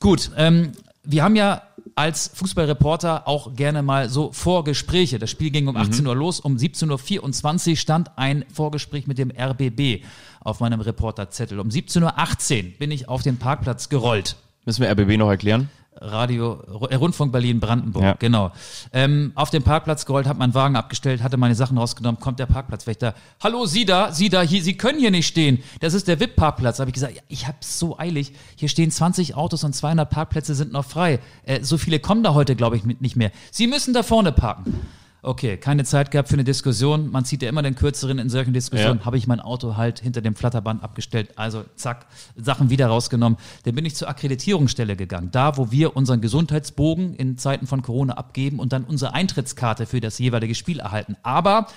Gut, 0.00 0.30
ähm, 0.38 0.72
wir 1.04 1.22
haben 1.22 1.36
ja 1.36 1.62
als 1.94 2.30
Fußballreporter 2.34 3.28
auch 3.28 3.54
gerne 3.54 3.82
mal 3.82 4.08
so 4.08 4.32
Vorgespräche. 4.32 5.18
Das 5.18 5.30
Spiel 5.30 5.50
ging 5.50 5.68
um 5.68 5.76
18 5.76 6.06
Uhr 6.06 6.16
los. 6.16 6.40
Um 6.40 6.56
17.24 6.56 7.70
Uhr 7.70 7.76
stand 7.76 8.10
ein 8.16 8.44
Vorgespräch 8.52 9.06
mit 9.06 9.18
dem 9.18 9.30
RBB 9.30 10.02
auf 10.44 10.60
meinem 10.60 10.80
Reporterzettel. 10.80 11.58
Um 11.58 11.68
17.18 11.68 12.64
Uhr 12.72 12.78
bin 12.78 12.90
ich 12.92 13.08
auf 13.08 13.22
den 13.22 13.38
Parkplatz 13.38 13.88
gerollt. 13.88 14.36
Müssen 14.64 14.82
wir 14.82 14.90
RBB 14.90 15.16
noch 15.18 15.28
erklären? 15.30 15.68
Radio, 15.96 16.54
Rundfunk 16.54 17.30
Berlin 17.30 17.60
Brandenburg, 17.60 18.02
Ja. 18.02 18.14
genau. 18.18 18.50
Ähm, 18.92 19.30
auf 19.36 19.50
dem 19.50 19.62
Parkplatz 19.62 20.04
gerollt, 20.06 20.26
habe 20.26 20.40
meinen 20.40 20.52
Wagen 20.52 20.74
abgestellt, 20.74 21.22
hatte 21.22 21.36
meine 21.36 21.54
Sachen 21.54 21.78
rausgenommen, 21.78 22.20
kommt 22.20 22.40
der 22.40 22.46
Parkplatzwächter. 22.46 23.14
Hallo, 23.42 23.64
Sie 23.66 23.84
da, 23.84 24.10
Sie 24.10 24.28
da, 24.28 24.42
hier, 24.42 24.62
Sie 24.62 24.76
können 24.76 24.98
hier 24.98 25.12
nicht 25.12 25.28
stehen. 25.28 25.62
Das 25.80 25.94
ist 25.94 26.08
der 26.08 26.18
VIP-Parkplatz. 26.18 26.80
Habe 26.80 26.90
ich 26.90 26.94
gesagt, 26.94 27.14
ja, 27.14 27.22
ich 27.28 27.46
hab's 27.46 27.78
so 27.78 27.96
eilig. 27.96 28.32
Hier 28.56 28.68
stehen 28.68 28.90
20 28.90 29.36
Autos 29.36 29.62
und 29.62 29.72
200 29.72 30.10
Parkplätze 30.10 30.56
sind 30.56 30.72
noch 30.72 30.84
frei. 30.84 31.20
Äh, 31.44 31.62
so 31.62 31.78
viele 31.78 32.00
kommen 32.00 32.24
da 32.24 32.34
heute, 32.34 32.56
glaube 32.56 32.76
ich, 32.76 32.84
mit 32.84 33.00
nicht 33.00 33.14
mehr. 33.14 33.30
Sie 33.52 33.68
müssen 33.68 33.94
da 33.94 34.02
vorne 34.02 34.32
parken. 34.32 34.80
Okay, 35.24 35.56
keine 35.56 35.84
Zeit 35.84 36.10
gehabt 36.10 36.28
für 36.28 36.34
eine 36.34 36.44
Diskussion. 36.44 37.10
Man 37.10 37.24
zieht 37.24 37.42
ja 37.42 37.48
immer 37.48 37.62
den 37.62 37.74
Kürzeren 37.74 38.18
in 38.18 38.28
solchen 38.28 38.52
Diskussionen. 38.52 38.98
Ja. 38.98 39.06
Habe 39.06 39.16
ich 39.16 39.26
mein 39.26 39.40
Auto 39.40 39.74
halt 39.74 40.00
hinter 40.00 40.20
dem 40.20 40.34
Flatterband 40.34 40.82
abgestellt. 40.82 41.30
Also 41.36 41.64
zack, 41.76 42.04
Sachen 42.36 42.68
wieder 42.68 42.88
rausgenommen. 42.88 43.38
Dann 43.64 43.74
bin 43.74 43.86
ich 43.86 43.94
zur 43.94 44.08
Akkreditierungsstelle 44.08 44.96
gegangen. 44.96 45.30
Da, 45.32 45.56
wo 45.56 45.70
wir 45.70 45.96
unseren 45.96 46.20
Gesundheitsbogen 46.20 47.14
in 47.14 47.38
Zeiten 47.38 47.66
von 47.66 47.80
Corona 47.80 48.14
abgeben 48.14 48.58
und 48.58 48.74
dann 48.74 48.84
unsere 48.84 49.14
Eintrittskarte 49.14 49.86
für 49.86 50.00
das 50.00 50.18
jeweilige 50.18 50.54
Spiel 50.54 50.80
erhalten. 50.80 51.16
Aber 51.22 51.68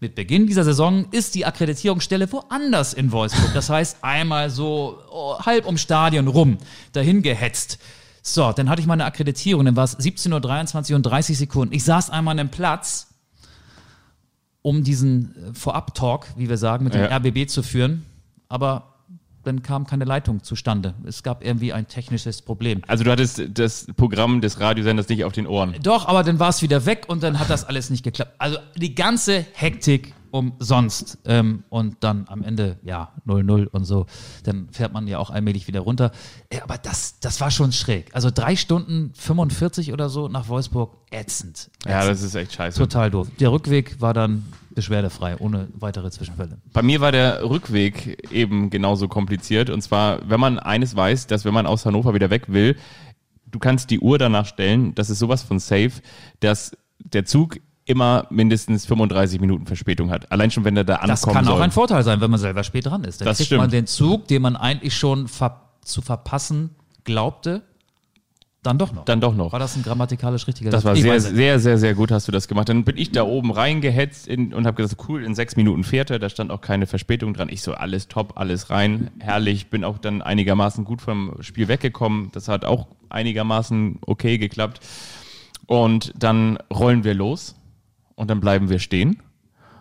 mit 0.00 0.16
Beginn 0.16 0.48
dieser 0.48 0.64
Saison 0.64 1.06
ist 1.12 1.36
die 1.36 1.46
Akkreditierungsstelle 1.46 2.30
woanders 2.32 2.92
in 2.92 3.12
Wolfsburg. 3.12 3.54
Das 3.54 3.70
heißt, 3.70 3.98
einmal 4.02 4.50
so 4.50 4.98
oh, 5.12 5.38
halb 5.38 5.64
ums 5.66 5.80
Stadion 5.80 6.26
rum, 6.26 6.58
dahin 6.92 7.22
gehetzt. 7.22 7.78
So, 8.28 8.50
dann 8.50 8.68
hatte 8.68 8.80
ich 8.80 8.88
meine 8.88 9.04
Akkreditierung, 9.04 9.64
dann 9.66 9.76
war 9.76 9.84
es 9.84 9.96
17.23 9.96 10.90
Uhr 10.90 10.96
und 10.96 11.02
30 11.04 11.38
Sekunden. 11.38 11.72
Ich 11.72 11.84
saß 11.84 12.10
einmal 12.10 12.32
an 12.32 12.40
einem 12.40 12.48
Platz, 12.48 13.14
um 14.62 14.82
diesen 14.82 15.36
äh, 15.36 15.54
Vorab-Talk, 15.54 16.26
wie 16.36 16.48
wir 16.48 16.58
sagen, 16.58 16.82
mit 16.82 16.94
dem 16.94 17.02
Ja. 17.02 17.16
RBB 17.16 17.48
zu 17.48 17.62
führen. 17.62 18.04
Aber 18.48 18.94
dann 19.44 19.62
kam 19.62 19.86
keine 19.86 20.04
Leitung 20.04 20.42
zustande. 20.42 20.94
Es 21.04 21.22
gab 21.22 21.44
irgendwie 21.44 21.72
ein 21.72 21.86
technisches 21.86 22.42
Problem. 22.42 22.82
Also 22.88 23.04
du 23.04 23.12
hattest 23.12 23.42
das 23.54 23.86
Programm 23.96 24.40
des 24.40 24.58
Radiosenders 24.58 25.08
nicht 25.08 25.22
auf 25.22 25.32
den 25.32 25.46
Ohren. 25.46 25.76
Doch, 25.84 26.08
aber 26.08 26.24
dann 26.24 26.40
war 26.40 26.48
es 26.48 26.62
wieder 26.62 26.84
weg 26.84 27.04
und 27.06 27.22
dann 27.22 27.38
hat 27.38 27.48
das 27.48 27.62
alles 27.62 27.90
nicht 27.90 28.02
geklappt. 28.02 28.32
Also 28.38 28.58
die 28.74 28.96
ganze 28.96 29.46
Hektik 29.52 30.14
umsonst. 30.36 31.18
Ähm, 31.24 31.64
und 31.68 31.96
dann 32.00 32.26
am 32.28 32.42
Ende, 32.42 32.78
ja, 32.82 33.12
0-0 33.26 33.66
und 33.66 33.84
so. 33.84 34.06
Dann 34.44 34.68
fährt 34.70 34.92
man 34.92 35.06
ja 35.06 35.18
auch 35.18 35.30
allmählich 35.30 35.66
wieder 35.66 35.80
runter. 35.80 36.12
Äh, 36.50 36.60
aber 36.60 36.78
das, 36.78 37.18
das 37.20 37.40
war 37.40 37.50
schon 37.50 37.72
schräg. 37.72 38.14
Also 38.14 38.30
drei 38.30 38.56
Stunden 38.56 39.12
45 39.14 39.92
oder 39.92 40.08
so 40.08 40.28
nach 40.28 40.48
Wolfsburg, 40.48 40.96
ätzend. 41.10 41.70
Ja, 41.84 41.98
ätzend. 41.98 42.10
das 42.12 42.22
ist 42.22 42.34
echt 42.34 42.52
scheiße. 42.52 42.78
total 42.78 43.10
doof. 43.10 43.28
Der 43.40 43.52
Rückweg 43.52 44.00
war 44.00 44.14
dann 44.14 44.44
beschwerdefrei, 44.74 45.38
ohne 45.38 45.68
weitere 45.74 46.10
Zwischenfälle. 46.10 46.58
Bei 46.72 46.82
mir 46.82 47.00
war 47.00 47.10
der 47.10 47.42
Rückweg 47.48 48.30
eben 48.30 48.70
genauso 48.70 49.08
kompliziert. 49.08 49.70
Und 49.70 49.80
zwar, 49.80 50.28
wenn 50.28 50.38
man 50.38 50.58
eines 50.58 50.94
weiß, 50.94 51.26
dass 51.26 51.44
wenn 51.44 51.54
man 51.54 51.66
aus 51.66 51.86
Hannover 51.86 52.14
wieder 52.14 52.30
weg 52.30 52.44
will, 52.48 52.76
du 53.46 53.58
kannst 53.58 53.90
die 53.90 54.00
Uhr 54.00 54.18
danach 54.18 54.46
stellen, 54.46 54.94
das 54.94 55.08
ist 55.10 55.18
sowas 55.18 55.42
von 55.42 55.58
safe, 55.58 55.92
dass 56.40 56.76
der 56.98 57.24
Zug 57.24 57.58
immer 57.86 58.26
mindestens 58.30 58.84
35 58.84 59.40
Minuten 59.40 59.66
Verspätung 59.66 60.10
hat. 60.10 60.30
Allein 60.32 60.50
schon, 60.50 60.64
wenn 60.64 60.76
er 60.76 60.84
da 60.84 60.96
ankommen 60.96 61.08
Das 61.08 61.22
kann 61.22 61.44
soll. 61.44 61.54
auch 61.54 61.60
ein 61.60 61.70
Vorteil 61.70 62.02
sein, 62.02 62.20
wenn 62.20 62.30
man 62.30 62.40
selber 62.40 62.64
spät 62.64 62.86
dran 62.86 63.04
ist. 63.04 63.20
Dann 63.20 63.26
Das 63.26 63.38
kriegt 63.38 63.46
stimmt. 63.46 63.62
man 63.62 63.70
den 63.70 63.86
Zug, 63.86 64.26
den 64.26 64.42
man 64.42 64.56
eigentlich 64.56 64.94
schon 64.96 65.28
ver 65.28 65.62
zu 65.82 66.02
verpassen 66.02 66.70
glaubte, 67.04 67.62
dann 68.64 68.78
doch 68.78 68.92
noch. 68.92 69.04
Dann 69.04 69.20
doch 69.20 69.36
noch. 69.36 69.52
War 69.52 69.60
das 69.60 69.76
ein 69.76 69.84
grammatikalisch 69.84 70.48
richtiger 70.48 70.70
Das 70.70 70.84
war 70.84 70.96
sehr, 70.96 71.20
sehr, 71.20 71.60
sehr, 71.60 71.78
sehr 71.78 71.94
gut, 71.94 72.10
hast 72.10 72.26
du 72.26 72.32
das 72.32 72.48
gemacht. 72.48 72.68
Dann 72.68 72.82
bin 72.82 72.96
ich 72.96 73.12
da 73.12 73.22
oben 73.22 73.52
reingehetzt 73.52 74.26
in, 74.26 74.52
und 74.52 74.66
habe 74.66 74.82
gesagt, 74.82 75.00
cool, 75.08 75.22
in 75.22 75.36
sechs 75.36 75.54
Minuten 75.54 75.84
fährt 75.84 76.10
er, 76.10 76.18
da 76.18 76.28
stand 76.28 76.50
auch 76.50 76.60
keine 76.60 76.88
Verspätung 76.88 77.32
dran. 77.32 77.48
Ich 77.48 77.62
so, 77.62 77.74
alles 77.74 78.08
top, 78.08 78.32
alles 78.34 78.68
rein, 78.70 79.12
herrlich, 79.20 79.70
bin 79.70 79.84
auch 79.84 79.98
dann 79.98 80.20
einigermaßen 80.20 80.82
gut 80.84 81.00
vom 81.00 81.34
Spiel 81.42 81.68
weggekommen. 81.68 82.30
Das 82.32 82.48
hat 82.48 82.64
auch 82.64 82.88
einigermaßen 83.08 84.00
okay 84.04 84.38
geklappt. 84.38 84.80
Und 85.66 86.12
dann 86.18 86.58
rollen 86.74 87.04
wir 87.04 87.14
los 87.14 87.54
und 88.16 88.28
dann 88.28 88.40
bleiben 88.40 88.68
wir 88.68 88.80
stehen. 88.80 89.22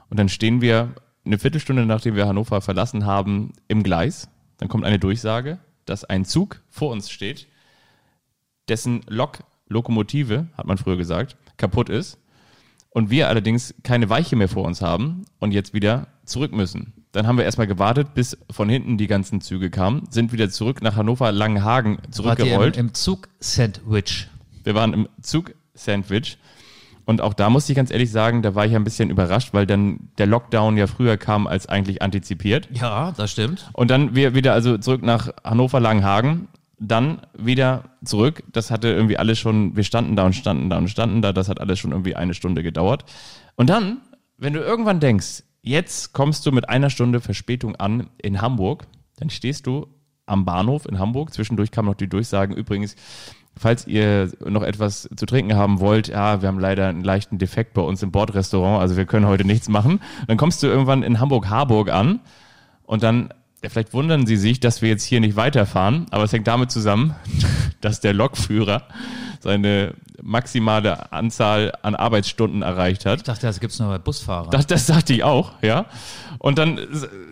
Und 0.09 0.19
dann 0.19 0.29
stehen 0.29 0.61
wir 0.61 0.93
eine 1.25 1.39
Viertelstunde, 1.39 1.85
nachdem 1.85 2.15
wir 2.15 2.27
Hannover 2.27 2.61
verlassen 2.61 3.05
haben, 3.05 3.53
im 3.67 3.81
Gleis. 3.81 4.29
Dann 4.57 4.69
kommt 4.69 4.85
eine 4.85 4.99
Durchsage, 4.99 5.57
dass 5.85 6.03
ein 6.03 6.25
Zug 6.25 6.61
vor 6.69 6.91
uns 6.91 7.09
steht, 7.09 7.47
dessen 8.69 9.01
Lok, 9.07 9.39
Lokomotive, 9.67 10.47
hat 10.55 10.67
man 10.67 10.77
früher 10.77 10.97
gesagt, 10.97 11.35
kaputt 11.57 11.89
ist. 11.89 12.19
Und 12.89 13.09
wir 13.09 13.27
allerdings 13.27 13.73
keine 13.83 14.09
Weiche 14.09 14.35
mehr 14.35 14.47
vor 14.47 14.63
uns 14.63 14.81
haben 14.81 15.25
und 15.39 15.51
jetzt 15.51 15.73
wieder 15.73 16.07
zurück 16.23 16.53
müssen. 16.53 16.93
Dann 17.11 17.27
haben 17.27 17.37
wir 17.37 17.43
erstmal 17.43 17.67
gewartet, 17.67 18.13
bis 18.13 18.37
von 18.49 18.69
hinten 18.69 18.97
die 18.97 19.07
ganzen 19.07 19.41
Züge 19.41 19.69
kamen, 19.69 20.07
sind 20.09 20.31
wieder 20.31 20.49
zurück 20.49 20.81
nach 20.81 20.95
Hannover 20.95 21.31
Langenhagen 21.31 21.97
Wart 21.97 22.07
ihr 22.07 22.11
zurückgerollt. 22.11 22.77
im, 22.77 22.87
im 22.87 22.93
Zug-Sandwich. 22.93 24.29
Wir 24.63 24.75
waren 24.75 24.93
im 24.93 25.09
Zug-Sandwich. 25.21 26.37
Und 27.05 27.21
auch 27.21 27.33
da 27.33 27.49
musste 27.49 27.71
ich 27.71 27.75
ganz 27.75 27.91
ehrlich 27.91 28.11
sagen, 28.11 28.41
da 28.41 28.55
war 28.55 28.65
ich 28.65 28.75
ein 28.75 28.83
bisschen 28.83 29.09
überrascht, 29.09 29.53
weil 29.53 29.67
dann 29.67 30.09
der 30.17 30.25
Lockdown 30.25 30.75
ja 30.77 30.87
früher 30.87 31.17
kam 31.17 31.45
als 31.45 31.67
eigentlich 31.67 32.01
antizipiert. 32.01 32.67
Ja, 32.71 33.11
das 33.11 33.31
stimmt. 33.31 33.69
Und 33.73 33.91
dann 33.91 34.15
wir 34.15 34.33
wieder 34.33 34.53
also 34.53 34.77
zurück 34.77 35.03
nach 35.03 35.29
Hannover 35.43 35.79
Langenhagen, 35.79 36.47
dann 36.79 37.21
wieder 37.37 37.83
zurück. 38.03 38.43
Das 38.51 38.71
hatte 38.71 38.89
irgendwie 38.89 39.17
alles 39.17 39.39
schon, 39.39 39.75
wir 39.75 39.83
standen 39.83 40.15
da 40.15 40.25
und 40.25 40.33
standen 40.33 40.69
da 40.69 40.77
und 40.77 40.89
standen 40.89 41.21
da, 41.21 41.31
das 41.31 41.47
hat 41.47 41.61
alles 41.61 41.79
schon 41.79 41.91
irgendwie 41.91 42.15
eine 42.15 42.33
Stunde 42.33 42.63
gedauert. 42.63 43.05
Und 43.55 43.69
dann, 43.69 44.01
wenn 44.37 44.53
du 44.53 44.59
irgendwann 44.59 44.99
denkst, 44.99 45.43
jetzt 45.61 46.13
kommst 46.13 46.45
du 46.45 46.51
mit 46.51 46.69
einer 46.69 46.89
Stunde 46.89 47.21
Verspätung 47.21 47.75
an 47.75 48.09
in 48.17 48.41
Hamburg, 48.41 48.87
dann 49.17 49.29
stehst 49.29 49.67
du 49.67 49.87
am 50.25 50.43
Bahnhof 50.43 50.85
in 50.87 50.99
Hamburg. 50.99 51.33
Zwischendurch 51.33 51.71
kamen 51.71 51.87
noch 51.87 51.95
die 51.95 52.09
Durchsagen, 52.09 52.55
übrigens, 52.55 52.95
falls 53.57 53.87
ihr 53.87 54.31
noch 54.45 54.63
etwas 54.63 55.09
zu 55.15 55.25
trinken 55.25 55.55
haben 55.55 55.79
wollt, 55.79 56.09
ja, 56.09 56.41
wir 56.41 56.47
haben 56.47 56.59
leider 56.59 56.87
einen 56.87 57.03
leichten 57.03 57.37
Defekt 57.37 57.73
bei 57.73 57.81
uns 57.81 58.03
im 58.03 58.11
Bordrestaurant, 58.11 58.81
also 58.81 58.97
wir 58.97 59.05
können 59.05 59.27
heute 59.27 59.45
nichts 59.45 59.69
machen. 59.69 60.01
Dann 60.27 60.37
kommst 60.37 60.61
du 60.61 60.67
irgendwann 60.67 61.03
in 61.03 61.19
Hamburg-Harburg 61.19 61.89
an 61.89 62.19
und 62.83 63.03
dann, 63.03 63.29
ja, 63.63 63.69
vielleicht 63.69 63.93
wundern 63.93 64.25
sie 64.25 64.37
sich, 64.37 64.59
dass 64.59 64.81
wir 64.81 64.89
jetzt 64.89 65.03
hier 65.03 65.19
nicht 65.21 65.35
weiterfahren, 65.35 66.07
aber 66.11 66.23
es 66.23 66.33
hängt 66.33 66.47
damit 66.47 66.71
zusammen, 66.71 67.15
dass 67.81 68.01
der 68.01 68.13
Lokführer 68.13 68.83
seine 69.39 69.93
maximale 70.21 71.11
Anzahl 71.11 71.71
an 71.83 71.95
Arbeitsstunden 71.95 72.63
erreicht 72.63 73.05
hat. 73.05 73.17
Ich 73.17 73.23
dachte, 73.23 73.45
das 73.45 73.59
gibt's 73.59 73.79
nur 73.79 73.89
bei 73.89 73.99
Busfahrern. 73.99 74.49
Das, 74.49 74.65
das 74.65 74.87
sagte 74.87 75.13
ich 75.13 75.23
auch, 75.23 75.51
ja. 75.61 75.85
Und 76.45 76.59
dann, 76.59 76.79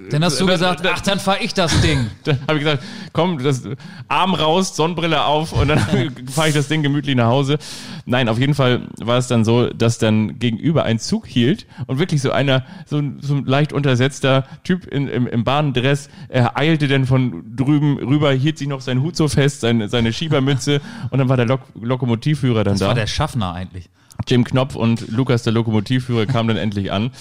dann 0.09 0.23
hast 0.23 0.39
du 0.41 0.47
dann- 0.47 0.55
gesagt, 0.55 0.83
dann- 0.83 0.93
ach, 0.95 1.01
dann 1.01 1.19
fahr 1.19 1.39
ich 1.39 1.53
das 1.53 1.79
Ding. 1.81 2.09
dann 2.23 2.39
habe 2.47 2.57
ich 2.57 2.63
gesagt, 2.63 2.83
komm, 3.13 3.37
das 3.43 3.61
Arm 4.07 4.33
raus, 4.33 4.75
Sonnenbrille 4.75 5.23
auf 5.23 5.53
und 5.53 5.67
dann 5.67 5.77
fahre 6.31 6.47
ich 6.47 6.55
das 6.55 6.67
Ding 6.67 6.81
gemütlich 6.81 7.15
nach 7.15 7.27
Hause. 7.27 7.59
Nein, 8.07 8.27
auf 8.27 8.39
jeden 8.39 8.55
Fall 8.55 8.87
war 8.97 9.19
es 9.19 9.27
dann 9.27 9.45
so, 9.45 9.69
dass 9.69 9.99
dann 9.99 10.39
gegenüber 10.39 10.83
ein 10.85 10.97
Zug 10.97 11.27
hielt 11.27 11.67
und 11.85 11.99
wirklich 11.99 12.23
so 12.23 12.31
einer, 12.31 12.65
so 12.87 12.97
ein, 12.97 13.19
so 13.21 13.35
ein 13.35 13.45
leicht 13.45 13.71
untersetzter 13.71 14.47
Typ 14.63 14.87
in, 14.87 15.07
im, 15.07 15.27
im 15.27 15.43
Bahndress, 15.43 16.09
er 16.29 16.57
eilte 16.57 16.87
dann 16.87 17.05
von 17.05 17.55
drüben 17.55 17.99
rüber, 17.99 18.31
hielt 18.31 18.57
sich 18.57 18.67
noch 18.67 18.81
seinen 18.81 19.03
Hut 19.03 19.15
so 19.15 19.27
fest, 19.27 19.61
seine, 19.61 19.89
seine 19.89 20.11
Schiebermütze 20.11 20.81
und 21.11 21.19
dann 21.19 21.29
war 21.29 21.37
der 21.37 21.45
Lok 21.45 21.61
Lokomotivführer 21.79 22.63
dann 22.63 22.73
Das 22.73 22.79
da. 22.79 22.87
war 22.87 22.95
der 22.95 23.05
Schaffner 23.05 23.53
eigentlich. 23.53 23.91
Jim 24.27 24.43
Knopf 24.43 24.75
und 24.75 25.09
Lukas, 25.09 25.43
der 25.43 25.53
Lokomotivführer, 25.53 26.25
kamen 26.25 26.49
dann 26.49 26.57
endlich 26.57 26.91
an. 26.91 27.11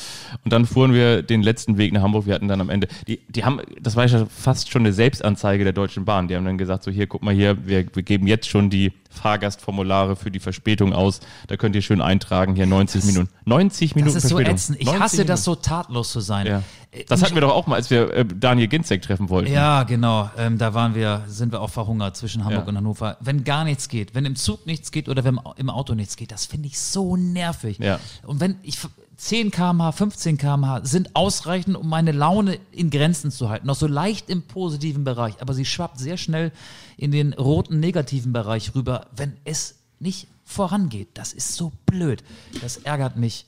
Und 0.44 0.52
dann 0.52 0.66
fuhren 0.66 0.92
wir 0.92 1.22
den 1.22 1.42
letzten 1.42 1.78
Weg 1.78 1.92
nach 1.92 2.02
Hamburg. 2.02 2.26
Wir 2.26 2.34
hatten 2.34 2.48
dann 2.48 2.60
am 2.60 2.70
Ende, 2.70 2.88
die, 3.06 3.20
die 3.28 3.44
haben, 3.44 3.60
das 3.80 3.96
war 3.96 4.06
ja 4.06 4.26
fast 4.26 4.70
schon 4.70 4.82
eine 4.82 4.92
Selbstanzeige 4.92 5.64
der 5.64 5.72
Deutschen 5.72 6.04
Bahn. 6.04 6.28
Die 6.28 6.36
haben 6.36 6.44
dann 6.44 6.58
gesagt, 6.58 6.84
so 6.84 6.90
hier, 6.90 7.06
guck 7.06 7.22
mal 7.22 7.34
hier, 7.34 7.66
wir, 7.66 7.86
wir 7.94 8.02
geben 8.02 8.26
jetzt 8.26 8.48
schon 8.48 8.70
die 8.70 8.92
Fahrgastformulare 9.12 10.16
für 10.16 10.30
die 10.30 10.40
Verspätung 10.40 10.92
aus. 10.92 11.20
Da 11.48 11.56
könnt 11.56 11.74
ihr 11.76 11.82
schön 11.82 12.00
eintragen, 12.00 12.54
hier 12.54 12.66
90 12.66 13.04
Minuten. 13.04 13.28
90 13.44 13.94
Minuten 13.94 14.14
Das 14.14 14.24
ist 14.24 14.30
so 14.30 14.36
Verspätung. 14.36 14.54
ätzend. 14.56 14.80
Ich 14.80 14.86
90 14.86 15.02
hasse 15.02 15.16
das 15.24 15.46
Minuten. 15.46 15.62
so 15.62 15.68
tatlos 15.68 16.12
zu 16.12 16.20
sein. 16.20 16.46
Ja. 16.46 16.62
Äh, 16.90 17.04
Das 17.08 17.22
hatten 17.22 17.34
wir 17.34 17.40
doch 17.40 17.52
auch 17.54 17.66
mal, 17.66 17.76
als 17.76 17.90
wir 17.90 18.12
äh, 18.12 18.24
Daniel 18.24 18.68
Ginzek 18.68 19.02
treffen 19.02 19.28
wollten. 19.28 19.52
Ja, 19.52 19.82
genau. 19.84 20.30
Ähm, 20.36 20.58
da 20.58 20.74
waren 20.74 20.94
wir, 20.94 21.22
sind 21.26 21.52
wir 21.52 21.60
auch 21.60 21.70
verhungert 21.70 22.16
zwischen 22.16 22.44
Hamburg 22.44 22.62
Ja. 22.64 22.68
und 22.68 22.76
Hannover. 22.76 23.16
Wenn 23.20 23.44
gar 23.44 23.64
nichts 23.64 23.88
geht, 23.88 24.14
wenn 24.14 24.24
im 24.24 24.36
Zug 24.36 24.66
nichts 24.66 24.90
geht 24.90 25.08
oder 25.08 25.24
wenn 25.24 25.38
im 25.56 25.70
Auto 25.70 25.94
nichts 25.94 26.16
geht, 26.16 26.32
das 26.32 26.46
finde 26.46 26.68
ich 26.68 26.78
so 26.78 27.16
nervig. 27.16 27.78
Ja. 27.78 27.98
Und 28.24 28.40
wenn 28.40 28.56
ich 28.62 28.78
10 29.22 29.52
km/h, 29.52 29.92
15 29.92 30.36
km/h 30.36 30.80
sind 30.84 31.14
ausreichend, 31.14 31.76
um 31.76 31.88
meine 31.88 32.10
Laune 32.10 32.58
in 32.72 32.90
Grenzen 32.90 33.30
zu 33.30 33.48
halten. 33.48 33.68
Noch 33.68 33.76
so 33.76 33.86
leicht 33.86 34.28
im 34.28 34.42
positiven 34.42 35.04
Bereich, 35.04 35.40
aber 35.40 35.54
sie 35.54 35.64
schwappt 35.64 36.00
sehr 36.00 36.16
schnell 36.16 36.50
in 36.96 37.12
den 37.12 37.32
roten 37.32 37.78
negativen 37.78 38.32
Bereich 38.32 38.74
rüber, 38.74 39.06
wenn 39.14 39.36
es 39.44 39.76
nicht 40.00 40.26
vorangeht. 40.44 41.10
Das 41.14 41.32
ist 41.32 41.54
so 41.54 41.70
blöd. 41.86 42.24
Das 42.62 42.78
ärgert 42.78 43.16
mich 43.16 43.46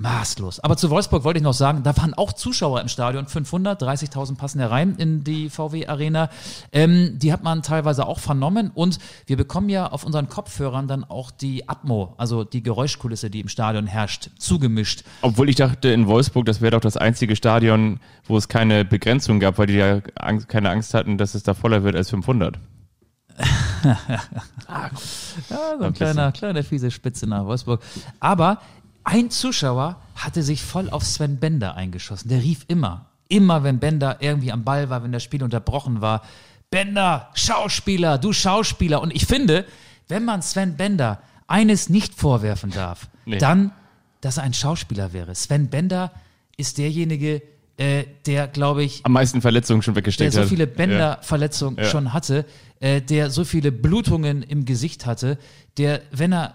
Maßlos. 0.00 0.60
Aber 0.60 0.76
zu 0.76 0.88
Wolfsburg 0.88 1.24
wollte 1.24 1.38
ich 1.38 1.44
noch 1.44 1.54
sagen, 1.54 1.82
da 1.82 1.94
waren 1.98 2.14
auch 2.14 2.32
Zuschauer 2.32 2.80
im 2.80 2.88
Stadion, 2.88 3.26
500, 3.26 3.82
30.000 3.82 4.36
passen 4.36 4.58
herein 4.58 4.94
in 4.96 5.24
die 5.24 5.50
VW 5.50 5.86
Arena. 5.86 6.30
Ähm, 6.72 7.18
die 7.18 7.32
hat 7.32 7.42
man 7.42 7.62
teilweise 7.62 8.06
auch 8.06 8.18
vernommen 8.18 8.70
und 8.74 8.98
wir 9.26 9.36
bekommen 9.36 9.68
ja 9.68 9.88
auf 9.88 10.04
unseren 10.04 10.28
Kopfhörern 10.28 10.88
dann 10.88 11.04
auch 11.04 11.30
die 11.30 11.68
Atmo, 11.68 12.14
also 12.16 12.44
die 12.44 12.62
Geräuschkulisse, 12.62 13.28
die 13.28 13.40
im 13.40 13.48
Stadion 13.48 13.86
herrscht, 13.86 14.30
zugemischt. 14.38 15.04
Obwohl 15.20 15.50
ich 15.50 15.56
dachte, 15.56 15.90
in 15.90 16.06
Wolfsburg, 16.06 16.46
das 16.46 16.62
wäre 16.62 16.70
doch 16.72 16.80
das 16.80 16.96
einzige 16.96 17.36
Stadion, 17.36 18.00
wo 18.24 18.38
es 18.38 18.48
keine 18.48 18.86
Begrenzung 18.86 19.38
gab, 19.38 19.58
weil 19.58 19.66
die 19.66 19.74
ja 19.74 20.00
Angst, 20.14 20.48
keine 20.48 20.70
Angst 20.70 20.94
hatten, 20.94 21.18
dass 21.18 21.34
es 21.34 21.42
da 21.42 21.52
voller 21.52 21.84
wird 21.84 21.94
als 21.94 22.08
500. 22.10 22.58
Ja, 25.48 25.78
so 25.78 25.84
ein 25.84 25.94
kleiner, 25.94 26.32
kleiner 26.32 26.62
fiese 26.62 26.90
Spitze 26.90 27.26
nach 27.26 27.46
Wolfsburg. 27.46 27.80
Aber 28.20 28.60
ein 29.10 29.30
Zuschauer 29.30 29.96
hatte 30.14 30.42
sich 30.42 30.62
voll 30.62 30.88
auf 30.90 31.04
Sven 31.04 31.38
Bender 31.38 31.74
eingeschossen. 31.74 32.28
Der 32.28 32.40
rief 32.42 32.64
immer, 32.68 33.06
immer 33.28 33.62
wenn 33.64 33.78
Bender 33.80 34.18
irgendwie 34.20 34.52
am 34.52 34.64
Ball 34.64 34.88
war, 34.90 35.02
wenn 35.02 35.12
das 35.12 35.22
Spiel 35.22 35.42
unterbrochen 35.42 36.00
war, 36.00 36.22
Bender, 36.70 37.28
Schauspieler, 37.34 38.18
du 38.18 38.32
Schauspieler. 38.32 39.00
Und 39.02 39.12
ich 39.14 39.26
finde, 39.26 39.64
wenn 40.08 40.24
man 40.24 40.42
Sven 40.42 40.76
Bender 40.76 41.20
eines 41.48 41.88
nicht 41.88 42.14
vorwerfen 42.14 42.70
darf, 42.70 43.08
Nee. 43.26 43.38
dann, 43.38 43.72
dass 44.20 44.36
er 44.36 44.44
ein 44.44 44.54
Schauspieler 44.54 45.12
wäre. 45.12 45.34
Sven 45.34 45.68
Bender 45.68 46.12
ist 46.56 46.78
derjenige, 46.78 47.42
äh, 47.76 48.04
der, 48.26 48.46
glaube 48.46 48.84
ich, 48.84 49.04
Am 49.04 49.12
meisten 49.12 49.40
Verletzungen 49.40 49.82
schon 49.82 49.94
der 49.94 50.02
weggesteckt 50.04 50.32
so 50.32 50.42
hat. 50.42 50.48
viele 50.48 50.64
Ja. 50.66 50.70
Bänderverletzungen 50.76 51.78
Ja. 51.78 51.84
schon 51.86 52.12
hatte, 52.12 52.44
äh, 52.78 53.00
der 53.00 53.30
so 53.30 53.44
viele 53.44 53.72
Blutungen 53.72 54.42
im 54.42 54.64
Gesicht 54.64 55.06
hatte, 55.06 55.38
der, 55.78 56.02
wenn 56.12 56.32
er 56.32 56.54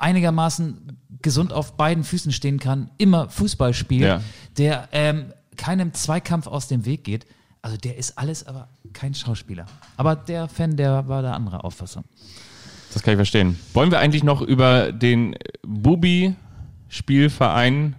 einigermaßen 0.00 0.96
gesund 1.22 1.52
auf 1.52 1.76
beiden 1.76 2.02
Füßen 2.04 2.32
stehen 2.32 2.58
kann, 2.58 2.90
immer 2.98 3.28
Fußball 3.28 3.74
spielt, 3.74 4.02
Ja. 4.06 4.20
der 4.58 4.88
ähm, 4.92 5.26
keinem 5.56 5.92
Zweikampf 5.92 6.46
aus 6.46 6.68
dem 6.68 6.86
Weg 6.86 7.04
geht. 7.04 7.26
Also 7.62 7.76
der 7.76 7.98
ist 7.98 8.16
alles, 8.18 8.46
aber 8.46 8.68
kein 8.94 9.12
Schauspieler. 9.14 9.66
Aber 9.98 10.16
der 10.16 10.48
Fan, 10.48 10.76
der 10.76 11.06
war 11.08 11.20
der 11.22 11.34
andere 11.34 11.62
Auffassung. 11.62 12.04
Das 12.94 13.02
kann 13.02 13.12
ich 13.12 13.18
verstehen. 13.18 13.58
Wollen 13.74 13.90
wir 13.90 13.98
eigentlich 13.98 14.24
noch 14.24 14.40
über 14.40 14.92
den 14.92 15.36
Bubi-Spielverein 15.66 17.96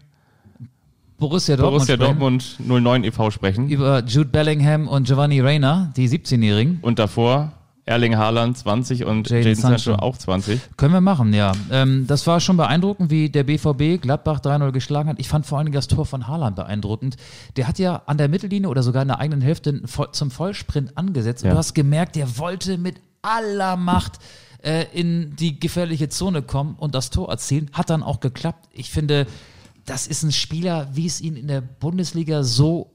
Borussia 1.20 1.56
Dortmund, 1.56 1.76
Borussia 1.78 1.98
Dortmund 1.98 2.56
09 2.60 3.04
e.V. 3.04 3.30
sprechen? 3.30 3.70
über 3.70 4.04
Jude 4.04 4.30
Bellingham 4.32 4.88
und 4.88 5.06
Giovanni 5.06 5.40
Reina, 5.40 5.94
die 5.96 6.10
17-Jährigen. 6.10 6.80
Und 6.82 6.98
davor 6.98 7.52
Erling 7.86 8.16
Haaland 8.18 8.58
20 8.58 9.06
und 9.06 9.30
Jadon 9.30 9.44
Jaden 9.44 9.56
Sancho 9.56 9.92
Sancho. 9.92 10.02
auch 10.04 10.18
20. 10.18 10.60
Können 10.78 10.94
wir 10.94 11.02
machen, 11.02 11.34
ja. 11.34 11.52
Ähm, 11.72 12.06
das 12.08 12.28
war 12.28 12.40
schon 12.40 12.56
beeindruckend, 12.58 13.10
wie 13.10 13.30
der 13.30 13.44
BVB 13.44 14.00
Gladbach 14.02 14.40
3-0 14.40 14.72
geschlagen 14.72 15.10
hat. 15.10 15.20
Ich 15.20 15.28
fand 15.28 15.46
vor 15.46 15.58
allen 15.58 15.66
Dingen 15.66 15.76
das 15.76 15.88
Tor 15.88 16.06
von 16.06 16.28
Haaland 16.28 16.56
beeindruckend. 16.56 17.18
Der 17.58 17.68
hat 17.68 17.80
ja 17.80 18.04
an 18.06 18.18
der 18.18 18.30
Mittellinie 18.30 18.70
oder 18.70 18.84
sogar 18.84 19.02
in 19.02 19.08
der 19.08 19.20
eigenen 19.20 19.42
Hälfte 19.42 19.82
zum 20.12 20.30
Vollsprint 20.32 20.98
angesetzt. 20.98 21.44
Und 21.44 21.48
Ja. 21.48 21.54
du 21.54 21.58
hast 21.58 21.74
gemerkt, 21.74 22.16
der 22.16 22.38
wollte 22.38 22.78
mit 22.78 22.98
aller 23.24 23.78
Macht 23.78 24.20
äh, 24.64 24.86
in 24.94 25.36
die 25.36 25.60
gefährliche 25.60 26.08
Zone 26.10 26.44
kommen 26.44 26.76
und 26.78 26.94
das 26.94 27.10
Tor 27.10 27.30
erzielen. 27.30 27.70
Hat 27.74 27.90
dann 27.90 28.04
auch 28.04 28.20
geklappt. 28.20 28.70
Ich 28.74 28.92
finde, 28.92 29.26
das 29.88 30.06
ist 30.06 30.22
ein 30.22 30.32
Spieler, 30.32 30.88
wie 30.94 31.08
es 31.08 31.20
ihn 31.20 31.36
in 31.36 31.48
der 31.48 31.62
Bundesliga 31.62 32.44
so 32.44 32.92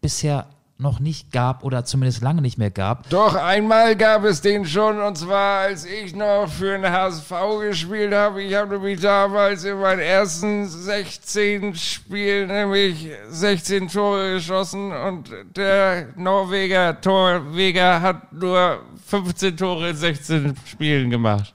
bisher 0.00 0.46
noch 0.80 1.00
nicht 1.00 1.32
gab 1.32 1.64
oder 1.64 1.84
zumindest 1.84 2.22
lange 2.22 2.40
nicht 2.40 2.56
mehr 2.56 2.70
gab. 2.70 3.10
Doch 3.10 3.34
einmal 3.34 3.96
gab 3.96 4.22
es 4.22 4.40
den 4.40 4.64
schon, 4.64 5.00
und 5.00 5.18
zwar 5.18 5.60
als 5.62 5.84
ich 5.84 6.14
noch 6.14 6.46
für 6.48 6.78
den 6.78 6.88
HSV 6.88 7.32
gespielt 7.60 8.14
habe. 8.14 8.44
Ich 8.44 8.54
habe 8.54 8.74
nämlich 8.74 9.00
damals 9.00 9.64
in 9.64 9.80
meinen 9.80 9.98
ersten 9.98 10.68
16 10.68 11.74
Spielen 11.74 12.46
nämlich 12.46 13.08
16 13.28 13.88
Tore 13.88 14.34
geschossen 14.34 14.92
und 14.92 15.30
der 15.56 16.10
Norweger 16.14 17.00
Torweger 17.00 18.00
hat 18.00 18.32
nur 18.32 18.78
15 19.06 19.56
Tore 19.56 19.90
in 19.90 19.96
16 19.96 20.54
Spielen 20.64 21.10
gemacht. 21.10 21.52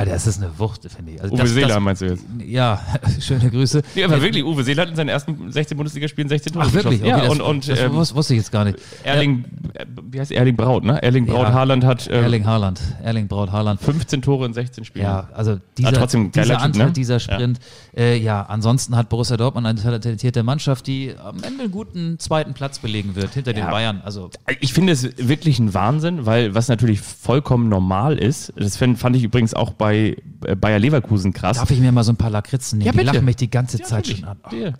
Ah, 0.00 0.04
das 0.06 0.26
ist 0.26 0.38
eine 0.42 0.50
Wucht, 0.58 0.80
finde 0.90 1.12
ich. 1.12 1.20
Also 1.22 1.34
Uwe 1.34 1.42
das, 1.42 1.50
Seeler 1.52 1.68
das, 1.68 1.80
meinst 1.80 2.02
du 2.02 2.06
jetzt? 2.06 2.24
Ja, 2.46 2.80
schöne 3.20 3.50
Grüße. 3.50 3.82
Ja, 3.94 4.06
aber 4.06 4.22
wirklich, 4.22 4.44
Uwe 4.44 4.64
Seeler 4.64 4.82
hat 4.82 4.90
in 4.90 4.96
seinen 4.96 5.08
ersten 5.08 5.52
16 5.52 5.76
Bundesligaspielen 5.76 6.28
16 6.28 6.52
Tore 6.52 6.64
Ach, 6.68 6.72
wirklich? 6.72 7.00
Okay, 7.00 7.08
ja, 7.10 7.20
das, 7.20 7.28
und, 7.28 7.40
und 7.42 7.68
das 7.68 7.78
ähm, 7.80 7.92
wus- 7.92 8.14
wusste 8.14 8.34
ich 8.34 8.38
jetzt 8.40 8.52
gar 8.52 8.64
nicht. 8.64 8.78
Erling, 9.04 9.44
äh, 9.74 9.84
wie 10.10 10.20
heißt 10.20 10.32
Erling 10.32 10.56
Braut, 10.56 10.84
ne? 10.84 11.02
Erling 11.02 11.26
Braut 11.26 11.48
Ja. 11.48 11.52
Haaland 11.52 11.84
hat 11.84 12.06
äh, 12.06 12.22
Erling 12.22 12.46
Haaland. 12.46 12.80
Erling 13.02 13.28
Braut 13.28 13.52
Haaland. 13.52 13.80
15 13.80 14.22
Tore 14.22 14.46
in 14.46 14.54
16 14.54 14.84
Spielen. 14.84 15.04
Ja, 15.04 15.28
also 15.34 15.58
dieser, 15.76 15.92
geiler 15.92 16.28
dieser 16.30 16.60
Antritt, 16.62 16.86
ne? 16.86 16.92
dieser 16.92 17.20
Sprint. 17.20 17.58
Ja. 17.94 18.02
Äh, 18.02 18.16
ja, 18.18 18.42
ansonsten 18.42 18.96
hat 18.96 19.08
Borussia 19.08 19.36
Dortmund 19.36 19.66
eine 19.66 19.80
talentierte 19.80 20.42
Mannschaft, 20.42 20.86
die 20.86 21.14
am 21.22 21.36
Ende 21.42 21.64
einen 21.64 21.70
guten 21.72 22.18
zweiten 22.18 22.54
Platz 22.54 22.78
belegen 22.78 23.16
wird, 23.16 23.34
hinter 23.34 23.52
den 23.52 23.64
Ja. 23.64 23.70
Bayern. 23.70 24.00
Also 24.04 24.30
Ich 24.60 24.72
finde 24.72 24.92
es 24.92 25.02
wirklich 25.18 25.58
ein 25.58 25.74
Wahnsinn, 25.74 26.24
weil 26.26 26.54
was 26.54 26.68
natürlich 26.68 27.00
vollkommen 27.00 27.68
normal 27.68 28.18
ist, 28.18 28.52
das 28.56 28.76
fand 28.76 29.16
ich 29.16 29.22
übrigens 29.24 29.54
auch 29.54 29.72
bei 29.72 29.89
äh, 29.98 30.54
Bayer 30.56 30.78
Leverkusen 30.78 31.32
krass. 31.32 31.56
darf 31.58 31.70
ich 31.70 31.80
mir 31.80 31.92
mal 31.92 32.04
so 32.04 32.12
ein 32.12 32.16
paar 32.16 32.30
Lakritzen 32.30 32.78
nehmen? 32.78 32.86
Ja, 32.86 32.92
die 32.92 32.98
bitte. 32.98 33.12
lachen 33.12 33.24
mich 33.24 33.36
die 33.36 33.50
ganze 33.50 33.78
Ja, 33.78 33.84
Zeit 33.84 34.06
schon 34.06 34.24
an. 34.24 34.38
Oh, 34.50 34.54
Ja. 34.54 34.70
die. 34.70 34.76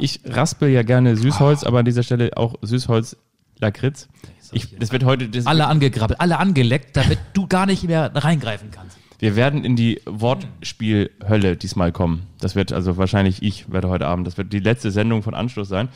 Ich 0.00 0.20
raspel 0.24 0.68
ja 0.70 0.82
gerne 0.82 1.16
Süßholz, 1.16 1.64
aber 1.64 1.78
an 1.80 1.84
dieser 1.84 2.02
Stelle 2.02 2.30
auch 2.36 2.56
Süßholz 2.62 3.16
Lakritz. 3.60 4.08
Ich, 4.52 4.76
das 4.78 4.92
wird 4.92 5.04
heute, 5.04 5.28
das, 5.28 5.46
Alle 5.46 5.66
angegrabbelt, 5.66 6.20
alle 6.20 6.38
angeleckt, 6.38 6.96
damit 6.96 7.18
du 7.34 7.46
gar 7.46 7.66
nicht 7.66 7.84
mehr 7.84 8.10
reingreifen 8.14 8.70
kannst. 8.70 8.96
wir 9.18 9.34
werden 9.36 9.64
in 9.64 9.76
die 9.76 10.00
Wortspielhölle 10.06 11.56
diesmal 11.56 11.92
kommen. 11.92 12.22
Das 12.40 12.54
wird 12.54 12.72
also 12.72 12.96
wahrscheinlich 12.96 13.42
ich 13.42 13.70
werde 13.70 13.88
heute 13.88 14.06
Abend, 14.06 14.26
das 14.26 14.36
wird 14.38 14.52
die 14.52 14.58
letzte 14.60 14.90
Sendung 14.90 15.22
von 15.22 15.34
Anschluss 15.34 15.68
sein. 15.68 15.88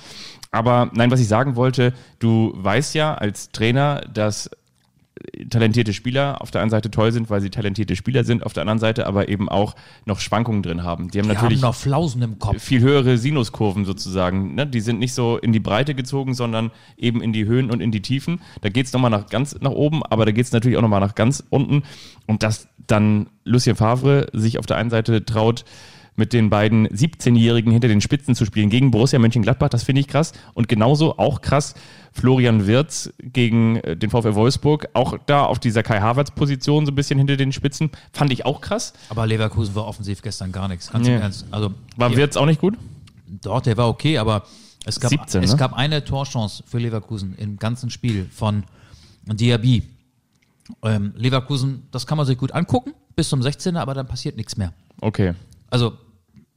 Aber 0.50 0.90
nein, 0.94 1.11
was 1.11 1.20
ich 1.20 1.28
sagen 1.28 1.57
wollte, 1.57 1.92
du 2.18 2.52
weißt 2.57 2.94
ja 2.94 3.14
als 3.14 3.50
Trainer, 3.52 4.02
dass 4.12 4.50
talentierte 5.51 5.92
Spieler 5.92 6.40
auf 6.40 6.51
der 6.51 6.62
einen 6.62 6.70
Seite 6.70 6.90
toll 6.90 7.12
sind, 7.12 7.29
weil 7.31 7.40
sie 7.40 7.51
talentierte 7.51 7.96
Spieler 7.96 8.25
sind, 8.25 8.44
auf 8.44 8.53
der 8.53 8.62
anderen 8.62 8.79
Seite 8.79 9.07
aber 9.07 9.29
eben 9.29 9.48
auch 9.48 9.75
noch 10.07 10.20
Schwankungen 10.20 10.62
drin 10.62 10.83
haben. 10.83 11.11
Die 11.11 11.18
haben 11.18 11.29
Wir 11.29 11.35
natürlich 11.35 11.62
haben 11.62 11.68
noch 11.68 11.75
Flausen 11.75 12.22
im 12.22 12.38
Kopf. 12.38 12.62
viel 12.62 12.81
höhere 12.81 13.18
Sinuskurven 13.18 13.85
sozusagen. 13.85 14.55
Ne? 14.55 14.66
Die 14.66 14.81
sind 14.81 14.98
nicht 14.98 15.14
so 15.14 15.37
in 15.37 15.53
die 15.53 15.61
Breite 15.61 15.94
gezogen, 15.94 16.35
sondern 16.35 16.70
eben 16.96 17.22
in 17.22 17.33
die 17.33 17.44
Höhen 17.44 17.70
und 17.70 17.81
in 17.81 17.90
die 17.90 18.01
Tiefen. 18.03 18.40
Da 18.62 18.68
geht's 18.68 18.92
nochmal 18.92 19.11
nach 19.11 19.29
ganz 19.29 19.57
nach 19.61 19.70
oben, 19.70 20.03
aber 20.03 20.25
da 20.25 20.33
geht's 20.33 20.53
natürlich 20.53 20.79
auch 20.79 20.83
nochmal 20.83 21.01
nach 21.01 21.14
ganz 21.14 21.44
unten. 21.51 21.83
Und 22.27 22.42
dass 22.42 22.68
dann 22.87 23.29
Lucien 23.44 23.77
Favre 23.77 24.29
sich 24.33 24.59
auf 24.59 24.66
der 24.66 24.77
einen 24.77 24.90
Seite 24.90 25.25
traut, 25.25 25.64
mit 26.14 26.33
den 26.33 26.51
beiden 26.51 26.87
17-Jährigen 26.88 27.72
hinter 27.72 27.88
den 27.88 28.01
Spitzen 28.01 28.35
zu 28.35 28.44
spielen 28.44 28.68
gegen 28.70 28.90
Borussia 28.90 29.18
Mönchengladbach, 29.18 29.70
das 29.70 29.83
finde 29.83 30.01
ich 30.01 30.09
krass. 30.09 30.33
Und 30.55 30.68
genauso 30.68 31.18
auch 31.18 31.40
krass 31.40 31.75
Florian 32.12 32.66
Wirz 32.66 33.11
gegen 33.18 33.77
äh, 33.77 33.96
den 33.96 34.11
VfL 34.11 34.35
Wolfsburg, 34.35 34.88
auch 34.92 35.16
da 35.25 35.44
auf 35.44 35.59
dieser 35.59 35.83
Kai 35.83 36.01
Havertz-Position 36.01 36.85
so 36.85 36.92
ein 36.92 36.94
bisschen 36.94 37.18
hinter 37.18 37.37
den 37.37 37.53
Spitzen, 37.53 37.90
fand 38.12 38.31
ich 38.33 38.44
auch 38.44 38.61
krass. 38.61 38.92
Aber 39.09 39.27
Leverkusen 39.27 39.75
war 39.75 39.87
offensiv 39.87 40.20
gestern 40.20 40.53
gar 40.53 40.68
nichts. 40.68 40.90
Ganz 40.92 41.07
Nee. 41.07 41.16
im 41.16 41.22
Ernst. 41.22 41.46
Also, 41.51 41.72
War 41.96 42.11
die- 42.11 42.16
Wirtz 42.18 42.37
auch 42.37 42.46
nicht 42.46 42.61
gut? 42.61 42.77
Dort, 43.40 43.64
der 43.64 43.79
war 43.79 43.88
okay, 43.88 44.18
aber 44.18 44.44
es 44.85 45.01
gab, 45.01 45.11
17, 45.11 45.42
es 45.42 45.53
ne? 45.53 45.57
gab 45.57 45.72
eine 45.72 46.05
Torchance 46.05 46.62
für 46.66 46.79
Leverkusen 46.79 47.35
im 47.38 47.57
ganzen 47.59 47.88
Spiel 47.88 48.27
von 48.31 48.64
Diaby. 49.25 49.85
Ähm, 50.83 51.12
Leverkusen, 51.16 51.85
das 51.90 52.07
kann 52.07 52.18
man 52.18 52.27
sich 52.27 52.37
gut 52.37 52.53
angucken, 52.53 52.92
bis 53.16 53.29
zum 53.31 53.40
16er, 53.40 53.79
aber 53.79 53.94
dann 53.94 54.07
passiert 54.07 54.37
nichts 54.37 54.57
mehr. 54.59 54.72
Okay. 55.01 55.33
Also 55.72 55.94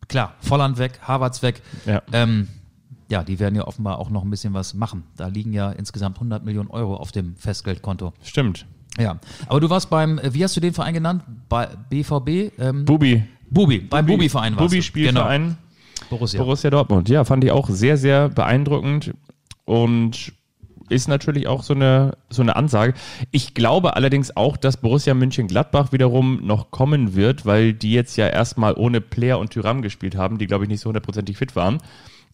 klar, 0.09 0.35
Volland 0.41 0.77
weg, 0.77 0.99
Havertz 1.01 1.41
weg. 1.41 1.61
Ja. 1.85 2.01
Ähm, 2.11 2.49
ja, 3.09 3.23
die 3.23 3.39
werden 3.39 3.55
ja 3.55 3.65
offenbar 3.65 3.97
auch 3.97 4.09
noch 4.09 4.23
ein 4.23 4.29
bisschen 4.29 4.53
was 4.53 4.73
machen. 4.73 5.03
Da 5.15 5.27
liegen 5.27 5.53
ja 5.53 5.71
insgesamt 5.71 6.17
100 6.17 6.43
Millionen 6.43 6.69
Euro 6.69 6.95
auf 6.97 7.11
dem 7.11 7.35
Festgeldkonto. 7.37 8.13
Stimmt. 8.23 8.65
Ja, 8.99 9.19
aber 9.47 9.59
du 9.61 9.69
warst 9.69 9.89
beim, 9.89 10.19
äh, 10.19 10.33
wie 10.33 10.43
hast 10.43 10.55
du 10.57 10.59
den 10.59 10.73
Verein 10.73 10.93
genannt? 10.93 11.23
Bei 11.49 11.67
BVB? 11.89 12.59
Ähm, 12.59 12.85
Bubi. 12.85 13.23
Bubi, 13.49 13.79
beim 13.79 14.05
Bubi-Verein 14.05 14.55
warst 14.55 14.65
du. 14.73 14.75
Bubi-Spielverein 14.75 15.43
Genau. 15.43 15.55
Borussia. 16.09 16.41
Borussia 16.41 16.69
Dortmund. 16.69 17.07
Ja, 17.09 17.23
fand 17.23 17.43
ich 17.43 17.51
auch 17.51 17.69
sehr, 17.69 17.97
sehr 17.97 18.27
beeindruckend 18.29 19.13
und 19.65 20.33
ist 20.89 21.07
natürlich 21.07 21.47
auch 21.47 21.63
so 21.63 21.73
eine, 21.73 22.17
so 22.29 22.41
eine 22.41 22.55
Ansage. 22.55 22.93
Ich 23.31 23.53
glaube 23.53 23.95
allerdings 23.95 24.35
auch, 24.35 24.57
dass 24.57 24.77
Borussia 24.77 25.13
München-Gladbach 25.13 25.91
wiederum 25.91 26.45
noch 26.45 26.71
kommen 26.71 27.15
wird, 27.15 27.45
weil 27.45 27.73
die 27.73 27.93
jetzt 27.93 28.17
ja 28.17 28.27
erstmal 28.27 28.73
ohne 28.75 29.01
Player 29.01 29.39
und 29.39 29.51
Tyram 29.51 29.81
gespielt 29.81 30.15
haben, 30.15 30.37
die 30.37 30.47
glaube 30.47 30.65
ich 30.65 30.69
nicht 30.69 30.81
so 30.81 30.87
hundertprozentig 30.87 31.37
fit 31.37 31.55
waren, 31.55 31.79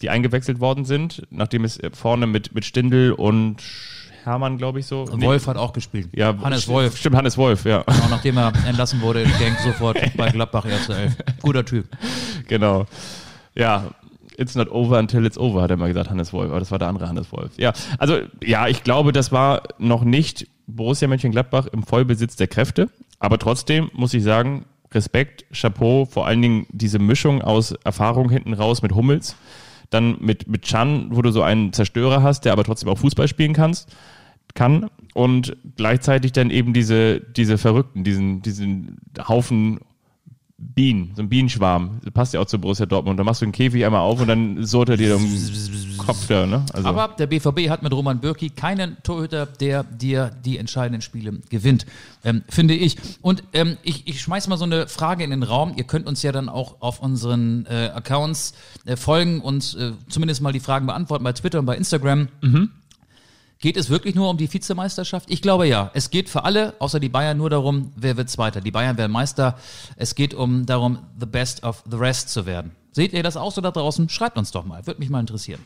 die 0.02 0.10
eingewechselt 0.10 0.60
worden 0.60 0.86
sind, 0.86 1.24
nachdem 1.30 1.64
es 1.64 1.80
vorne 1.94 2.28
mit, 2.28 2.54
mit 2.54 2.66
Stindl 2.66 3.12
und 3.12 3.58
Hermann, 4.24 4.58
glaube 4.58 4.80
ich, 4.80 4.86
so. 4.86 5.02
Und 5.04 5.22
Wolf 5.24 5.48
hat 5.48 5.58
auch 5.58 5.74
gespielt. 5.74 6.10
Ja, 6.14 6.38
Hannes 6.42 6.68
Wolf. 6.68 6.98
Stimmt, 6.98 7.16
Hannes 7.16 7.38
Wolf, 7.38 7.66
ja. 7.66 7.82
Auch 7.88 8.10
nachdem 8.10 8.38
er 8.38 8.54
entlassen 8.68 9.02
wurde, 9.02 9.24
Genk 9.40 9.58
sofort 9.60 9.98
bei 10.18 10.30
Gladbach 10.30 10.66
erste 10.66 10.96
Elf. 10.96 11.18
Guter 11.42 11.66
Typ. 11.66 11.88
Genau. 12.48 12.86
Ja, 13.56 13.86
it's 14.38 14.56
not 14.56 14.70
over 14.70 14.98
until 14.98 15.26
it's 15.26 15.38
over, 15.38 15.62
hat 15.62 15.72
er 15.72 15.78
mal 15.78 15.88
gesagt, 15.88 16.10
Hannes 16.10 16.34
Wolf. 16.34 16.50
Aber 16.50 16.60
das 16.60 16.72
war 16.72 16.80
der 16.80 16.88
andere 16.88 17.08
Hannes 17.08 17.32
Wolf. 17.32 17.52
Ja, 17.58 17.74
also 17.98 18.20
ja, 18.44 18.68
ich 18.68 18.84
glaube, 18.84 19.12
das 19.12 19.32
war 19.32 19.64
noch 19.78 20.04
nicht 20.04 20.48
Borussia 20.68 21.08
Mönchengladbach 21.08 21.68
im 21.68 21.84
Vollbesitz 21.84 22.36
der 22.36 22.48
Kräfte. 22.48 22.90
Aber 23.20 23.38
trotzdem 23.38 23.90
muss 23.94 24.14
ich 24.14 24.24
sagen, 24.24 24.66
Respekt, 24.94 25.46
Chapeau, 25.54 26.06
vor 26.06 26.28
allen 26.28 26.42
Dingen 26.42 26.66
diese 26.70 27.00
Mischung 27.00 27.42
aus 27.42 27.72
Erfahrung 27.84 28.30
hinten 28.30 28.54
raus 28.54 28.82
mit 28.82 28.94
Hummels, 28.94 29.36
dann 29.90 30.18
mit, 30.20 30.48
mit 30.48 30.64
Chan, 30.64 31.08
wo 31.12 31.22
du 31.22 31.32
so 31.32 31.44
einen 31.44 31.74
Zerstörer 31.74 32.24
hast, 32.24 32.46
der 32.46 32.54
aber 32.54 32.64
trotzdem 32.64 32.90
auch 32.90 32.98
Fußball 32.98 33.28
spielen 33.28 33.54
kannst, 33.54 33.94
kann 34.54 34.90
und 35.14 35.56
gleichzeitig 35.78 36.32
dann 36.34 36.50
eben 36.50 36.74
diese, 36.74 37.20
diese 37.22 37.58
Verrückten, 37.58 38.04
diesen, 38.04 38.42
diesen 38.42 38.98
Haufen 39.28 39.80
Bienen, 40.62 41.12
so 41.16 41.22
ein 41.22 41.30
Bienenschwarm. 41.30 42.00
Das 42.04 42.14
passt 42.14 42.34
ja 42.34 42.40
auch 42.40 42.46
zu 42.46 42.60
Borussia 42.60 42.86
Dortmund. 42.86 43.20
Da 43.20 43.24
machst 43.24 43.42
du 43.42 43.46
den 43.46 43.52
Käfig 43.52 43.84
einmal 43.84 44.02
auf 44.02 44.22
und 44.22 44.28
dann 44.28 44.64
surrt 44.64 44.90
er 44.90 44.98
dir 44.98 45.18
den 45.18 45.98
Kopf 45.98 46.28
da, 46.28 46.46
ne? 46.46 46.64
Also. 46.74 46.88
Aber 46.88 47.16
der 47.18 47.28
BVB 47.28 47.70
hat 47.70 47.84
mit 47.84 47.92
Roman 47.92 48.20
Bürki 48.20 48.50
keinen 48.50 48.98
Torhüter, 49.04 49.46
der 49.46 49.84
dir 49.84 50.32
die 50.46 50.58
entscheidenden 50.58 51.02
Spiele 51.02 51.40
gewinnt, 51.50 51.86
ähm, 52.24 52.44
finde 52.48 52.76
ich. 52.76 52.98
Und 53.22 53.44
ähm, 53.54 53.78
ich, 53.84 54.08
ich 54.08 54.22
schmeiß 54.22 54.48
mal 54.48 54.58
so 54.58 54.66
eine 54.66 54.88
Frage 54.88 55.24
in 55.24 55.32
den 55.32 55.44
Raum. 55.44 55.74
Ihr 55.76 55.84
könnt 55.84 56.08
uns 56.08 56.22
ja 56.22 56.32
dann 56.32 56.48
auch 56.48 56.82
auf 56.82 57.02
unseren 57.02 57.66
äh, 57.66 57.92
Accounts 57.94 58.54
äh, 58.86 58.96
folgen 58.96 59.42
und 59.42 59.76
äh, 59.80 59.92
zumindest 60.10 60.42
mal 60.42 60.54
die 60.54 60.60
Fragen 60.60 60.86
beantworten 60.86 61.24
bei 61.24 61.34
Twitter 61.34 61.60
und 61.60 61.66
bei 61.66 61.76
Instagram. 61.76 62.28
Geht 63.62 63.78
es 63.78 63.92
wirklich 63.92 64.16
nur 64.16 64.28
um 64.28 64.38
die 64.38 64.52
Vizemeisterschaft? 64.52 65.30
Ich 65.30 65.44
glaube 65.44 65.68
ja. 65.68 65.92
Es 65.94 66.10
geht 66.10 66.30
für 66.30 66.44
alle, 66.44 66.74
außer 66.80 67.00
die 67.00 67.10
Bayern, 67.10 67.38
nur 67.38 67.52
darum, 67.52 67.92
wer 67.96 68.18
wird 68.18 68.28
Zweiter. 68.28 68.60
Die 68.60 68.72
Bayern 68.72 68.98
werden 68.98 69.12
Meister. 69.12 69.56
Es 69.98 70.16
geht 70.16 70.34
um 70.34 70.66
darum, 70.66 70.98
the 71.20 71.28
best 71.28 71.64
of 71.64 71.84
the 71.90 71.96
rest 71.96 72.30
zu 72.30 72.48
werden. 72.48 72.72
Seht 72.92 73.14
ihr 73.14 73.22
das 73.22 73.38
auch 73.38 73.52
so 73.52 73.62
da 73.62 73.70
draußen? 73.70 74.10
Schreibt 74.10 74.40
uns 74.40 74.50
doch 74.50 74.66
mal. 74.66 74.88
Würde 74.88 75.00
mich 75.00 75.10
mal 75.12 75.20
interessieren. 75.20 75.62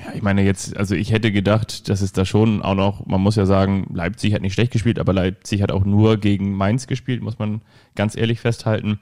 Ja, 0.00 0.12
ich 0.12 0.22
meine 0.22 0.42
jetzt, 0.42 0.76
also 0.76 0.96
ich 0.96 1.12
hätte 1.12 1.30
gedacht, 1.30 1.88
dass 1.88 2.00
es 2.00 2.12
da 2.12 2.24
schon 2.24 2.62
auch 2.62 2.74
noch, 2.74 3.06
man 3.06 3.20
muss 3.20 3.36
ja 3.36 3.46
sagen, 3.46 3.86
Leipzig 3.94 4.34
hat 4.34 4.42
nicht 4.42 4.52
schlecht 4.52 4.72
gespielt, 4.72 4.98
aber 4.98 5.12
Leipzig 5.12 5.62
hat 5.62 5.70
auch 5.70 5.84
nur 5.84 6.16
gegen 6.18 6.52
Mainz 6.52 6.88
gespielt, 6.88 7.22
muss 7.22 7.38
man 7.38 7.62
ganz 7.94 8.16
ehrlich 8.16 8.40
festhalten. 8.40 8.98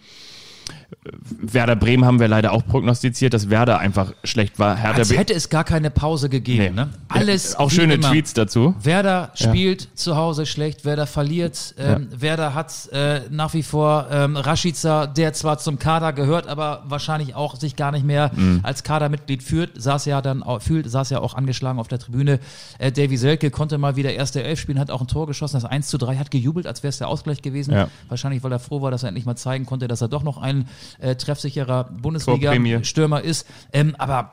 Werder 1.41 1.77
Bremen 1.77 2.05
haben 2.05 2.21
wir 2.21 2.29
leider 2.29 2.53
auch 2.53 2.65
prognostiziert, 2.67 3.35
dass 3.35 3.51
Werder 3.51 3.79
einfach 3.79 4.13
schlecht 4.25 4.59
war. 4.59 4.77
Hertha 4.77 4.99
Als 4.99 5.17
hätte 5.17 5.35
es 5.35 5.51
gar 5.51 5.65
keine 5.65 5.91
Pause 5.91 6.29
gegeben. 6.29 6.63
Nee. 6.63 6.71
Ne? 6.71 6.91
Alles 7.09 7.57
auch 7.57 7.71
wie 7.71 7.75
schöne 7.75 7.95
immer. 7.95 8.11
Tweets 8.11 8.33
dazu. 8.35 8.75
Werder 8.83 9.31
spielt 9.35 9.89
zu 9.95 10.17
Hause 10.17 10.47
schlecht, 10.47 10.85
Werder 10.85 11.07
verliert. 11.07 11.75
Ähm, 11.79 12.09
Werder 12.15 12.55
hat 12.55 12.89
äh, 12.93 13.21
nach 13.31 13.55
wie 13.55 13.63
vor 13.63 14.07
ähm, 14.11 14.37
Rashica, 14.37 15.07
der 15.07 15.33
zwar 15.33 15.59
zum 15.59 15.79
Kader 15.79 16.13
gehört, 16.13 16.47
aber 16.47 16.85
wahrscheinlich 16.87 17.35
auch 17.35 17.57
sich 17.57 17.77
gar 17.77 17.93
nicht 17.93 18.05
mehr 18.05 18.31
Mhm. 18.35 18.61
als 18.63 18.83
Kadermitglied 18.83 19.43
führt, 19.43 19.71
saß 19.81 20.07
ja 20.07 20.23
dann 20.23 20.43
auch, 20.43 20.63
fühlt, 20.63 20.91
saß 20.91 21.11
ja 21.11 21.21
auch 21.21 21.35
angeschlagen 21.35 21.79
auf 21.79 21.89
der 21.89 21.99
Tribüne. 21.99 22.41
Äh, 22.79 22.91
Davy 22.93 23.17
Selke 23.17 23.51
konnte 23.51 23.77
mal 23.79 23.97
wieder 23.97 24.13
erste 24.13 24.43
Elf 24.43 24.59
spielen, 24.61 24.79
hat 24.79 24.91
auch 24.91 25.01
ein 25.01 25.07
Tor 25.09 25.27
geschossen, 25.27 25.57
das 25.57 25.65
1 25.65 25.89
zu 25.89 25.99
3, 25.99 26.17
hat 26.17 26.31
gejubelt, 26.31 26.67
als 26.67 26.83
wäre 26.83 26.89
es 26.91 26.99
der 26.99 27.09
Ausgleich 27.09 27.43
gewesen. 27.43 27.75
Ja. 27.75 27.89
Wahrscheinlich, 28.09 28.43
weil 28.43 28.53
er 28.53 28.59
froh 28.59 28.81
war, 28.83 28.91
dass 28.91 29.03
er 29.03 29.09
endlich 29.09 29.27
mal 29.27 29.37
zeigen 29.37 29.67
konnte, 29.67 29.89
dass 29.89 30.01
er 30.01 30.09
doch 30.09 30.23
noch 30.23 30.39
ein 30.39 30.54
äh, 30.99 31.17
treffsicherer. 31.17 31.85
Bundesliga-Stürmer 31.85 33.23
ist. 33.23 33.47
Ähm, 33.73 33.95
aber 33.99 34.33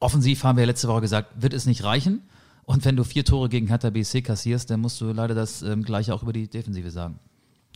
offensiv 0.00 0.44
haben 0.44 0.58
wir 0.58 0.66
letzte 0.66 0.88
Woche 0.88 1.02
gesagt, 1.02 1.42
wird 1.42 1.52
es 1.52 1.66
nicht 1.66 1.84
reichen. 1.84 2.22
Und 2.64 2.84
wenn 2.84 2.96
du 2.96 3.04
vier 3.04 3.24
Tore 3.24 3.48
gegen 3.48 3.66
Hertha 3.66 3.90
BSC 3.90 4.22
kassierst, 4.22 4.70
dann 4.70 4.80
musst 4.80 5.00
du 5.00 5.12
leider 5.12 5.34
das 5.34 5.62
ähm, 5.62 5.82
gleiche 5.82 6.14
auch 6.14 6.22
über 6.22 6.32
die 6.32 6.48
Defensive 6.48 6.90
sagen. 6.90 7.18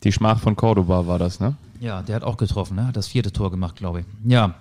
Die 0.04 0.12
Schmach 0.12 0.40
von 0.40 0.56
Cordoba 0.56 1.06
war 1.06 1.18
das, 1.18 1.40
ne? 1.40 1.56
Ja, 1.80 2.02
der 2.02 2.16
hat 2.16 2.24
auch 2.24 2.36
getroffen, 2.36 2.76
ne? 2.76 2.86
Hat 2.86 2.96
das 2.96 3.08
vierte 3.08 3.32
Tor 3.32 3.50
gemacht, 3.50 3.76
glaube 3.76 4.00
ich. 4.00 4.06
Ja. 4.24 4.54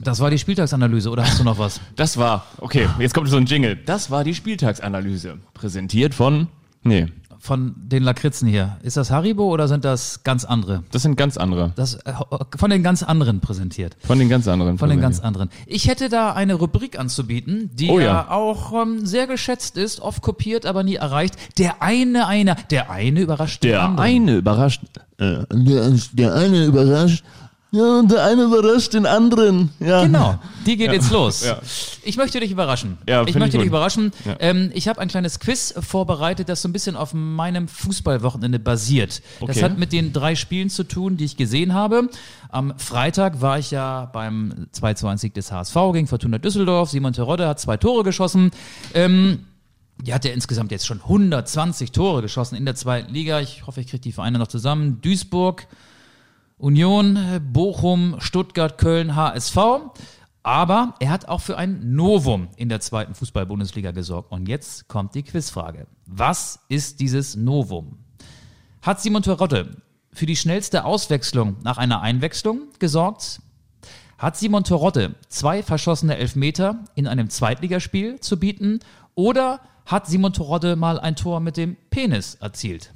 Das 0.00 0.18
war 0.18 0.28
die 0.28 0.38
Spieltagsanalyse, 0.38 1.08
oder 1.08 1.24
hast 1.24 1.38
du 1.38 1.44
noch 1.44 1.58
was? 1.58 1.80
Das 1.94 2.16
war, 2.16 2.46
okay, 2.58 2.88
jetzt 2.98 3.14
kommt 3.14 3.28
so 3.28 3.36
ein 3.36 3.46
Jingle. 3.46 3.76
Das 3.76 4.10
war 4.10 4.24
die 4.24 4.34
Spieltagsanalyse. 4.34 5.38
Präsentiert 5.52 6.14
von, 6.14 6.48
nee, 6.82 7.06
Von 7.44 7.74
den 7.76 8.02
Lakritzen 8.02 8.48
hier. 8.48 8.78
Ist 8.82 8.96
das 8.96 9.10
Haribo 9.10 9.44
oder 9.52 9.68
sind 9.68 9.84
das 9.84 10.22
ganz 10.24 10.46
andere? 10.46 10.82
das 10.92 11.02
sind 11.02 11.14
ganz 11.16 11.36
andere. 11.36 11.72
Das 11.76 11.96
äh, 11.96 12.14
von 12.56 12.70
den 12.70 12.82
ganz 12.82 13.02
anderen 13.02 13.40
präsentiert. 13.40 13.98
Von 14.02 14.18
den 14.18 14.30
ganz 14.30 14.48
anderen. 14.48 14.78
Von 14.78 14.88
den 14.88 14.98
ganz 15.02 15.20
anderen. 15.20 15.50
Ich 15.66 15.86
hätte 15.86 16.08
da 16.08 16.32
eine 16.32 16.54
Rubrik 16.54 16.98
anzubieten, 16.98 17.68
die 17.74 17.90
Oh 17.90 17.98
ja. 17.98 18.06
ja. 18.06 18.30
auch 18.30 18.72
ähm, 18.72 19.04
sehr 19.04 19.26
geschätzt 19.26 19.76
ist, 19.76 20.00
oft 20.00 20.22
kopiert, 20.22 20.64
aber 20.64 20.84
nie 20.84 20.94
erreicht. 20.94 21.34
Der 21.58 21.82
eine, 21.82 22.26
einer, 22.28 22.54
der 22.70 22.90
eine 22.90 23.20
überrascht 23.20 23.62
den 23.62 23.72
Der 23.72 23.82
anderen. 23.82 24.00
eine 24.00 24.36
überrascht, 24.36 24.80
äh, 25.18 25.44
Der, 25.52 25.92
der 26.14 26.34
eine 26.34 26.64
überrascht. 26.64 27.24
Ja, 27.74 27.98
und 27.98 28.10
der 28.12 28.24
eine 28.24 28.44
überrascht 28.44 28.94
den 28.94 29.04
anderen. 29.04 29.70
Ja. 29.80 30.04
Genau, 30.04 30.38
die 30.64 30.76
geht 30.76 30.92
jetzt 30.92 31.10
los. 31.10 31.44
Ja. 31.44 31.58
Ich 32.04 32.16
möchte 32.16 32.38
dich 32.38 32.52
überraschen. 32.52 32.98
Ja, 33.08 33.22
ich 33.26 33.34
möchte 33.34 33.56
ich 33.56 33.62
dich 33.62 33.66
überraschen. 33.66 34.12
Ja. 34.24 34.36
Ähm, 34.38 34.70
ich 34.74 34.86
habe 34.86 35.00
ein 35.00 35.08
kleines 35.08 35.40
Quiz 35.40 35.74
vorbereitet, 35.80 36.48
das 36.48 36.62
so 36.62 36.68
ein 36.68 36.72
bisschen 36.72 36.94
auf 36.94 37.14
meinem 37.14 37.66
Fußballwochenende 37.66 38.60
basiert. 38.60 39.22
Das 39.40 39.50
Okay. 39.56 39.62
hat 39.64 39.78
mit 39.78 39.92
den 39.92 40.12
drei 40.12 40.36
Spielen 40.36 40.70
zu 40.70 40.84
tun, 40.84 41.16
die 41.16 41.24
ich 41.24 41.36
gesehen 41.36 41.74
habe. 41.74 42.08
Am 42.48 42.78
Freitag 42.78 43.40
war 43.40 43.58
ich 43.58 43.72
ja 43.72 44.04
beim 44.12 44.68
2 44.70 44.94
zu 44.94 45.08
1 45.08 45.20
Sieg 45.20 45.34
des 45.34 45.50
HSV 45.50 45.74
gegen 45.92 46.06
Fortuna 46.06 46.38
Düsseldorf. 46.38 46.90
Simon 46.90 47.12
Terodde 47.12 47.48
hat 47.48 47.58
zwei 47.58 47.76
Tore 47.76 48.04
geschossen. 48.04 48.52
Ähm, 48.94 49.46
die 50.00 50.14
hat 50.14 50.24
ja 50.24 50.30
insgesamt 50.32 50.70
jetzt 50.70 50.86
schon 50.86 51.00
120 51.00 51.90
Tore 51.90 52.22
geschossen 52.22 52.54
in 52.54 52.64
der 52.64 52.76
zweiten 52.76 53.12
Liga. 53.12 53.40
Ich 53.40 53.66
hoffe, 53.66 53.80
ich 53.80 53.88
kriege 53.88 54.00
die 54.02 54.12
Vereine 54.12 54.38
noch 54.38 54.46
zusammen. 54.48 55.00
Duisburg, 55.02 55.66
Union, 56.56 57.18
Bochum, 57.52 58.16
Stuttgart, 58.18 58.78
Köln, 58.78 59.16
HSV. 59.16 59.56
Aber 60.42 60.94
er 61.00 61.10
hat 61.10 61.26
auch 61.26 61.40
für 61.40 61.56
ein 61.56 61.94
Novum 61.94 62.48
in 62.56 62.68
der 62.68 62.80
zweiten 62.80 63.14
Fußball-Bundesliga 63.14 63.92
gesorgt. 63.92 64.30
Und 64.30 64.46
jetzt 64.46 64.88
kommt 64.88 65.14
die 65.14 65.22
Quizfrage. 65.22 65.86
Was 66.06 66.60
ist 66.68 67.00
dieses 67.00 67.34
Novum? 67.34 67.98
Hat 68.82 69.00
Simon 69.00 69.22
Terodde 69.22 69.76
für 70.12 70.26
die 70.26 70.36
schnellste 70.36 70.84
Auswechslung 70.84 71.56
nach 71.62 71.78
einer 71.78 72.02
Einwechslung 72.02 72.68
gesorgt? 72.78 73.40
Hat 74.18 74.36
Simon 74.36 74.64
Terodde 74.64 75.14
zwei 75.28 75.62
verschossene 75.62 76.18
Elfmeter 76.18 76.84
in 76.94 77.06
einem 77.06 77.30
Zweitligaspiel 77.30 78.20
zu 78.20 78.38
bieten? 78.38 78.80
Oder 79.14 79.60
hat 79.86 80.06
Simon 80.06 80.34
Terodde 80.34 80.76
mal 80.76 81.00
ein 81.00 81.16
Tor 81.16 81.40
mit 81.40 81.56
dem 81.56 81.76
Penis 81.88 82.34
erzielt? 82.36 82.92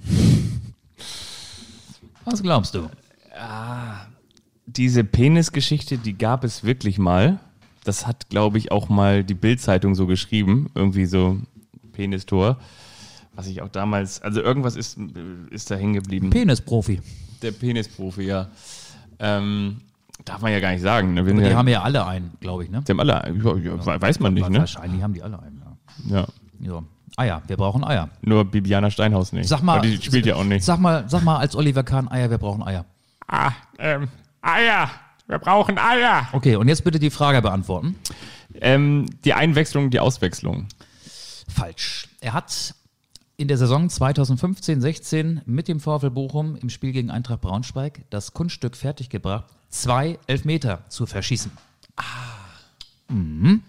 Was 2.26 2.42
glaubst 2.42 2.74
du? 2.74 2.90
Diese 4.66 5.05
Penisgeschichte, 5.05 5.99
die 5.99 6.16
gab 6.16 6.45
es 6.45 6.64
wirklich 6.64 6.99
mal. 6.99 7.39
Das 7.84 8.07
hat, 8.07 8.28
glaube 8.28 8.59
ich, 8.59 8.70
auch 8.70 8.89
mal 8.89 9.24
die 9.24 9.34
Bild-Zeitung 9.34 9.95
so 9.95 10.07
geschrieben. 10.07 10.70
Irgendwie 10.74 11.07
so 11.07 11.39
Penistor. 11.93 12.59
Was 13.32 13.47
ich 13.47 13.62
auch 13.62 13.68
damals, 13.68 14.20
also 14.20 14.43
irgendwas 14.43 14.76
ist, 14.76 14.99
ist 15.51 15.70
da 15.70 15.76
hängen 15.76 15.95
geblieben. 15.95 16.30
Penisprofi. 16.30 17.01
Der 17.41 17.53
Penisprofi, 17.53 18.22
ja. 18.22 18.49
Ähm, 19.20 19.78
darf 20.24 20.43
man 20.43 20.53
ja 20.53 20.61
gar 20.61 20.72
nicht 20.72 20.82
sagen. 20.82 21.14
Ne? 21.14 21.22
Die 21.22 21.43
ja, 21.43 21.57
haben 21.57 21.68
ja 21.68 21.82
alle 21.82 22.05
einen, 22.07 22.32
glaube 22.41 22.64
ich, 22.64 22.70
ne? 22.70 22.82
die 22.86 22.93
haben 22.93 23.01
alle, 23.01 23.12
ja, 23.12 23.57
ja, 23.57 24.01
weiß 24.01 24.20
man 24.20 24.34
nicht, 24.34 24.49
ne? 24.49 24.59
Wahrscheinlich 24.59 25.03
haben 25.03 25.14
die 25.14 25.22
alle 25.22 25.41
einen, 25.41 25.62
ja. 26.11 26.18
Ja. 26.18 26.26
So. 26.66 26.84
Eier, 27.16 27.43
wir 27.47 27.57
brauchen 27.57 27.84
Eier. 27.84 28.11
Nur 28.22 28.45
Bibiana 28.45 28.91
Steinhaus 28.91 29.32
nicht. 29.32 29.49
Sag 29.49 29.62
mal, 29.62 29.78
Aber 29.78 29.86
die 29.86 29.97
spielt 29.97 30.26
ja 30.26 30.36
auch 30.36 30.45
nicht. 30.45 30.64
Sag 30.64 30.78
mal, 30.78 31.05
sag 31.09 31.24
mal 31.24 31.39
als 31.39 31.57
Oliver 31.57 31.82
Kahn 31.82 32.09
Eier, 32.09 32.30
wir 32.30 32.39
brauchen 32.39 32.62
Eier. 32.62 32.84
Ah, 33.28 33.52
ähm, 33.78 34.08
Eier. 34.40 34.90
Wir 35.26 35.38
brauchen 35.38 35.78
Eier. 35.78 36.28
Okay, 36.32 36.56
und 36.56 36.68
jetzt 36.68 36.82
bitte 36.84 36.98
die 36.98 37.10
Frage 37.10 37.42
beantworten. 37.42 37.96
Ähm, 38.60 39.06
die 39.24 39.34
Einwechslung, 39.34 39.90
die 39.90 40.00
Auswechslung. 40.00 40.66
Falsch. 41.46 42.08
Er 42.20 42.32
hat 42.32 42.74
in 43.36 43.46
der 43.46 43.58
Saison 43.58 43.88
2015-16 43.88 45.42
mit 45.44 45.68
dem 45.68 45.80
VfL 45.80 46.10
Bochum 46.10 46.56
im 46.56 46.70
Spiel 46.70 46.92
gegen 46.92 47.10
Eintracht 47.10 47.42
Braunschweig 47.42 48.02
das 48.10 48.32
Kunststück 48.32 48.74
fertiggebracht, 48.74 49.44
zwei 49.68 50.18
Elfmeter 50.26 50.84
zu 50.88 51.06
verschießen. 51.06 51.52
Mhm. 53.08 53.62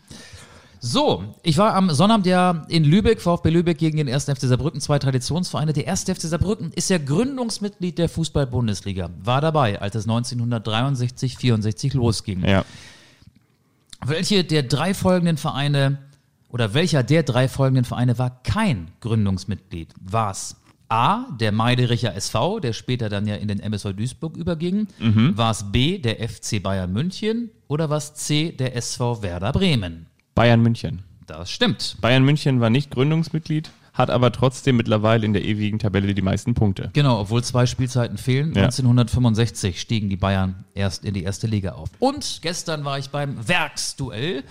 So, 0.82 1.36
ich 1.44 1.58
war 1.58 1.76
am 1.76 1.90
Sonnabend 1.92 2.26
ja 2.26 2.66
in 2.70 2.86
Lübeck, 2.86 3.20
VfB 3.20 3.50
Lübeck 3.50 3.78
gegen 3.78 3.98
den 3.98 4.08
1. 4.08 4.26
FC 4.26 4.42
Saarbrücken, 4.42 4.80
zwei 4.80 4.98
Traditionsvereine. 4.98 5.74
Der 5.74 5.90
1. 5.90 6.04
FC 6.04 6.22
Saarbrücken 6.22 6.72
ist 6.74 6.90
ja 6.90 6.98
Gründungsmitglied 6.98 7.98
der 7.98 8.08
Fußball-Bundesliga, 8.08 9.10
war 9.22 9.42
dabei, 9.42 9.82
als 9.82 9.96
es 9.96 10.06
1963, 10.06 11.38
64 11.38 11.94
losging. 11.94 12.46
Ja. 12.46 12.64
Welche 14.06 14.46
der 14.46 14.64
drei 14.64 14.94
folgenden 14.94 15.36
Vereine 15.36 15.98
oder 16.48 16.74
welcher 16.74 17.04
der 17.04 17.24
drei 17.24 17.50
folgenden 17.50 17.84
Vereine 17.84 18.18
war 18.18 18.42
kein 18.44 18.92
Gründungsmitglied? 19.02 19.94
War's 20.00 20.56
A, 20.88 21.26
der 21.40 21.52
Meidericher 21.52 22.16
SV, 22.16 22.62
der 22.62 22.74
später 22.74 23.10
dann 23.10 23.28
ja 23.28 23.36
in 23.36 23.48
den 23.48 23.60
MSV 23.60 23.94
Duisburg 23.94 24.38
überging? 24.38 24.88
War 25.36 25.52
es 25.52 25.72
B, 25.72 26.00
der 26.00 26.28
FC 26.28 26.64
Bayern 26.64 26.92
München? 26.94 27.52
Oder 27.68 27.90
war 27.90 27.98
es 27.98 28.16
C, 28.16 28.52
der 28.54 28.76
SV 28.76 29.22
Werder 29.22 29.52
Bremen? 29.52 30.08
Bayern 30.36 30.62
München. 30.62 31.04
Das 31.26 31.52
stimmt. 31.52 31.98
Bayern 32.02 32.24
München 32.24 32.60
war 32.60 32.70
nicht 32.70 32.92
Gründungsmitglied, 32.92 33.70
hat 34.00 34.10
aber 34.10 34.32
trotzdem 34.32 34.78
mittlerweile 34.78 35.26
in 35.26 35.34
der 35.34 35.44
ewigen 35.44 35.78
Tabelle 35.78 36.14
die 36.14 36.22
meisten 36.22 36.54
Punkte. 36.54 36.90
Genau, 36.94 37.20
obwohl 37.20 37.44
zwei 37.44 37.66
Spielzeiten 37.66 38.18
fehlen. 38.18 38.54
Ja. 38.56 38.64
1965 38.64 39.82
stiegen 39.82 40.08
die 40.10 40.16
Bayern 40.16 40.64
erst 40.74 41.04
in 41.04 41.14
die 41.14 41.24
erste 41.24 41.48
Liga 41.48 41.74
auf. 41.74 41.90
Und 42.00 42.40
gestern 42.42 42.86
war 42.86 42.98
ich 42.98 43.10
beim 43.10 43.46
Werksduell. 43.46 44.44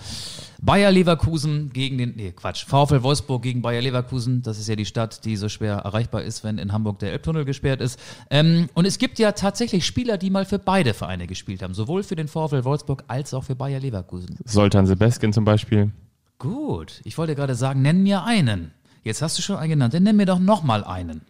Bayer 0.61 0.91
Leverkusen 0.91 1.71
gegen 1.73 1.97
den, 1.97 2.13
nee, 2.15 2.31
Quatsch, 2.31 2.65
VfL 2.65 3.01
Wolfsburg 3.01 3.41
gegen 3.41 3.63
Bayer 3.63 3.81
Leverkusen. 3.81 4.43
Das 4.43 4.59
ist 4.59 4.69
ja 4.69 4.75
die 4.75 4.85
Stadt, 4.85 5.25
die 5.25 5.35
so 5.35 5.49
schwer 5.49 5.77
erreichbar 5.77 6.21
ist, 6.21 6.43
wenn 6.43 6.59
in 6.59 6.71
Hamburg 6.71 6.99
der 6.99 7.11
Elbtunnel 7.11 7.43
gesperrt 7.43 7.81
ist. 7.81 7.99
Ähm, 8.29 8.69
und 8.75 8.85
es 8.85 8.99
gibt 8.99 9.17
ja 9.17 9.31
tatsächlich 9.31 9.83
Spieler, 9.83 10.19
die 10.19 10.29
mal 10.29 10.45
für 10.45 10.59
beide 10.59 10.93
Vereine 10.93 11.25
gespielt 11.25 11.63
haben. 11.63 11.73
Sowohl 11.73 12.03
für 12.03 12.15
den 12.15 12.27
VfL 12.27 12.65
Wolfsburg 12.65 13.03
als 13.07 13.33
auch 13.33 13.45
für 13.45 13.55
Bayer 13.55 13.79
Leverkusen. 13.79 14.37
Soltan 14.45 14.85
Sebeskin 14.85 15.33
zum 15.33 15.43
Beispiel. 15.43 15.91
Gut, 16.37 17.01
ich 17.03 17.17
wollte 17.17 17.33
gerade 17.33 17.55
sagen, 17.55 17.81
nenn 17.81 18.03
mir 18.03 18.23
einen. 18.23 18.71
Jetzt 19.03 19.21
hast 19.21 19.37
du 19.37 19.41
schon 19.41 19.57
einen 19.57 19.71
genannt, 19.71 19.93
dann 19.93 20.03
nenn 20.03 20.17
mir 20.17 20.25
doch 20.25 20.39
noch 20.39 20.63
mal 20.63 20.83
einen. 20.83 21.21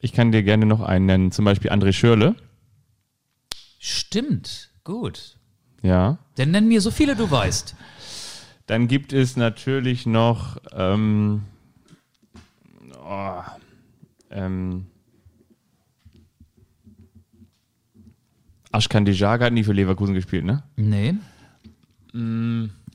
Ich 0.00 0.12
kann 0.12 0.32
dir 0.32 0.42
gerne 0.42 0.66
noch 0.66 0.80
einen 0.80 1.06
nennen, 1.06 1.32
zum 1.32 1.44
Beispiel 1.44 1.70
André 1.70 1.92
Schürle. 1.92 2.34
Stimmt, 3.78 4.70
gut. 4.84 5.36
Ja. 5.82 6.18
Dann 6.36 6.50
nenn 6.50 6.68
mir 6.68 6.80
so 6.80 6.90
viele 6.90 7.16
du 7.16 7.30
weißt. 7.30 7.74
Dann 8.66 8.88
gibt 8.88 9.12
es 9.12 9.36
natürlich 9.36 10.06
noch 10.06 10.58
ähm, 10.72 11.42
oh, 13.02 13.42
ähm, 14.30 14.86
Ashkan 18.72 19.04
Dejaga 19.04 19.46
hat 19.46 19.52
nie 19.52 19.64
für 19.64 19.72
Leverkusen 19.72 20.14
gespielt, 20.14 20.44
ne? 20.44 20.62
Nee. 20.76 21.14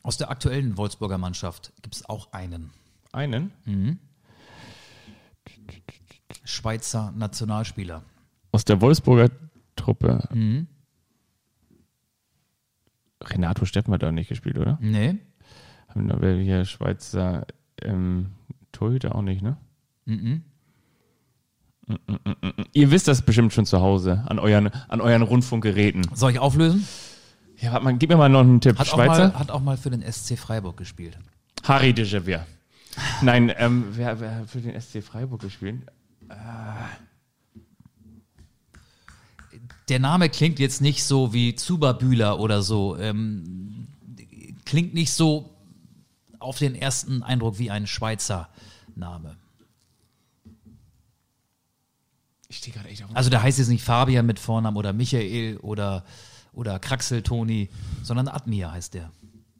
Aus 0.04 0.18
der 0.18 0.30
aktuellen 0.30 0.78
Wolfsburger 0.78 1.18
Mannschaft 1.18 1.74
gibt 1.82 1.96
es 1.96 2.08
auch 2.08 2.32
einen. 2.32 2.72
Einen? 3.16 3.52
Schweizer 6.44 7.14
Nationalspieler. 7.16 8.04
Aus 8.52 8.66
der 8.66 8.82
Wolfsburger 8.82 9.30
Truppe. 9.78 10.28
Renato 13.24 13.66
Steffen 13.66 13.94
hat 13.94 14.04
da 14.04 14.12
nicht 14.12 14.28
gespielt, 14.28 14.58
oder? 14.58 14.78
Nee. 14.82 15.18
Haben 15.88 16.10
wir 16.10 16.18
wer 16.20 16.36
hier 16.36 16.66
Schweizer 16.66 17.48
ähm, 17.82 18.32
Torhüter 18.74 19.16
auch 19.16 19.22
nicht, 19.22 19.42
ne? 19.42 19.58
Mm. 20.06 20.42
Ihr 22.74 22.92
wisst 22.92 23.08
das 23.08 23.22
bestimmt 23.22 23.54
schon 23.54 23.66
zu 23.66 23.80
Hause 23.80 24.24
an 24.28 24.40
euren, 24.40 24.68
an 24.90 25.00
euren 25.02 25.22
Rundfunkgeräten. 25.22 26.06
Soll 26.14 26.32
ich 26.32 26.40
auflösen? 26.40 26.86
Ja, 27.58 27.72
warte 27.72 27.86
mal, 27.86 27.98
gib 27.98 28.10
mir 28.10 28.18
mal 28.18 28.28
noch 28.28 28.42
einen 28.42 28.60
Tipp. 28.60 28.78
Hat 28.78 28.90
auch, 28.90 28.96
Schweizer? 28.96 29.28
mal, 29.30 29.40
hat 29.40 29.52
auch 29.52 29.62
mal 29.62 29.78
für 29.78 29.90
den 29.90 30.02
SC 30.02 30.38
Freiburg 30.38 30.76
gespielt. 30.78 31.18
Harry 31.64 31.94
de 31.94 32.06
Javier. 32.06 32.46
Nein, 33.22 33.54
ähm, 33.58 33.86
wer, 33.92 34.20
wer 34.20 34.36
hat 34.36 34.50
für 34.50 34.62
den 34.62 34.80
SC 34.80 35.04
Freiburg 35.04 35.42
gespielt? 35.42 35.82
Der 39.90 40.00
Name 40.00 40.30
klingt 40.30 40.60
jetzt 40.60 40.82
nicht 40.82 41.04
so 41.04 41.34
wie 41.34 41.56
Zubabühler 41.56 42.40
oder 42.40 42.62
so. 42.62 42.98
Ähm, 42.98 43.88
klingt 44.66 44.94
nicht 44.94 45.12
so 45.12 45.56
auf 46.40 46.58
den 46.58 46.76
ersten 46.76 47.24
Eindruck 47.24 47.60
wie 47.60 47.72
ein 47.72 47.88
Schweizer 47.88 48.50
Name. 48.96 49.36
Ich 52.48 52.58
stehe 52.58 52.76
gerade 52.76 52.90
echt 52.90 53.04
auf. 53.04 53.10
Also 53.14 53.30
der 53.30 53.42
heißt 53.44 53.58
jetzt 53.60 53.68
nicht 53.68 53.84
Fabian 53.84 54.26
mit 54.26 54.40
Vornamen 54.40 54.78
oder 54.78 54.94
Michael 54.94 55.58
oder, 55.58 56.06
oder 56.54 56.80
Kraxel 56.80 57.22
Toni, 57.22 57.70
sondern 58.04 58.28
Admir 58.28 58.72
heißt 58.72 58.94
der. 58.94 59.12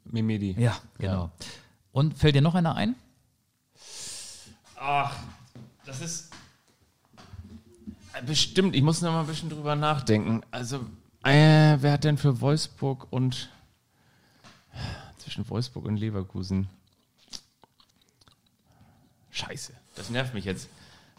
Mimedi. 0.04 0.54
Ja, 0.58 0.76
genau. 0.98 1.30
Und 1.92 2.16
fällt 2.16 2.36
dir 2.36 2.42
noch 2.42 2.54
einer 2.54 2.74
ein? 2.76 2.94
Ach, 4.88 5.12
das 5.84 6.00
ist. 6.00 6.30
Bestimmt, 8.24 8.76
ich 8.76 8.82
muss 8.82 9.02
noch 9.02 9.10
mal 9.12 9.20
ein 9.22 9.26
bisschen 9.26 9.50
drüber 9.50 9.74
nachdenken. 9.74 10.42
Also, 10.52 10.76
äh, 11.24 11.76
wer 11.80 11.92
hat 11.92 12.04
denn 12.04 12.16
für 12.18 12.40
Wolfsburg 12.40 13.08
und. 13.10 13.50
Zwischen 15.18 15.48
Wolfsburg 15.50 15.86
und 15.86 15.96
Leverkusen. 15.96 16.68
Scheiße, 19.32 19.72
das 19.96 20.08
nervt 20.08 20.34
mich 20.34 20.44
jetzt. 20.44 20.68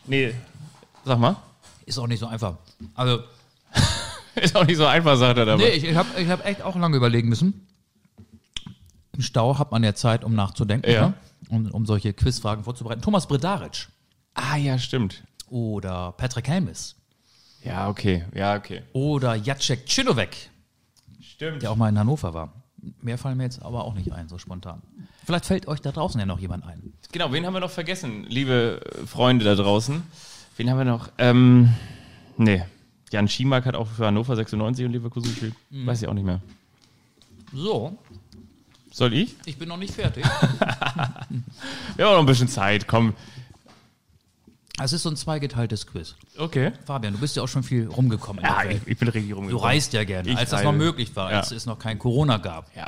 Nee, 0.06 0.34
sag 1.04 1.20
mal. 1.20 1.36
Ist 1.86 1.98
auch 2.00 2.08
nicht 2.08 2.20
so 2.20 2.28
einfach. 2.28 2.56
Also, 2.96 3.24
Ist 4.36 4.56
auch 4.56 4.66
nicht 4.66 4.78
so 4.78 4.86
einfach, 4.86 5.18
sagt 5.18 5.40
er 5.40 5.46
dabei. 5.46 5.64
nee, 5.64 5.70
ich, 5.72 5.84
ich 5.84 5.96
habe 5.96 6.08
ich 6.22 6.30
hab 6.30 6.46
echt 6.46 6.62
auch 6.62 6.76
lange 6.78 6.96
überlegen 6.96 7.28
müssen. 7.28 7.68
Im 9.12 9.22
Stau 9.22 9.58
hat 9.60 9.72
man 9.72 9.84
ja 9.84 9.94
Zeit, 9.94 10.24
um 10.24 10.36
nachzudenken, 10.36 10.90
Ja. 10.90 11.08
ne? 11.10 11.14
Um, 11.50 11.70
um 11.72 11.86
solche 11.86 12.14
Quizfragen 12.14 12.64
vorzubereiten. 12.64 13.02
Thomas 13.02 13.28
Bredaric 13.28 13.88
Ah, 14.34 14.58
ja, 14.58 14.78
stimmt. 14.78 15.24
oder 15.50 16.12
Patrick 16.14 16.48
Helmis 16.48 16.96
Ja, 17.64 17.90
okay, 17.90 18.26
ja, 18.36 18.56
okay. 18.56 18.84
oder 18.94 19.36
Jacek 19.36 19.88
Cinovic, 19.88 20.50
Stimmt. 21.22 21.62
der 21.62 21.72
auch 21.72 21.76
mal 21.76 21.90
in 21.90 21.98
Hannover 22.00 22.34
war. 22.34 22.54
Mehr 23.02 23.18
fallen 23.18 23.38
mir 23.38 23.44
jetzt 23.44 23.62
aber 23.64 23.84
auch 23.86 23.96
nicht 23.96 24.12
ein, 24.14 24.30
so 24.30 24.38
spontan. 24.38 24.82
Vielleicht 25.26 25.46
fällt 25.46 25.68
euch 25.68 25.82
da 25.82 25.92
draußen 25.92 26.20
ja 26.20 26.26
noch 26.26 26.40
jemand 26.40 26.64
ein. 26.66 26.94
Genau, 27.12 27.32
wen 27.34 27.46
haben 27.46 27.54
wir 27.54 27.60
noch 27.60 27.72
vergessen, 27.72 28.26
liebe 28.30 28.80
äh, 29.02 29.06
Freunde 29.08 29.44
da 29.44 29.56
draußen? 29.56 30.04
Wen 30.56 30.70
haben 30.70 30.78
wir 30.78 30.86
noch? 30.86 31.10
Ähm, 31.18 31.74
nee. 32.38 32.64
Jan 33.12 33.28
Schimak 33.28 33.66
hat 33.66 33.76
auch 33.76 33.88
für 33.88 34.06
Hannover 34.06 34.36
96 34.36 34.86
und 34.86 34.92
Leverkusen 34.92 35.30
gespielt. 35.30 35.54
Weiß 35.72 36.02
ich 36.02 36.08
auch 36.08 36.14
nicht 36.14 36.26
mehr. 36.26 36.42
So, 37.54 37.98
Soll 38.98 39.14
ich? 39.14 39.36
ich 39.46 39.58
bin 39.60 39.70
noch 39.70 39.78
nicht 39.78 39.94
fertig. 39.94 40.26
Wir 41.96 42.06
haben 42.06 42.14
noch 42.14 42.20
ein 42.20 42.26
bisschen 42.26 42.48
Zeit, 42.48 42.88
komm. 42.88 43.14
Es 44.82 44.92
ist 44.92 45.04
so 45.04 45.10
ein 45.10 45.16
zweigeteiltes 45.16 45.86
Quiz. 45.86 46.16
Okay. 46.36 46.72
Fabian, 46.84 47.14
du 47.14 47.20
bist 47.20 47.36
ja 47.36 47.44
auch 47.44 47.48
schon 47.48 47.62
viel 47.62 47.86
rumgekommen. 47.88 48.44
Ja, 48.44 48.64
ich, 48.64 48.80
ich 48.88 48.98
bin 48.98 49.08
richtig 49.08 49.30
Du 49.30 49.36
rumgekommen. 49.36 49.64
reist 49.64 49.94
ja 49.94 50.04
gerne, 50.04 50.28
Ich 50.32 50.36
als 50.38 50.50
das 50.50 50.62
reise. 50.62 50.72
noch 50.72 50.78
möglich 50.78 51.16
war, 51.16 51.32
Ja. 51.32 51.38
als 51.42 51.52
es 51.52 51.68
noch 51.68 51.78
kein 51.78 52.00
Corona 52.00 52.38
gab. 52.38 52.76
Ja. 52.76 52.88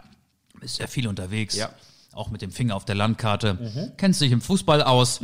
Bist 0.60 0.80
ja 0.80 0.88
viel 0.88 1.07
unterwegs. 1.07 1.55
Ja. 1.55 1.70
Auch 2.14 2.32
mit 2.32 2.41
dem 2.41 2.51
Finger 2.51 2.76
auf 2.76 2.86
der 2.86 2.95
Landkarte. 2.95 3.91
Kennst 3.97 4.20
dich 4.20 4.32
im 4.32 4.41
Fußball 4.41 4.82
aus. 4.82 5.22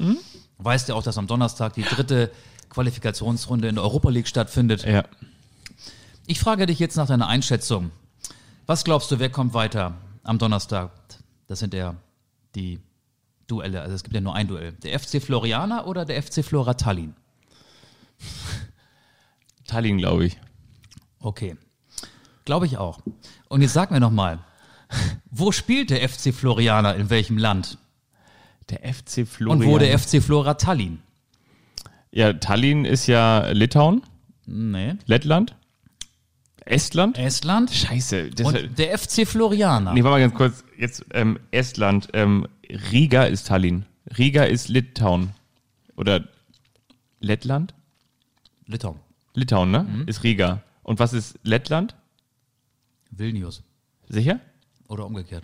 Weißt 0.60 0.88
ja 0.90 0.94
auch, 0.94 1.02
dass 1.04 1.18
am 1.18 1.26
Donnerstag 1.26 1.74
die 1.74 1.82
dritte 1.84 2.30
Qualifikationsrunde 2.70 3.68
in 3.70 3.76
der 3.76 3.84
Europa 3.84 4.12
League 4.12 4.28
stattfindet. 4.28 4.86
Ja. 4.86 5.04
Ich 6.28 6.40
frage 6.40 6.68
dich 6.68 6.78
jetzt 6.78 6.96
nach 6.96 7.08
deiner 7.08 7.28
Einschätzung. 7.28 7.90
Was 8.68 8.84
glaubst 8.84 9.10
du, 9.10 9.18
wer 9.18 9.30
kommt 9.32 9.56
weiter 9.56 9.96
am 10.26 10.38
Donnerstag? 10.38 10.92
Das 11.48 11.60
sind 11.60 11.74
ja 11.74 11.96
die 12.56 12.80
Duelle. 13.48 13.82
Also 13.82 13.96
es 13.96 14.04
gibt 14.04 14.16
ja 14.16 14.22
nur 14.22 14.36
ein 14.36 14.48
Duell. 14.48 14.74
Der 14.74 15.00
FC 15.00 15.22
Floriana 15.22 15.86
oder 15.86 16.06
der 16.06 16.22
FC 16.22 16.44
Flora 16.44 16.74
Tallinn? 16.74 17.14
Tallinn, 19.68 19.98
glaube 19.98 20.26
ich. 20.26 20.38
Okay. 21.20 21.56
Glaube 22.44 22.66
ich 22.66 22.78
auch. 22.78 23.00
Und 23.48 23.62
jetzt 23.62 23.74
sag 23.74 23.92
mir 23.92 24.00
noch 24.00 24.12
mal, 24.12 24.40
wo 25.32 25.52
spielt 25.52 25.90
der 25.90 26.08
FC 26.08 26.34
Floriana 26.34 26.94
in 26.94 27.10
welchem 27.10 27.38
Land? 27.38 27.78
Der 28.70 28.94
FC 28.94 29.28
Florian. 29.28 29.62
Und 29.62 29.68
wo 29.68 29.78
der 29.78 29.98
FC 29.98 30.22
Flora 30.22 30.56
Tallinn? 30.56 31.00
Ja, 32.12 32.34
Tallinn 32.34 32.86
ist 32.86 33.08
ja 33.08 33.50
Litauen, 33.50 34.02
Nee. 34.48 34.94
Lettland, 35.06 35.56
Estland. 36.66 37.18
Estland? 37.18 37.72
Scheiße. 37.72 38.32
Das 38.32 38.48
Und 38.48 38.78
der 38.78 38.98
FC 38.98 39.28
Floriana. 39.28 39.94
nee, 39.94 40.04
warte 40.04 40.16
mal 40.16 40.20
ganz 40.20 40.34
kurz. 40.34 40.64
Jetzt 40.78 41.06
ähm, 41.14 41.40
Estland. 41.52 42.10
Ähm, 42.14 42.48
Riga 42.92 43.24
ist 43.24 43.48
Tallinn. 43.48 43.86
Riga 44.18 44.44
ist 44.44 44.68
Litauen. 44.68 45.32
Oder 45.96 46.28
Lettland? 47.20 47.74
Litauen. 48.66 49.00
Litauen, 49.34 49.72
ne? 49.72 50.04
Ist 50.08 50.24
Riga. 50.24 50.62
Und 50.84 51.00
was 51.00 51.14
ist 51.14 51.40
Lettland? 51.44 51.96
Vilnius. 53.12 53.64
Sicher? 54.10 54.40
Oder 54.88 55.06
umgekehrt. 55.06 55.44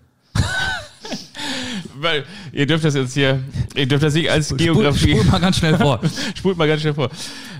Weil 1.96 2.26
ihr 2.52 2.66
dürft 2.66 2.84
das 2.84 2.96
jetzt 2.96 3.14
hier, 3.14 3.44
ihr 3.76 3.88
dürft 3.88 4.04
das 4.04 4.14
nicht 4.14 4.30
als 4.30 4.56
Geografie. 4.56 5.18
Spul 5.18 5.24
mal 5.26 5.40
ganz 5.40 5.58
schnell 5.58 5.78
vor. 5.78 6.00
Spult 6.36 6.58
mal 6.58 6.68
ganz 6.68 6.82
schnell 6.82 6.94
vor. 6.94 7.10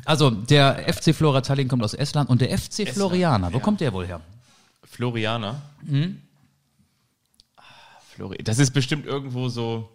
Also, 0.05 0.30
der 0.30 0.93
FC 0.93 1.15
Flora 1.15 1.41
Tallinn 1.41 1.67
kommt 1.67 1.84
aus 1.84 1.93
Estland 1.93 2.30
und 2.30 2.41
der 2.41 2.57
FC 2.57 2.88
Floriana, 2.88 3.53
wo 3.53 3.59
kommt 3.59 3.82
der 3.82 3.93
wohl 3.93 4.07
her? 4.07 4.22
Florianer. 4.84 5.61
Ah, 7.55 7.61
Flori 8.15 8.38
das 8.43 8.59
ist 8.59 8.72
bestimmt 8.72 9.05
irgendwo 9.05 9.47
so, 9.49 9.89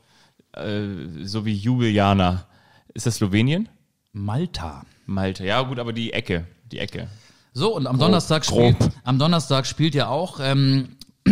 äh, 0.52 0.84
so 1.22 1.44
wie 1.44 1.54
Jubilianer. 1.54 2.46
Ist 2.94 3.06
das 3.06 3.16
Slowenien? 3.16 3.68
Malta. 4.12 4.84
Malta. 5.04 5.44
Ja, 5.44 5.62
gut, 5.62 5.78
aber 5.78 5.92
die 5.92 6.12
Ecke. 6.12 6.46
Die 6.72 6.78
Ecke. 6.78 7.08
So, 7.52 7.74
und 7.74 7.86
am 7.86 7.98
Donnerstag, 7.98 8.44
grob. 8.44 8.74
spielt, 8.74 8.92
am 9.04 9.18
Donnerstag 9.18 9.66
spielt 9.66 9.94
ja 9.94 10.08
auch 10.08 10.40
ähm, 10.40 10.96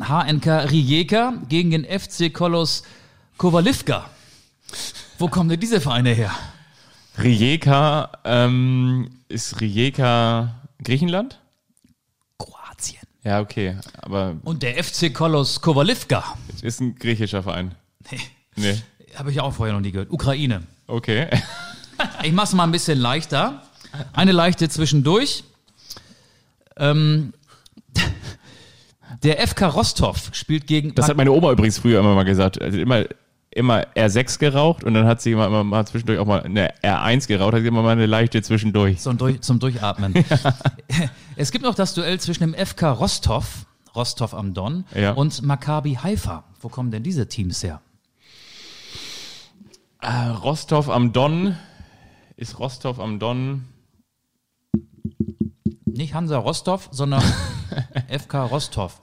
HNK 0.00 0.70
Rijeka 0.70 1.34
gegen 1.48 1.70
den 1.70 1.84
FC 1.84 2.32
Kolos 2.32 2.82
Kowalivka. 3.36 4.08
Wo 5.18 5.28
kommen 5.28 5.48
denn 5.48 5.60
diese 5.60 5.80
Vereine 5.80 6.10
her? 6.10 6.30
Rijeka, 7.18 8.10
ähm, 8.24 9.10
ist 9.28 9.60
Rijeka 9.60 10.54
Griechenland? 10.82 11.38
Kroatien. 12.38 13.02
Ja, 13.22 13.40
okay. 13.40 13.76
Aber 14.02 14.36
Und 14.42 14.62
der 14.62 14.82
FC 14.82 15.12
Kolos 15.14 15.60
Kowalivka. 15.60 16.36
ist 16.62 16.80
ein 16.80 16.96
griechischer 16.96 17.42
Verein. 17.42 17.74
Nee. 18.56 18.82
Habe 19.14 19.30
ich 19.30 19.40
auch 19.40 19.52
vorher 19.52 19.74
noch 19.74 19.80
nie 19.80 19.92
gehört. 19.92 20.10
Ukraine. 20.10 20.62
Okay. 20.86 21.28
Ich 22.24 22.32
mach's 22.32 22.52
mal 22.52 22.64
ein 22.64 22.72
bisschen 22.72 22.98
leichter. 22.98 23.62
Eine 24.12 24.32
leichte 24.32 24.68
zwischendurch. 24.68 25.44
Ähm, 26.76 27.32
der 29.22 29.46
FK 29.46 29.66
Rostov 29.68 30.30
spielt 30.32 30.66
gegen. 30.66 30.94
Das 30.94 31.08
hat 31.08 31.16
meine 31.16 31.32
Oma 31.32 31.52
übrigens 31.52 31.78
früher 31.78 32.00
immer 32.00 32.14
mal 32.14 32.24
gesagt. 32.24 32.60
Also 32.60 32.78
immer, 32.78 33.04
immer 33.50 33.82
R6 33.94 34.38
geraucht 34.38 34.84
und 34.84 34.94
dann 34.94 35.06
hat 35.06 35.22
sie 35.22 35.32
immer, 35.32 35.46
immer 35.46 35.62
mal 35.64 35.86
zwischendurch 35.86 36.18
auch 36.18 36.26
mal 36.26 36.42
eine 36.42 36.74
R1 36.82 37.28
geraucht, 37.28 37.54
hat 37.54 37.60
sie 37.62 37.68
immer 37.68 37.82
mal 37.82 37.90
eine 37.90 38.06
leichte 38.06 38.42
zwischendurch. 38.42 38.98
zum, 38.98 39.16
durch, 39.18 39.40
zum 39.42 39.58
Durchatmen. 39.60 40.14
Es 41.36 41.50
gibt 41.52 41.64
noch 41.64 41.74
das 41.74 41.94
Duell 41.94 42.18
zwischen 42.20 42.42
dem 42.52 42.54
FK 42.66 42.92
Rostov, 42.92 43.66
Rostov 43.94 44.34
am 44.34 44.54
Don, 44.54 44.84
Ja. 44.94 45.12
und 45.12 45.42
Maccabi 45.42 45.94
Haifa. 46.02 46.44
Wo 46.60 46.68
kommen 46.68 46.90
denn 46.90 47.02
diese 47.02 47.28
Teams 47.28 47.62
her? 47.62 47.80
Äh, 50.00 50.28
Rostov 50.28 50.88
am 50.90 51.12
Don. 51.12 51.56
Ist 52.36 52.58
Rostov 52.58 52.98
am 53.00 53.18
Don. 53.18 53.64
Nicht 55.86 56.14
Hansa 56.14 56.38
Rostov, 56.38 56.88
sondern 56.90 57.22
FK 58.08 58.44
Rostov. 58.46 59.00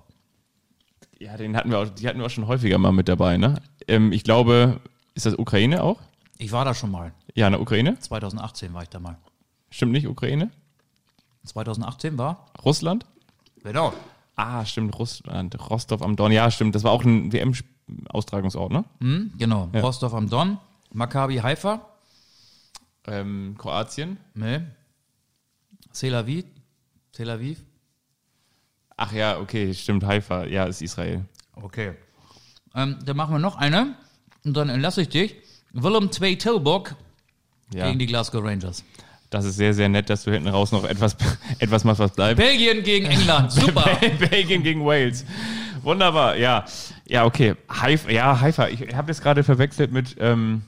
Ja, 1.32 1.38
den 1.38 1.56
hatten 1.56 1.72
wir 1.72 1.80
auch, 1.80 1.88
die 1.88 2.08
hatten 2.10 2.20
wir 2.20 2.26
auch 2.26 2.30
schon 2.30 2.48
häufiger 2.48 2.78
mal 2.78 2.92
mit 2.92 3.08
dabei, 3.08 3.38
ne? 3.38 3.62
Ähm, 3.88 4.12
ich 4.12 4.26
glaube, 4.26 4.82
ist 5.14 5.26
das 5.26 5.40
Ukraine 5.40 5.82
auch? 5.82 6.02
Ich 6.38 6.52
war 6.52 6.66
da 6.66 6.74
schon 6.74 6.92
mal. 6.92 7.14
Ja, 7.36 7.48
eine 7.48 7.60
Ukraine? 7.60 7.98
2018 7.98 8.74
war 8.74 8.84
ich 8.84 8.90
da 8.90 9.00
mal. 9.00 9.18
Stimmt 9.70 9.94
nicht, 9.94 10.08
Ukraine? 10.08 10.52
2018 11.46 12.18
war? 12.18 12.48
Russland? 12.66 13.06
Genau. 13.64 13.94
Ah, 14.36 14.66
stimmt, 14.66 15.00
Russland. 15.00 15.58
Rostov 15.70 16.02
am 16.02 16.18
Don. 16.18 16.34
Ja, 16.34 16.52
stimmt. 16.52 16.76
Das 16.76 16.84
war 16.84 16.92
auch 16.92 17.06
ein 17.06 17.32
WM-Austragungsort, 17.32 18.74
ne? 18.74 18.84
Hm, 19.00 19.32
genau. 19.38 19.70
Ja. 19.74 19.80
Rostov 19.80 20.14
am 20.14 20.30
Don. 20.30 20.58
Maccabi 20.92 21.38
Haifa. 21.38 21.88
Ähm, 23.08 23.56
Kroatien. 23.58 24.18
Ne. 24.34 24.76
Tel 25.94 26.14
Aviv. 26.14 26.44
Tel 27.14 27.30
Aviv. 27.30 27.64
Ach 29.04 29.12
ja, 29.14 29.40
okay, 29.40 29.74
stimmt. 29.74 30.04
Haifa. 30.06 30.46
Ja, 30.46 30.66
ist 30.66 30.80
Israel. 30.84 31.26
Okay. 31.56 31.94
Ähm, 32.76 33.00
dann 33.04 33.18
machen 33.18 33.34
wir 33.34 33.40
noch 33.40 33.56
eine. 33.56 33.96
Und 34.46 34.56
dann 34.56 34.70
entlasse 34.70 35.02
ich 35.02 35.10
dich. 35.10 35.36
Willem 35.74 36.12
2 36.12 36.36
Tilburg 36.36 36.96
Ja. 37.74 37.88
gegen 37.88 37.98
die 37.98 38.06
Glasgow 38.06 38.44
Rangers. 38.44 38.84
Das 39.32 39.46
ist 39.46 39.56
sehr, 39.56 39.74
sehr 39.74 39.90
nett, 39.90 40.12
dass 40.12 40.24
du 40.26 40.32
hinten 40.32 40.50
raus 40.50 40.72
noch 40.72 40.84
etwas, 40.84 41.18
etwas 41.60 41.84
machst, 41.84 42.00
was 42.00 42.12
bleibt. 42.12 42.38
Belgien 42.38 42.84
gegen 42.84 43.08
England. 43.08 43.52
Super. 43.52 43.90
Belgien 44.30 44.62
gegen 44.62 44.86
Wales. 44.86 45.26
Wunderbar, 45.82 46.36
ja. 46.36 46.64
Ja, 47.08 47.26
okay. 47.26 47.56
Haifa, 47.70 48.12
ja, 48.12 48.40
Haifa. 48.40 48.68
Ich 48.68 48.94
habe 48.94 49.12
jetzt 49.12 49.24
gerade 49.24 49.44
verwechselt 49.44 49.92
mit, 49.92 50.16
ähm, 50.20 50.62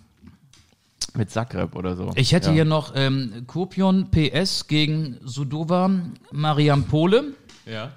mit 1.13 1.29
Zagreb 1.29 1.75
oder 1.75 1.95
so. 1.95 2.11
Ich 2.15 2.31
hätte 2.31 2.47
ja. 2.47 2.53
hier 2.53 2.65
noch 2.65 2.93
ähm, 2.95 3.43
Kupion 3.45 4.09
PS 4.09 4.65
gegen 4.65 5.19
Sudova 5.23 5.91
Mariampole. 6.31 7.35
Ja. 7.67 7.91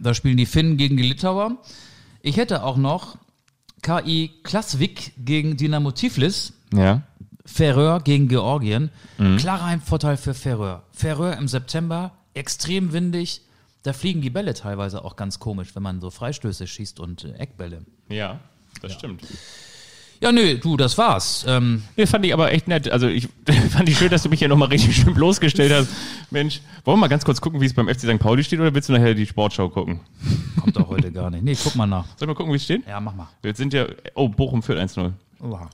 Da 0.00 0.14
spielen 0.14 0.36
die 0.36 0.46
Finnen 0.46 0.76
gegen 0.76 0.96
die 0.96 1.02
Litauer. 1.02 1.58
Ich 2.22 2.36
hätte 2.36 2.62
auch 2.62 2.76
noch 2.76 3.16
KI 3.82 4.30
Klasvik 4.42 5.12
gegen 5.18 5.56
Dynamo 5.56 5.92
Tiflis. 5.92 6.52
Ja. 6.72 7.02
Färöer 7.44 8.00
gegen 8.00 8.28
Georgien. 8.28 8.90
Mhm. 9.16 9.38
Klarer 9.38 9.66
Heimvorteil 9.66 10.16
für 10.16 10.34
Färöer. 10.34 10.82
Färöer 10.92 11.36
im 11.38 11.48
September, 11.48 12.12
extrem 12.34 12.92
windig. 12.92 13.42
Da 13.82 13.92
fliegen 13.92 14.20
die 14.20 14.30
Bälle 14.30 14.54
teilweise 14.54 15.04
auch 15.04 15.16
ganz 15.16 15.38
komisch, 15.38 15.74
wenn 15.74 15.82
man 15.82 16.00
so 16.00 16.10
Freistöße 16.10 16.66
schießt 16.66 17.00
und 17.00 17.24
äh, 17.24 17.32
Eckbälle. 17.34 17.86
Ja, 18.08 18.40
das 18.82 18.92
stimmt. 18.92 19.22
Ja, 20.20 20.32
nö, 20.32 20.58
du, 20.58 20.76
das 20.76 20.98
war's. 20.98 21.44
Ähm, 21.48 21.82
Nee, 21.96 22.06
fand 22.06 22.24
ich 22.26 22.32
aber 22.32 22.52
echt 22.52 22.66
nett. 22.66 22.90
Also 22.90 23.06
ich 23.06 23.28
fand 23.70 23.88
ich 23.88 23.98
schön, 23.98 24.10
dass 24.10 24.22
du 24.22 24.28
mich 24.28 24.40
hier 24.40 24.48
nochmal 24.48 24.68
richtig 24.68 24.96
schön 24.96 25.14
bloßgestellt 25.14 25.72
hast. 25.72 25.88
Mensch, 26.30 26.60
wollen 26.84 26.96
wir 26.98 27.02
mal 27.02 27.08
ganz 27.08 27.24
kurz 27.24 27.40
gucken, 27.40 27.60
wie 27.60 27.66
es 27.66 27.74
beim 27.74 27.88
FC 27.88 28.00
St. 28.00 28.18
Pauli 28.18 28.42
steht 28.42 28.58
oder 28.58 28.74
willst 28.74 28.88
du 28.88 28.92
nachher 28.92 29.14
die 29.14 29.26
Sportschau 29.26 29.68
gucken? 29.68 30.00
kommt 30.60 30.76
doch 30.76 30.88
heute 30.88 31.12
gar 31.12 31.30
nicht. 31.30 31.44
Nee, 31.44 31.56
guck 31.62 31.76
mal 31.76 31.86
nach. 31.86 32.04
Soll 32.16 32.22
ich 32.22 32.26
mal 32.26 32.34
gucken, 32.34 32.52
wie 32.52 32.56
es 32.56 32.64
steht? 32.64 32.86
Ja, 32.86 33.00
mach 33.00 33.14
mal. 33.14 33.28
Wir 33.42 33.54
sind 33.54 33.72
ja, 33.72 33.86
oh, 34.14 34.28
Bochum 34.28 34.62
führt 34.62 34.78
1-0. 34.78 35.12
Oha. 35.40 35.70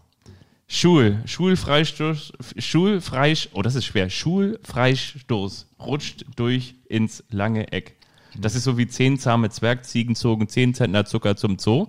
Schul, 0.67 1.19
Schulfreistoß, 1.27 2.33
Schulfreisch, 2.59 3.51
oh, 3.53 3.63
das 3.63 3.75
ist 3.75 3.85
schwer. 3.85 4.09
Schulfreistoß 4.09 5.67
rutscht 5.81 6.25
durch 6.37 6.75
ins 6.89 7.23
lange 7.31 7.71
Eck. 7.73 7.97
Das 8.37 8.55
ist 8.55 8.65
so 8.65 8.77
wie 8.79 8.87
zehn 8.87 9.19
zahme 9.19 9.51
Zwergziegen 9.51 10.17
zogen 10.17 10.49
zehn 10.49 10.75
Zentner 10.75 11.05
Zucker 11.05 11.37
zum 11.37 11.59
Zoo. 11.59 11.87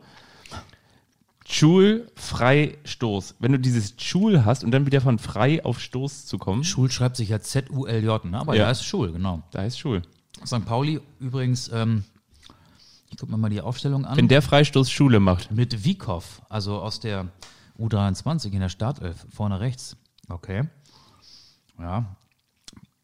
Schulfreistoß. 1.48 3.36
Wenn 3.40 3.52
du 3.52 3.60
dieses 3.60 3.94
Schul 3.98 4.46
hast 4.46 4.64
und 4.64 4.72
dann 4.72 4.86
wieder 4.86 5.00
von 5.02 5.20
frei 5.20 5.64
auf 5.64 5.80
Stoß 5.80 6.26
zu 6.26 6.38
kommen, 6.38 6.64
Schul 6.64 6.90
schreibt 6.92 7.16
sich 7.16 7.30
ja 7.30 7.40
Z-U-L-J, 7.40 8.26
ne? 8.26 8.40
aber 8.40 8.56
Ja. 8.56 8.64
ja, 8.64 8.72
ist 8.72 8.84
Schul, 8.84 9.12
genau. 9.12 9.44
da 9.52 9.60
heißt 9.62 9.80
Schul. 9.80 10.02
St. 10.44 10.66
Pauli 10.66 11.00
übrigens, 11.20 11.70
ähm, 11.72 12.04
ich 13.10 13.18
guck 13.18 13.30
mir 13.30 13.38
mal 13.38 13.50
die 13.50 13.62
Aufstellung 13.62 14.06
an. 14.06 14.18
Wenn 14.18 14.28
der 14.28 14.42
Freistoß 14.42 14.90
Schule 14.92 15.20
macht. 15.20 15.52
mit 15.52 15.86
Wiekow, 15.86 16.42
also 16.50 16.80
aus 16.80 17.00
der 17.00 17.28
U23 17.80 18.52
in 18.52 18.60
der 18.60 18.70
Startelf, 18.70 19.26
vorne 19.30 19.60
rechts. 19.60 19.96
Okay. 20.28 20.68
Ja. 21.80 22.16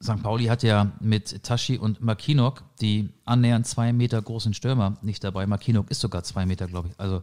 St. 0.04 0.24
Pauli 0.24 0.46
hat 0.46 0.64
ja 0.64 0.92
mit 1.00 1.44
Tashi 1.44 1.78
und 1.78 2.02
Makinok 2.02 2.64
die 2.82 3.10
annähernd 3.24 3.68
zwei 3.68 3.94
Meter 3.94 4.20
großen 4.20 4.56
Stürmer 4.56 4.98
nicht 5.04 5.24
dabei. 5.24 5.46
Makinok 5.46 5.92
ist 5.92 6.02
sogar 6.02 6.24
zwei 6.24 6.48
Meter, 6.48 6.68
glaube 6.68 6.90
ich. 6.90 7.00
Also, 7.00 7.22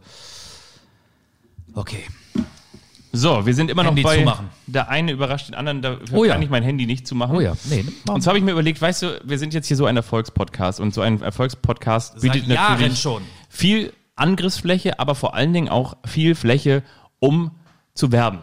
okay. 1.75 2.03
So, 3.11 3.45
wir 3.45 3.55
sind 3.55 3.71
immer 3.71 3.83
Handy 3.83 4.03
noch 4.03 4.09
bei 4.09 4.19
zumachen. 4.19 4.49
der 4.67 4.89
eine 4.89 5.11
überrascht 5.11 5.47
den 5.47 5.55
anderen, 5.55 5.81
da 5.81 5.97
Oh 6.13 6.23
ja. 6.25 6.33
kann 6.33 6.43
ich 6.43 6.49
mein 6.49 6.61
Handy 6.61 6.85
nicht 6.85 7.07
zumachen. 7.07 7.35
Oh 7.35 7.39
ja, 7.39 7.53
nee. 7.69 7.83
Und 8.07 8.21
zwar 8.21 8.31
habe 8.31 8.37
ich 8.37 8.43
mir 8.43 8.51
überlegt, 8.51 8.79
weißt 8.79 9.01
du, 9.01 9.21
wir 9.23 9.39
sind 9.39 9.53
jetzt 9.55 9.67
hier 9.67 9.77
so 9.77 9.87
ein 9.87 9.95
Erfolgspodcast 9.97 10.79
und 10.79 10.93
so 10.93 11.01
ein 11.01 11.21
Erfolgspodcast 11.21 12.21
Seit 12.21 12.31
bietet 12.33 12.47
Jahren 12.47 12.73
natürlich 12.73 12.99
schon. 12.99 13.23
viel 13.49 13.93
Angriffsfläche, 14.15 14.99
aber 14.99 15.15
vor 15.15 15.33
allen 15.33 15.53
Dingen 15.53 15.69
auch 15.69 15.97
viel 16.05 16.35
Fläche, 16.35 16.83
um 17.17 17.51
zu 17.95 18.11
werben. 18.11 18.39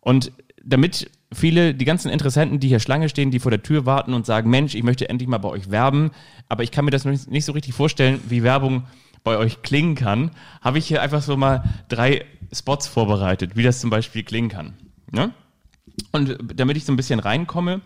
Und 0.00 0.32
damit 0.62 1.10
viele, 1.32 1.74
die 1.74 1.84
ganzen 1.86 2.10
Interessenten, 2.10 2.60
die 2.60 2.68
hier 2.68 2.80
Schlange 2.80 3.08
stehen, 3.08 3.30
die 3.30 3.38
vor 3.40 3.50
der 3.50 3.62
Tür 3.62 3.86
warten 3.86 4.12
und 4.12 4.26
sagen, 4.26 4.50
Mensch, 4.50 4.74
ich 4.74 4.82
möchte 4.82 5.08
endlich 5.08 5.28
mal 5.28 5.38
bei 5.38 5.48
euch 5.48 5.70
werben, 5.70 6.10
aber 6.50 6.62
ich 6.62 6.70
kann 6.70 6.84
mir 6.84 6.90
das 6.90 7.04
nicht 7.06 7.44
so 7.44 7.52
richtig 7.52 7.74
vorstellen, 7.74 8.20
wie 8.28 8.42
Werbung 8.42 8.84
bei 9.24 9.38
euch 9.38 9.62
klingen 9.62 9.94
kann, 9.94 10.30
habe 10.60 10.78
ich 10.78 10.86
hier 10.86 11.00
einfach 11.00 11.22
so 11.22 11.36
mal 11.36 11.64
drei 11.88 12.26
Spots 12.54 12.86
vorbereitet, 12.86 13.56
wie 13.56 13.62
das 13.62 13.80
zum 13.80 13.90
Beispiel 13.90 14.22
klingen 14.22 14.48
kann. 14.48 14.74
Ne? 15.10 15.32
Und 16.12 16.38
damit 16.54 16.76
ich 16.76 16.84
so 16.84 16.92
ein 16.92 16.96
bisschen 16.96 17.20
reinkomme, 17.20 17.80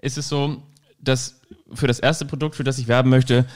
ist 0.00 0.18
es 0.18 0.28
so, 0.28 0.62
dass 1.00 1.40
für 1.72 1.86
das 1.86 1.98
erste 1.98 2.24
Produkt, 2.24 2.56
für 2.56 2.64
das 2.64 2.78
ich 2.78 2.88
werben 2.88 3.10
möchte, 3.10 3.46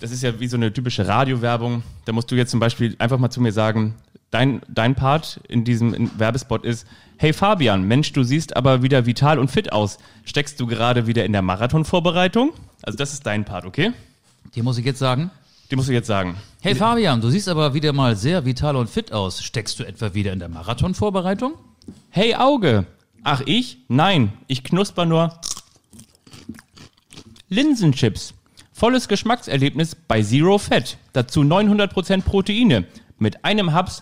das 0.00 0.10
ist 0.10 0.22
ja 0.22 0.40
wie 0.40 0.48
so 0.48 0.56
eine 0.56 0.72
typische 0.72 1.06
Radiowerbung, 1.06 1.82
da 2.04 2.12
musst 2.12 2.30
du 2.30 2.34
jetzt 2.34 2.50
zum 2.50 2.60
Beispiel 2.60 2.96
einfach 2.98 3.18
mal 3.18 3.30
zu 3.30 3.40
mir 3.40 3.52
sagen, 3.52 3.94
dein, 4.30 4.60
dein 4.68 4.94
Part 4.94 5.40
in 5.48 5.64
diesem 5.64 6.10
Werbespot 6.18 6.64
ist, 6.64 6.86
hey 7.16 7.32
Fabian, 7.32 7.84
Mensch, 7.84 8.12
du 8.12 8.24
siehst 8.24 8.56
aber 8.56 8.82
wieder 8.82 9.06
vital 9.06 9.38
und 9.38 9.50
fit 9.50 9.72
aus. 9.72 9.98
Steckst 10.24 10.58
du 10.60 10.66
gerade 10.66 11.06
wieder 11.06 11.24
in 11.24 11.32
der 11.32 11.42
Marathonvorbereitung? 11.42 12.52
Also 12.82 12.96
das 12.96 13.12
ist 13.12 13.24
dein 13.26 13.44
Part, 13.44 13.64
okay? 13.64 13.92
Dir 14.54 14.62
muss 14.62 14.78
ich 14.78 14.84
jetzt 14.84 14.98
sagen. 14.98 15.30
Die 15.70 15.76
musst 15.76 15.88
du 15.88 15.92
jetzt 15.92 16.08
sagen. 16.08 16.36
Hey 16.64 16.74
Fabian, 16.74 17.20
du 17.20 17.28
siehst 17.28 17.50
aber 17.50 17.74
wieder 17.74 17.92
mal 17.92 18.16
sehr 18.16 18.46
vital 18.46 18.76
und 18.76 18.88
fit 18.88 19.12
aus. 19.12 19.42
Steckst 19.44 19.78
du 19.78 19.84
etwa 19.84 20.14
wieder 20.14 20.32
in 20.32 20.38
der 20.38 20.48
Marathonvorbereitung? 20.48 21.52
Hey 22.08 22.36
Auge! 22.36 22.86
Ach 23.22 23.42
ich? 23.44 23.84
Nein, 23.88 24.32
ich 24.46 24.64
knusper 24.64 25.04
nur 25.04 25.38
Linsenchips. 27.50 28.32
Volles 28.72 29.08
Geschmackserlebnis 29.08 29.94
bei 29.94 30.22
Zero 30.22 30.56
Fett. 30.56 30.96
Dazu 31.12 31.42
900% 31.42 32.22
Proteine. 32.22 32.86
Mit 33.18 33.44
einem 33.44 33.74
Haps 33.74 34.00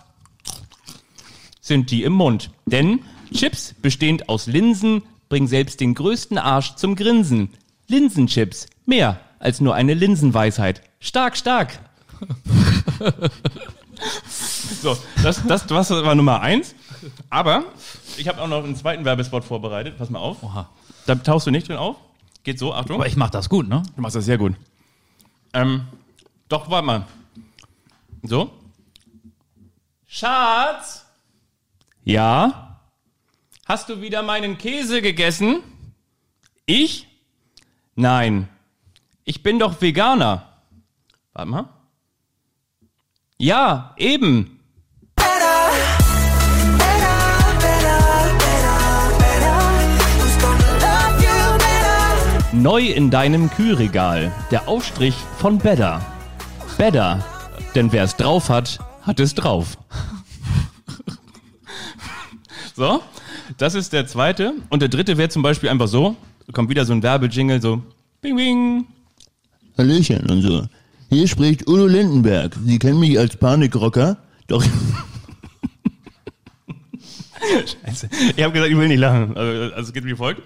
sind 1.61 1.91
die 1.91 2.05
im 2.05 2.13
Mund. 2.13 2.51
Denn 2.67 3.01
Chips, 3.35 3.75
bestehend 3.83 4.29
aus 4.29 4.47
Linsen, 4.47 5.03
bringen 5.29 5.49
selbst 5.49 5.81
den 5.81 5.95
größten 5.95 6.39
Arsch 6.39 6.77
zum 6.77 6.95
Grinsen. 6.95 7.49
Linsenchips. 7.89 8.69
Mehr 8.87 9.19
als 9.41 9.61
nur 9.61 9.75
eine 9.75 9.95
Linsenweisheit. 9.95 10.81
Stark, 11.01 11.37
stark. 11.37 11.81
So, 14.83 14.97
das, 15.23 15.47
das, 15.47 15.67
das 15.67 15.91
war 15.91 16.15
Nummer 16.15 16.41
eins. 16.41 16.75
Aber 17.31 17.65
ich 18.17 18.29
habe 18.29 18.41
auch 18.41 18.49
noch 18.49 18.65
einen 18.65 18.77
zweiten 18.77 19.05
Werbespot 19.05 19.45
vorbereitet. 19.45 19.99
Pass 19.99 20.11
mal 20.11 20.19
auf. 20.19 20.43
Oha. 20.43 20.69
Da 21.07 21.15
tauchst 21.17 21.47
du 21.47 21.51
nicht 21.51 21.69
drin 21.69 21.77
auf. 21.77 21.97
Geht 22.45 22.59
so, 22.59 22.75
Achtung. 22.75 22.97
Aber 22.97 23.07
ich 23.07 23.17
mach 23.17 23.31
das 23.31 23.49
gut, 23.49 23.69
ne? 23.69 23.83
Du 23.95 24.03
machst 24.03 24.17
das 24.17 24.25
sehr 24.25 24.39
gut. 24.39 24.55
Ähm, 25.53 25.87
doch, 26.49 26.71
warte 26.71 26.87
mal. 26.87 27.07
So. 28.23 28.51
Schatz? 30.07 31.07
Ja? 32.05 32.81
Hast 33.67 33.89
du 33.89 34.01
wieder 34.01 34.23
meinen 34.23 34.59
Käse 34.59 35.03
gegessen? 35.03 35.63
Ich? 36.67 37.09
Nein. 37.95 38.49
Ich 39.25 39.43
bin 39.43 39.59
doch 39.59 39.81
Veganer. 39.81 40.49
Warte 41.33 41.51
mal. 41.51 41.69
Ja, 43.43 43.93
eben. 43.97 44.61
Neu 52.53 52.87
in 52.87 53.11
deinem 53.11 53.51
Kühlregal. 53.51 54.31
Der 54.53 54.69
Aufstrich 54.69 55.17
von 55.39 55.59
Better. 55.59 56.01
Better. 56.79 57.19
Denn 57.75 57.91
wer 57.91 58.05
es 58.05 58.15
drauf 58.15 58.49
hat, 58.49 58.79
hat 59.03 59.19
es 59.19 59.35
drauf. 59.35 59.77
so, 62.77 63.03
das 63.59 63.75
ist 63.75 63.93
der 63.93 64.07
zweite. 64.07 64.55
Und 64.71 64.83
der 64.83 64.89
dritte 64.89 65.19
wäre 65.19 65.31
zum 65.31 65.43
Beispiel 65.43 65.69
einfach 65.69 65.89
so: 65.89 66.15
kommt 66.53 66.71
wieder 66.71 66.85
so 66.85 66.93
ein 66.93 67.03
Werbejingle, 67.03 67.61
so 67.61 67.83
Bing, 68.21 68.37
Bing. 68.37 68.87
Hallöchen 69.77 70.31
und 70.31 70.43
so. 70.43 70.63
Hier 71.13 71.29
spricht 71.29 71.69
Udo 71.69 71.87
Lindenberg. 71.87 72.57
Sie 72.65 72.79
kennen 72.79 72.99
mich 72.99 73.19
als 73.19 73.37
Panikrocker, 73.37 74.17
doch 74.47 74.65
Scheiße. 77.85 78.09
Ich 78.35 78.43
habe 78.43 78.55
gesagt, 78.55 78.73
ich 78.73 78.79
will 78.79 78.89
nicht 78.89 78.99
lachen. 78.99 79.37
Also, 79.37 79.75
also 79.75 79.89
es 79.89 79.93
geht 79.93 80.07
wie 80.07 80.17
folgt. 80.17 80.41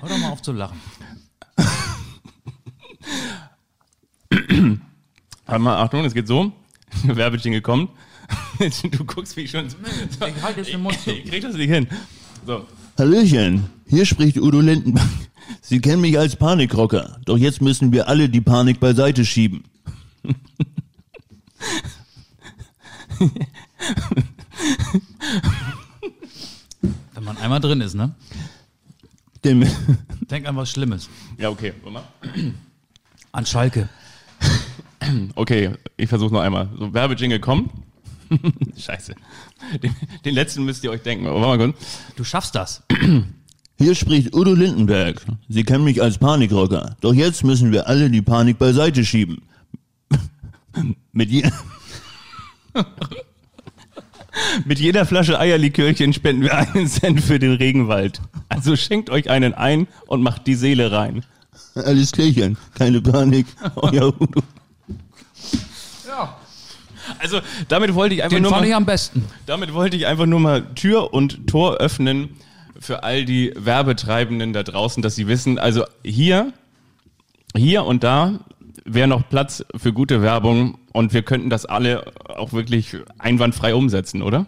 Hör 0.00 0.08
doch 0.08 0.18
mal 0.18 0.30
auf 0.30 0.40
zu 0.40 0.52
lachen. 0.52 0.80
Warte 5.44 5.62
mal, 5.62 5.76
Achtung, 5.76 6.06
es 6.06 6.14
geht 6.14 6.26
so. 6.26 6.50
Werbejingle 7.04 7.60
kommt. 7.60 7.90
Du 8.82 9.04
guckst, 9.04 9.36
wie 9.36 9.42
ich 9.42 9.50
schon. 9.50 9.66
Ich 9.66 10.42
halte 10.42 10.60
jetzt 10.60 10.72
den 10.72 10.82
Mund 10.82 10.98
zu. 10.98 11.10
Ich 11.10 11.26
krieg 11.26 11.42
das 11.42 11.54
nicht 11.54 11.70
hin. 11.70 11.86
So. 12.46 12.64
Hallöchen. 12.98 13.66
Hier 13.88 14.06
spricht 14.06 14.38
Udo 14.38 14.60
Lindenberg. 14.60 15.29
Sie 15.60 15.80
kennen 15.80 16.00
mich 16.02 16.18
als 16.18 16.36
Panikrocker, 16.36 17.18
doch 17.24 17.36
jetzt 17.36 17.60
müssen 17.62 17.92
wir 17.92 18.08
alle 18.08 18.28
die 18.28 18.40
Panik 18.40 18.80
beiseite 18.80 19.24
schieben. 19.24 19.64
Wenn 27.12 27.24
man 27.24 27.36
einmal 27.38 27.60
drin 27.60 27.80
ist, 27.80 27.94
ne? 27.94 28.14
Denn, 29.44 29.68
Denk 30.30 30.46
an 30.46 30.56
was 30.56 30.70
Schlimmes. 30.70 31.08
Ja, 31.38 31.50
okay. 31.50 31.72
Warte 31.82 31.92
mal. 31.92 32.04
An 33.32 33.46
Schalke. 33.46 33.88
Okay, 35.34 35.70
ich 35.96 36.08
versuche 36.08 36.32
noch 36.32 36.42
einmal. 36.42 36.68
So, 36.78 36.92
Werbejingle 36.92 37.40
kommt. 37.40 37.72
Scheiße. 38.76 39.14
Den, 39.82 39.96
den 40.24 40.34
letzten 40.34 40.64
müsst 40.64 40.84
ihr 40.84 40.90
euch 40.90 41.02
denken. 41.02 41.26
Aber 41.26 41.40
warte 41.40 41.58
mal 41.58 41.72
kurz. 41.72 41.98
Du 42.16 42.22
schaffst 42.22 42.54
das. 42.54 42.84
hier 43.80 43.94
spricht 43.94 44.34
Udo 44.36 44.52
Lindenberg. 44.52 45.22
Sie 45.48 45.64
kennen 45.64 45.84
mich 45.84 46.02
als 46.02 46.18
Panikrocker, 46.18 46.96
doch 47.00 47.14
jetzt 47.14 47.44
müssen 47.44 47.72
wir 47.72 47.88
alle 47.88 48.10
die 48.10 48.20
Panik 48.20 48.58
beiseite 48.58 49.04
schieben. 49.06 49.40
Mit 51.12 51.30
je 51.30 51.50
Mit 54.66 54.78
jeder 54.78 55.06
Flasche 55.06 55.40
Eierlikörchen 55.40 56.12
spenden 56.12 56.42
wir 56.42 56.54
einen 56.56 56.88
Cent 56.88 57.22
für 57.22 57.38
den 57.38 57.54
Regenwald. 57.54 58.20
Also 58.48 58.76
schenkt 58.76 59.08
euch 59.08 59.30
einen 59.30 59.54
ein 59.54 59.88
und 60.06 60.22
macht 60.22 60.46
die 60.46 60.54
Seele 60.56 60.92
rein. 60.92 61.24
Alles 61.74 62.12
klärchen, 62.12 62.58
keine 62.74 63.00
Panik. 63.00 63.46
Euer 63.76 64.08
Udo. 64.20 64.42
Also 67.18 67.40
damit 67.68 67.94
wollte 67.94 68.14
ich 68.14 68.22
einfach 68.22 68.36
Den 68.36 68.42
nur 68.42 68.52
fand 68.52 68.62
mal, 68.62 68.68
ich 68.68 68.74
am 68.74 68.84
besten. 68.86 69.24
damit 69.46 69.72
wollte 69.72 69.96
ich 69.96 70.06
einfach 70.06 70.26
nur 70.26 70.38
mal 70.38 70.62
Tür 70.74 71.12
und 71.12 71.46
Tor 71.46 71.78
öffnen 71.78 72.30
für 72.80 73.04
all 73.04 73.24
die 73.26 73.52
Werbetreibenden 73.56 74.52
da 74.52 74.62
draußen, 74.62 75.02
dass 75.02 75.14
sie 75.14 75.28
wissen, 75.28 75.58
also 75.58 75.84
hier, 76.02 76.52
hier 77.54 77.84
und 77.84 78.02
da 78.02 78.40
wäre 78.84 79.06
noch 79.06 79.28
Platz 79.28 79.64
für 79.76 79.92
gute 79.92 80.22
Werbung 80.22 80.78
und 80.92 81.12
wir 81.12 81.22
könnten 81.22 81.50
das 81.50 81.66
alle 81.66 82.12
auch 82.26 82.52
wirklich 82.52 82.96
einwandfrei 83.18 83.74
umsetzen, 83.74 84.22
oder? 84.22 84.46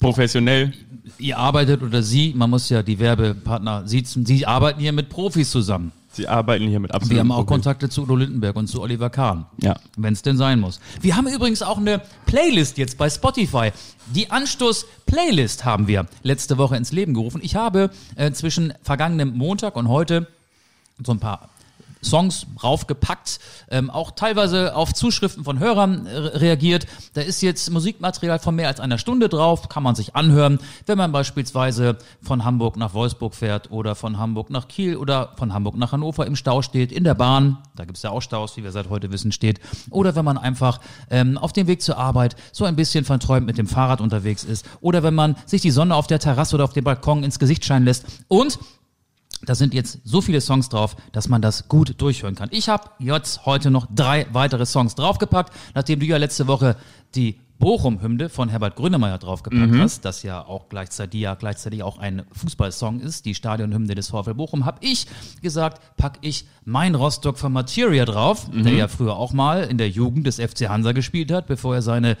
Professionell. 0.00 0.72
Ihr 1.18 1.38
arbeitet 1.38 1.82
oder 1.82 2.02
Sie, 2.02 2.34
man 2.34 2.50
muss 2.50 2.68
ja 2.68 2.82
die 2.82 2.98
Werbepartner 2.98 3.86
siezen, 3.86 4.26
Sie 4.26 4.46
arbeiten 4.46 4.80
hier 4.80 4.92
mit 4.92 5.08
Profis 5.08 5.50
zusammen. 5.50 5.92
Sie 6.14 6.28
arbeiten 6.28 6.68
hier 6.68 6.80
mit 6.80 6.92
absolut. 6.92 7.14
Wir 7.14 7.20
haben 7.20 7.32
auch 7.32 7.46
Kontakte 7.46 7.88
zu 7.88 8.02
Udo 8.02 8.16
Lindenberg 8.16 8.56
und 8.56 8.68
zu 8.68 8.80
Oliver 8.80 9.10
Kahn. 9.10 9.46
Ja. 9.60 9.76
Wenn 9.96 10.12
es 10.12 10.22
denn 10.22 10.36
sein 10.36 10.60
muss. 10.60 10.80
Wir 11.00 11.16
haben 11.16 11.26
übrigens 11.26 11.62
auch 11.62 11.78
eine 11.78 12.02
Playlist 12.26 12.78
jetzt 12.78 12.98
bei 12.98 13.10
Spotify. 13.10 13.72
Die 14.14 14.30
Anstoß-Playlist 14.30 15.64
haben 15.64 15.88
wir 15.88 16.06
letzte 16.22 16.58
Woche 16.58 16.76
ins 16.76 16.92
Leben 16.92 17.14
gerufen. 17.14 17.40
Ich 17.42 17.56
habe 17.56 17.90
äh, 18.16 18.30
zwischen 18.32 18.72
vergangenem 18.82 19.36
Montag 19.36 19.76
und 19.76 19.88
heute 19.88 20.28
so 21.04 21.12
ein 21.12 21.20
paar 21.20 21.50
Songs 22.04 22.46
raufgepackt, 22.62 23.40
ähm, 23.70 23.90
auch 23.90 24.12
teilweise 24.12 24.76
auf 24.76 24.94
Zuschriften 24.94 25.44
von 25.44 25.58
Hörern 25.58 26.06
äh, 26.06 26.16
reagiert. 26.16 26.86
Da 27.14 27.22
ist 27.22 27.42
jetzt 27.42 27.70
Musikmaterial 27.70 28.38
von 28.38 28.54
mehr 28.54 28.68
als 28.68 28.80
einer 28.80 28.98
Stunde 28.98 29.28
drauf, 29.28 29.68
kann 29.68 29.82
man 29.82 29.94
sich 29.94 30.14
anhören, 30.14 30.58
wenn 30.86 30.98
man 30.98 31.12
beispielsweise 31.12 31.96
von 32.22 32.44
Hamburg 32.44 32.76
nach 32.76 32.94
Wolfsburg 32.94 33.34
fährt 33.34 33.70
oder 33.70 33.94
von 33.94 34.18
Hamburg 34.18 34.50
nach 34.50 34.68
Kiel 34.68 34.96
oder 34.96 35.32
von 35.36 35.52
Hamburg 35.52 35.76
nach 35.76 35.92
Hannover 35.92 36.26
im 36.26 36.36
Stau 36.36 36.62
steht, 36.62 36.92
in 36.92 37.04
der 37.04 37.14
Bahn, 37.14 37.58
da 37.76 37.84
gibt's 37.84 38.02
ja 38.02 38.10
auch 38.10 38.22
Staus, 38.22 38.56
wie 38.56 38.64
wir 38.64 38.72
seit 38.72 38.90
heute 38.90 39.10
wissen, 39.10 39.32
steht, 39.32 39.60
oder 39.90 40.14
wenn 40.14 40.24
man 40.24 40.38
einfach 40.38 40.80
ähm, 41.10 41.38
auf 41.38 41.52
dem 41.52 41.66
Weg 41.66 41.82
zur 41.82 41.96
Arbeit 41.96 42.36
so 42.52 42.64
ein 42.64 42.76
bisschen 42.76 43.04
verträumt 43.04 43.46
mit 43.46 43.58
dem 43.58 43.66
Fahrrad 43.66 44.00
unterwegs 44.00 44.44
ist. 44.44 44.66
Oder 44.80 45.02
wenn 45.02 45.14
man 45.14 45.36
sich 45.46 45.62
die 45.62 45.70
Sonne 45.70 45.94
auf 45.94 46.06
der 46.06 46.18
Terrasse 46.18 46.54
oder 46.54 46.64
auf 46.64 46.72
dem 46.72 46.84
Balkon 46.84 47.24
ins 47.24 47.38
Gesicht 47.38 47.64
scheinen 47.64 47.84
lässt. 47.84 48.04
Und 48.28 48.58
da 49.42 49.54
sind 49.54 49.74
jetzt 49.74 50.00
so 50.04 50.20
viele 50.20 50.40
Songs 50.40 50.68
drauf, 50.68 50.96
dass 51.12 51.28
man 51.28 51.42
das 51.42 51.68
gut 51.68 52.00
durchhören 52.00 52.34
kann. 52.34 52.48
Ich 52.52 52.68
habe 52.68 52.90
jetzt 52.98 53.46
heute 53.46 53.70
noch 53.70 53.86
drei 53.94 54.26
weitere 54.32 54.66
Songs 54.66 54.94
draufgepackt, 54.94 55.52
nachdem 55.74 56.00
du 56.00 56.06
ja 56.06 56.16
letzte 56.16 56.46
Woche 56.46 56.76
die 57.14 57.40
Bochum-Hymne 57.58 58.28
von 58.28 58.48
Herbert 58.48 58.74
Grönemeyer 58.74 59.18
draufgepackt 59.18 59.76
hast, 59.78 60.04
das 60.04 60.22
ja 60.22 60.44
auch 60.44 60.68
gleichzeitig, 60.68 61.20
ja 61.20 61.34
gleichzeitig 61.34 61.82
auch 61.82 61.98
ein 61.98 62.24
Fußballsong 62.32 63.00
ist, 63.00 63.26
die 63.26 63.34
Stadionhymne 63.34 63.94
des 63.94 64.08
VfL 64.08 64.34
Bochum, 64.34 64.64
habe 64.64 64.78
ich 64.80 65.06
gesagt, 65.40 65.80
pack 65.96 66.18
ich 66.20 66.46
mein 66.64 66.94
Rostock 66.94 67.38
von 67.38 67.52
Materia 67.52 68.04
drauf, 68.04 68.48
der 68.52 68.72
ja 68.72 68.88
früher 68.88 69.16
auch 69.16 69.32
mal 69.32 69.62
in 69.62 69.78
der 69.78 69.88
Jugend 69.88 70.26
des 70.26 70.36
FC 70.36 70.68
Hansa 70.68 70.92
gespielt 70.92 71.30
hat, 71.30 71.46
bevor 71.46 71.76
er 71.76 71.82
seine 71.82 72.16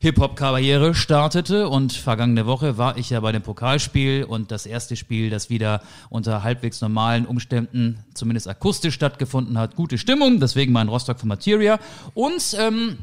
Hip-Hop-Karriere 0.00 0.94
startete 0.94 1.68
und 1.68 1.92
vergangene 1.92 2.46
Woche 2.46 2.78
war 2.78 2.96
ich 2.96 3.10
ja 3.10 3.18
bei 3.20 3.32
dem 3.32 3.42
Pokalspiel 3.42 4.22
und 4.24 4.52
das 4.52 4.64
erste 4.64 4.94
Spiel, 4.94 5.28
das 5.28 5.50
wieder 5.50 5.82
unter 6.08 6.44
halbwegs 6.44 6.80
normalen 6.80 7.26
Umständen, 7.26 7.98
zumindest 8.14 8.46
akustisch 8.46 8.94
stattgefunden 8.94 9.58
hat, 9.58 9.74
gute 9.74 9.98
Stimmung, 9.98 10.38
deswegen 10.38 10.72
mein 10.72 10.88
Rostock 10.88 11.18
von 11.18 11.28
Materia 11.28 11.80
und 12.14 12.56
ähm, 12.60 12.98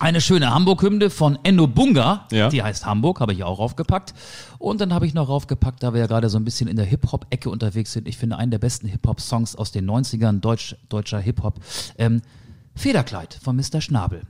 eine 0.00 0.20
schöne 0.20 0.52
Hamburg-Hymne 0.52 1.10
von 1.10 1.38
Enno 1.44 1.66
Bunga, 1.68 2.26
Ja. 2.32 2.48
die 2.48 2.62
heißt 2.62 2.86
Hamburg, 2.86 3.20
habe 3.20 3.32
ich 3.32 3.42
auch 3.44 3.58
raufgepackt. 3.58 4.12
Und 4.58 4.80
dann 4.80 4.92
habe 4.92 5.06
ich 5.06 5.14
noch 5.14 5.28
raufgepackt, 5.28 5.82
da 5.82 5.92
wir 5.94 6.00
ja 6.00 6.06
gerade 6.06 6.28
so 6.28 6.38
ein 6.38 6.44
bisschen 6.44 6.68
in 6.68 6.76
der 6.76 6.84
Hip-Hop-Ecke 6.84 7.48
unterwegs 7.50 7.92
sind. 7.92 8.06
Ich 8.06 8.16
finde 8.18 8.36
einen 8.36 8.50
der 8.50 8.58
besten 8.58 8.86
Hip-Hop-Songs 8.86 9.56
aus 9.56 9.72
den 9.72 9.88
90ern, 9.90 10.40
Deutsch, 10.40 10.76
deutscher 10.88 11.18
Hip-Hop. 11.20 11.58
Ähm, 11.98 12.20
Federkleid 12.74 13.38
von 13.42 13.56
Mr. 13.56 13.80
Schnabel. 13.80 14.22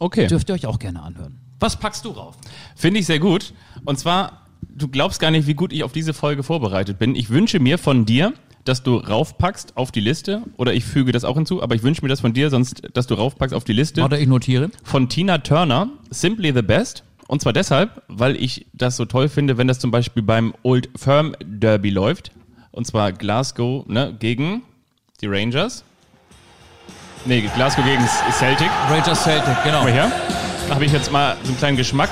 Okay. 0.00 0.26
Dürft 0.26 0.48
ihr 0.48 0.54
euch 0.54 0.66
auch 0.66 0.78
gerne 0.78 1.02
anhören. 1.02 1.38
Was 1.60 1.76
packst 1.76 2.04
du 2.04 2.10
rauf? 2.10 2.36
Finde 2.76 3.00
ich 3.00 3.06
sehr 3.06 3.18
gut. 3.18 3.52
Und 3.84 3.98
zwar, 3.98 4.46
du 4.62 4.88
glaubst 4.88 5.20
gar 5.20 5.30
nicht, 5.30 5.46
wie 5.46 5.54
gut 5.54 5.72
ich 5.72 5.82
auf 5.82 5.92
diese 5.92 6.14
Folge 6.14 6.42
vorbereitet 6.42 6.98
bin. 6.98 7.16
Ich 7.16 7.30
wünsche 7.30 7.58
mir 7.58 7.78
von 7.78 8.04
dir, 8.04 8.32
dass 8.64 8.82
du 8.82 8.96
raufpackst 8.96 9.76
auf 9.76 9.90
die 9.90 10.00
Liste, 10.00 10.42
oder 10.56 10.74
ich 10.74 10.84
füge 10.84 11.10
das 11.10 11.24
auch 11.24 11.34
hinzu, 11.34 11.62
aber 11.62 11.74
ich 11.74 11.82
wünsche 11.82 12.02
mir 12.02 12.08
das 12.08 12.20
von 12.20 12.34
dir, 12.34 12.50
sonst, 12.50 12.82
dass 12.92 13.06
du 13.06 13.14
raufpackst 13.14 13.54
auf 13.54 13.64
die 13.64 13.72
Liste 13.72 14.02
Warte, 14.02 14.18
ich 14.18 14.28
notiere. 14.28 14.70
von 14.84 15.08
Tina 15.08 15.38
Turner, 15.38 15.88
Simply 16.10 16.52
the 16.52 16.62
Best. 16.62 17.02
Und 17.28 17.42
zwar 17.42 17.52
deshalb, 17.52 18.02
weil 18.08 18.36
ich 18.36 18.66
das 18.72 18.96
so 18.96 19.04
toll 19.04 19.28
finde, 19.28 19.58
wenn 19.58 19.68
das 19.68 19.78
zum 19.78 19.90
Beispiel 19.90 20.22
beim 20.22 20.54
Old 20.62 20.88
Firm 20.96 21.34
Derby 21.44 21.90
läuft. 21.90 22.30
Und 22.70 22.86
zwar 22.86 23.12
Glasgow 23.12 23.86
ne, 23.86 24.14
gegen 24.18 24.62
die 25.20 25.26
Rangers. 25.26 25.82
Nee, 27.24 27.42
Glasgow 27.54 27.84
gegen 27.84 28.02
Celtic. 28.32 28.70
Rangers 28.88 29.24
Celtic, 29.24 29.62
genau. 29.64 29.82
Mal 29.82 29.92
her. 29.92 30.12
Habe 30.70 30.84
ich 30.84 30.92
jetzt 30.92 31.10
mal 31.10 31.36
so 31.42 31.48
einen 31.48 31.58
kleinen 31.58 31.76
Geschmack. 31.76 32.10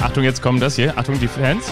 Achtung, 0.00 0.22
jetzt 0.22 0.40
kommt 0.42 0.62
das 0.62 0.76
hier. 0.76 0.96
Achtung, 0.96 1.18
die 1.18 1.28
Fans. 1.28 1.70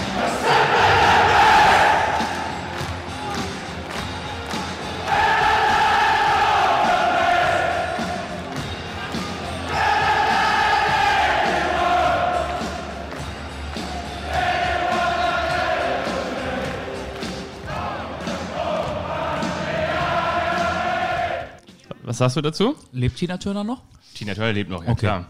Was 22.13 22.19
sagst 22.19 22.37
du 22.37 22.43
dazu? 22.43 22.75
Lebt 22.93 23.17
Tina 23.17 23.39
Turner 23.39 23.65
noch? 23.65 23.81
Tina 24.13 24.35
Turner 24.35 24.53
lebt 24.53 24.69
noch, 24.69 24.85
ja 24.85 24.91
Okay. 24.91 24.99
klar. 25.07 25.27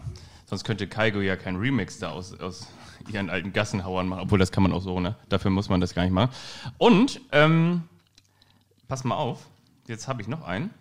Sonst 0.47 0.65
könnte 0.65 0.85
Kaigo 0.85 1.21
ja 1.21 1.37
keinen 1.37 1.55
Remix 1.55 1.97
da 1.97 2.09
aus, 2.09 2.37
aus 2.41 2.67
ihren 3.09 3.29
alten 3.29 3.53
Gassenhauern 3.53 4.05
machen. 4.05 4.19
Obwohl, 4.23 4.37
das 4.37 4.51
kann 4.51 4.63
man 4.63 4.73
auch 4.73 4.81
so, 4.81 4.99
ne? 4.99 5.15
Dafür 5.29 5.49
muss 5.49 5.69
man 5.69 5.79
das 5.79 5.95
gar 5.95 6.03
nicht 6.03 6.11
machen. 6.11 6.29
Und, 6.77 7.21
ähm, 7.31 7.83
pass 8.89 9.05
mal 9.05 9.15
auf, 9.15 9.47
jetzt 9.87 10.09
habe 10.09 10.21
ich 10.21 10.27
noch 10.27 10.43
einen. 10.43 10.71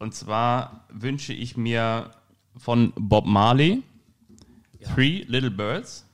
Und 0.00 0.12
zwar 0.12 0.84
wünsche 0.88 1.32
ich 1.32 1.56
mir 1.56 2.10
von 2.56 2.92
Bob 2.96 3.26
Marley 3.26 3.84
Three 4.92 5.22
Little 5.28 5.52
Birds. 5.52 6.04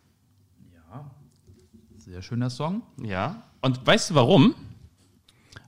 Sehr 1.97 2.21
schöner 2.21 2.51
Song. 2.51 2.83
Ja. 3.03 3.43
Und 3.63 3.87
weißt 3.87 4.11
du 4.11 4.15
warum? 4.17 4.55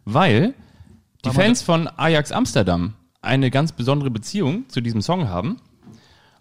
Weil 0.05 0.53
die 1.24 1.30
Fans 1.30 1.62
von 1.62 1.88
Ajax 1.96 2.32
Amsterdam 2.32 2.94
eine 3.20 3.50
ganz 3.50 3.72
besondere 3.72 4.10
Beziehung 4.10 4.68
zu 4.68 4.80
diesem 4.80 5.02
Song 5.02 5.28
haben. 5.28 5.58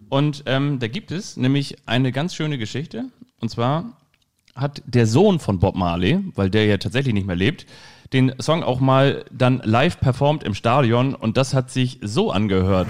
Und 0.08 0.42
ähm, 0.46 0.78
da 0.78 0.88
gibt 0.88 1.12
es 1.12 1.36
nämlich 1.36 1.76
eine 1.86 2.12
ganz 2.12 2.34
schöne 2.34 2.58
Geschichte. 2.58 3.04
Und 3.40 3.48
zwar 3.48 3.96
hat 4.54 4.82
der 4.86 5.06
Sohn 5.06 5.38
von 5.38 5.58
Bob 5.58 5.76
Marley, 5.76 6.20
weil 6.34 6.50
der 6.50 6.66
ja 6.66 6.76
tatsächlich 6.76 7.14
nicht 7.14 7.26
mehr 7.26 7.36
lebt, 7.36 7.66
den 8.12 8.34
Song 8.38 8.62
auch 8.62 8.80
mal 8.80 9.24
dann 9.30 9.62
live 9.64 9.98
performt 10.00 10.42
im 10.42 10.54
Stadion 10.54 11.14
und 11.14 11.36
das 11.36 11.54
hat 11.54 11.70
sich 11.70 11.98
so 12.02 12.30
angehört. 12.30 12.88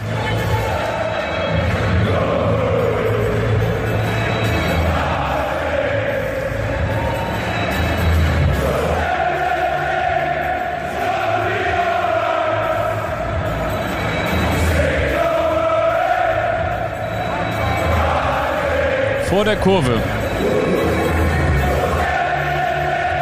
Vor 19.32 19.46
der 19.46 19.56
Kurve. 19.56 19.94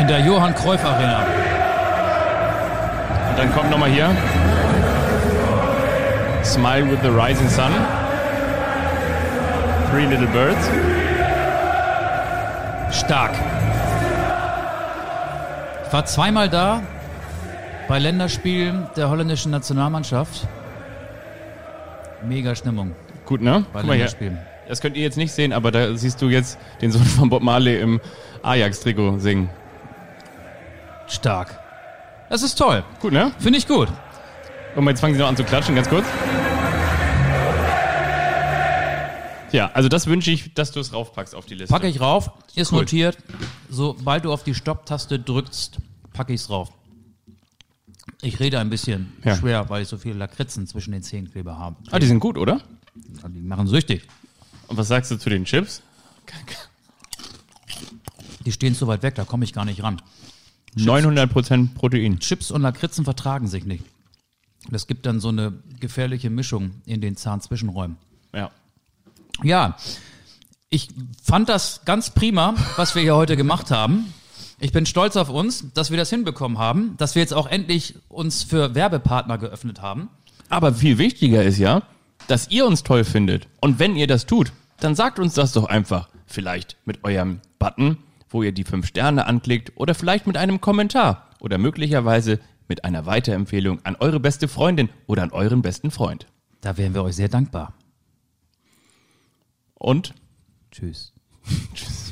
In 0.00 0.08
der 0.08 0.18
Johann 0.18 0.52
Cruyff 0.56 0.84
Arena. 0.84 1.24
Und 3.28 3.38
dann 3.38 3.52
kommt 3.52 3.70
nochmal 3.70 3.90
hier. 3.90 4.10
Smile 6.42 6.90
with 6.90 6.98
the 7.04 7.10
rising 7.10 7.48
sun. 7.48 7.70
Three 9.92 10.06
little 10.06 10.26
birds. 10.26 10.68
Stark. 12.90 13.30
Ich 15.86 15.92
war 15.92 16.04
zweimal 16.06 16.48
da 16.48 16.82
bei 17.86 18.00
Länderspielen 18.00 18.88
der 18.96 19.10
holländischen 19.10 19.52
Nationalmannschaft. 19.52 20.48
Mega 22.26 22.56
Stimmung 22.56 22.96
Gut, 23.26 23.42
ne? 23.42 23.64
bei 23.72 23.78
Guck 23.78 23.86
mal 23.86 23.94
hier. 23.94 24.06
Länderspielen. 24.06 24.49
Das 24.70 24.80
könnt 24.80 24.96
ihr 24.96 25.02
jetzt 25.02 25.16
nicht 25.16 25.32
sehen, 25.32 25.52
aber 25.52 25.72
da 25.72 25.96
siehst 25.96 26.22
du 26.22 26.28
jetzt 26.28 26.56
den 26.80 26.92
Sohn 26.92 27.04
von 27.04 27.28
Bob 27.28 27.42
Marley 27.42 27.80
im 27.80 28.00
Ajax-Trikot 28.44 29.18
singen. 29.18 29.50
Stark. 31.08 31.58
Das 32.28 32.44
ist 32.44 32.54
toll. 32.54 32.84
Gut, 33.00 33.12
ne? 33.12 33.32
Finde 33.40 33.58
ich 33.58 33.66
gut. 33.66 33.88
Und 34.76 34.86
jetzt 34.86 35.00
fangen 35.00 35.14
sie 35.14 35.20
noch 35.20 35.26
an 35.26 35.36
zu 35.36 35.42
klatschen, 35.42 35.74
ganz 35.74 35.88
kurz. 35.88 36.06
Ja, 39.50 39.72
also 39.74 39.88
das 39.88 40.06
wünsche 40.06 40.30
ich, 40.30 40.54
dass 40.54 40.70
du 40.70 40.78
es 40.78 40.92
raufpackst 40.92 41.34
auf 41.34 41.46
die 41.46 41.54
Liste. 41.56 41.74
Packe 41.74 41.88
ich 41.88 42.00
rauf, 42.00 42.30
ist 42.54 42.70
Cool. 42.72 42.78
notiert. 42.82 43.18
Sobald 43.68 44.24
du 44.24 44.32
auf 44.32 44.44
die 44.44 44.54
Stopptaste 44.54 45.18
drückst, 45.18 45.78
packe 46.12 46.32
ich 46.32 46.42
es 46.42 46.48
rauf. 46.50 46.70
Ich 48.22 48.38
rede 48.38 48.60
ein 48.60 48.70
bisschen 48.70 49.12
Ja. 49.24 49.34
schwer, 49.34 49.68
weil 49.68 49.82
ich 49.82 49.88
so 49.88 49.98
viele 49.98 50.14
Lakritzen 50.14 50.68
zwischen 50.68 50.92
den 50.92 51.02
Zähnenkleber 51.02 51.58
habe. 51.58 51.74
Ah, 51.90 51.98
die 51.98 52.06
sind 52.06 52.20
gut, 52.20 52.38
oder? 52.38 52.60
Die 52.94 53.40
machen 53.40 53.66
süchtig. 53.66 54.02
Und 54.70 54.76
was 54.76 54.86
sagst 54.86 55.10
du 55.10 55.18
zu 55.18 55.28
den 55.28 55.44
Chips? 55.44 55.82
Die 58.46 58.52
stehen 58.52 58.74
zu 58.74 58.86
weit 58.86 59.02
weg, 59.02 59.16
da 59.16 59.24
komme 59.24 59.44
ich 59.44 59.52
gar 59.52 59.64
nicht 59.64 59.82
ran. 59.82 60.00
900% 60.76 61.74
Protein. 61.74 62.20
Chips 62.20 62.52
und 62.52 62.62
Lakritzen 62.62 63.04
vertragen 63.04 63.48
sich 63.48 63.64
nicht. 63.64 63.84
Das 64.70 64.86
gibt 64.86 65.06
dann 65.06 65.18
so 65.18 65.28
eine 65.28 65.52
gefährliche 65.80 66.30
Mischung 66.30 66.82
in 66.86 67.00
den 67.00 67.16
Zahnzwischenräumen. 67.16 67.96
Ja. 68.32 68.52
Ja, 69.42 69.76
ich 70.68 70.88
fand 71.20 71.48
das 71.48 71.84
ganz 71.84 72.10
prima, 72.10 72.54
was 72.76 72.94
wir 72.94 73.02
hier 73.02 73.16
heute 73.16 73.36
gemacht 73.36 73.72
haben. 73.72 74.14
Ich 74.60 74.70
bin 74.70 74.86
stolz 74.86 75.16
auf 75.16 75.30
uns, 75.30 75.72
dass 75.74 75.90
wir 75.90 75.96
das 75.96 76.10
hinbekommen 76.10 76.58
haben, 76.58 76.96
dass 76.96 77.16
wir 77.16 77.22
jetzt 77.22 77.34
auch 77.34 77.48
endlich 77.48 77.96
uns 78.08 78.44
für 78.44 78.76
Werbepartner 78.76 79.36
geöffnet 79.36 79.82
haben. 79.82 80.10
Aber 80.48 80.72
viel 80.72 80.98
wichtiger 80.98 81.42
ist 81.42 81.58
ja, 81.58 81.82
dass 82.28 82.50
ihr 82.50 82.66
uns 82.66 82.84
toll 82.84 83.02
findet. 83.02 83.48
Und 83.60 83.80
wenn 83.80 83.96
ihr 83.96 84.06
das 84.06 84.26
tut, 84.26 84.52
dann 84.80 84.94
sagt 84.94 85.18
uns 85.18 85.34
das 85.34 85.52
doch 85.52 85.64
einfach. 85.64 86.08
Vielleicht 86.26 86.76
mit 86.84 87.04
eurem 87.04 87.40
Button, 87.58 87.98
wo 88.28 88.42
ihr 88.42 88.52
die 88.52 88.64
fünf 88.64 88.86
Sterne 88.86 89.26
anklickt 89.26 89.72
oder 89.76 89.94
vielleicht 89.94 90.26
mit 90.26 90.36
einem 90.36 90.60
Kommentar 90.60 91.30
oder 91.40 91.58
möglicherweise 91.58 92.40
mit 92.68 92.84
einer 92.84 93.06
Weiterempfehlung 93.06 93.84
an 93.84 93.96
eure 93.96 94.20
beste 94.20 94.48
Freundin 94.48 94.88
oder 95.06 95.22
an 95.22 95.32
euren 95.32 95.62
besten 95.62 95.90
Freund. 95.90 96.26
Da 96.60 96.76
wären 96.76 96.94
wir 96.94 97.02
euch 97.02 97.16
sehr 97.16 97.28
dankbar. 97.28 97.74
Und 99.74 100.14
Tschüss. 100.70 101.12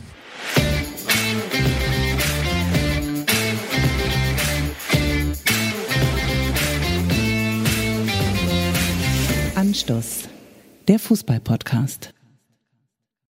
Anstoß. 9.55 10.29
Der 10.89 10.99
Fußball-Podcast. 10.99 12.15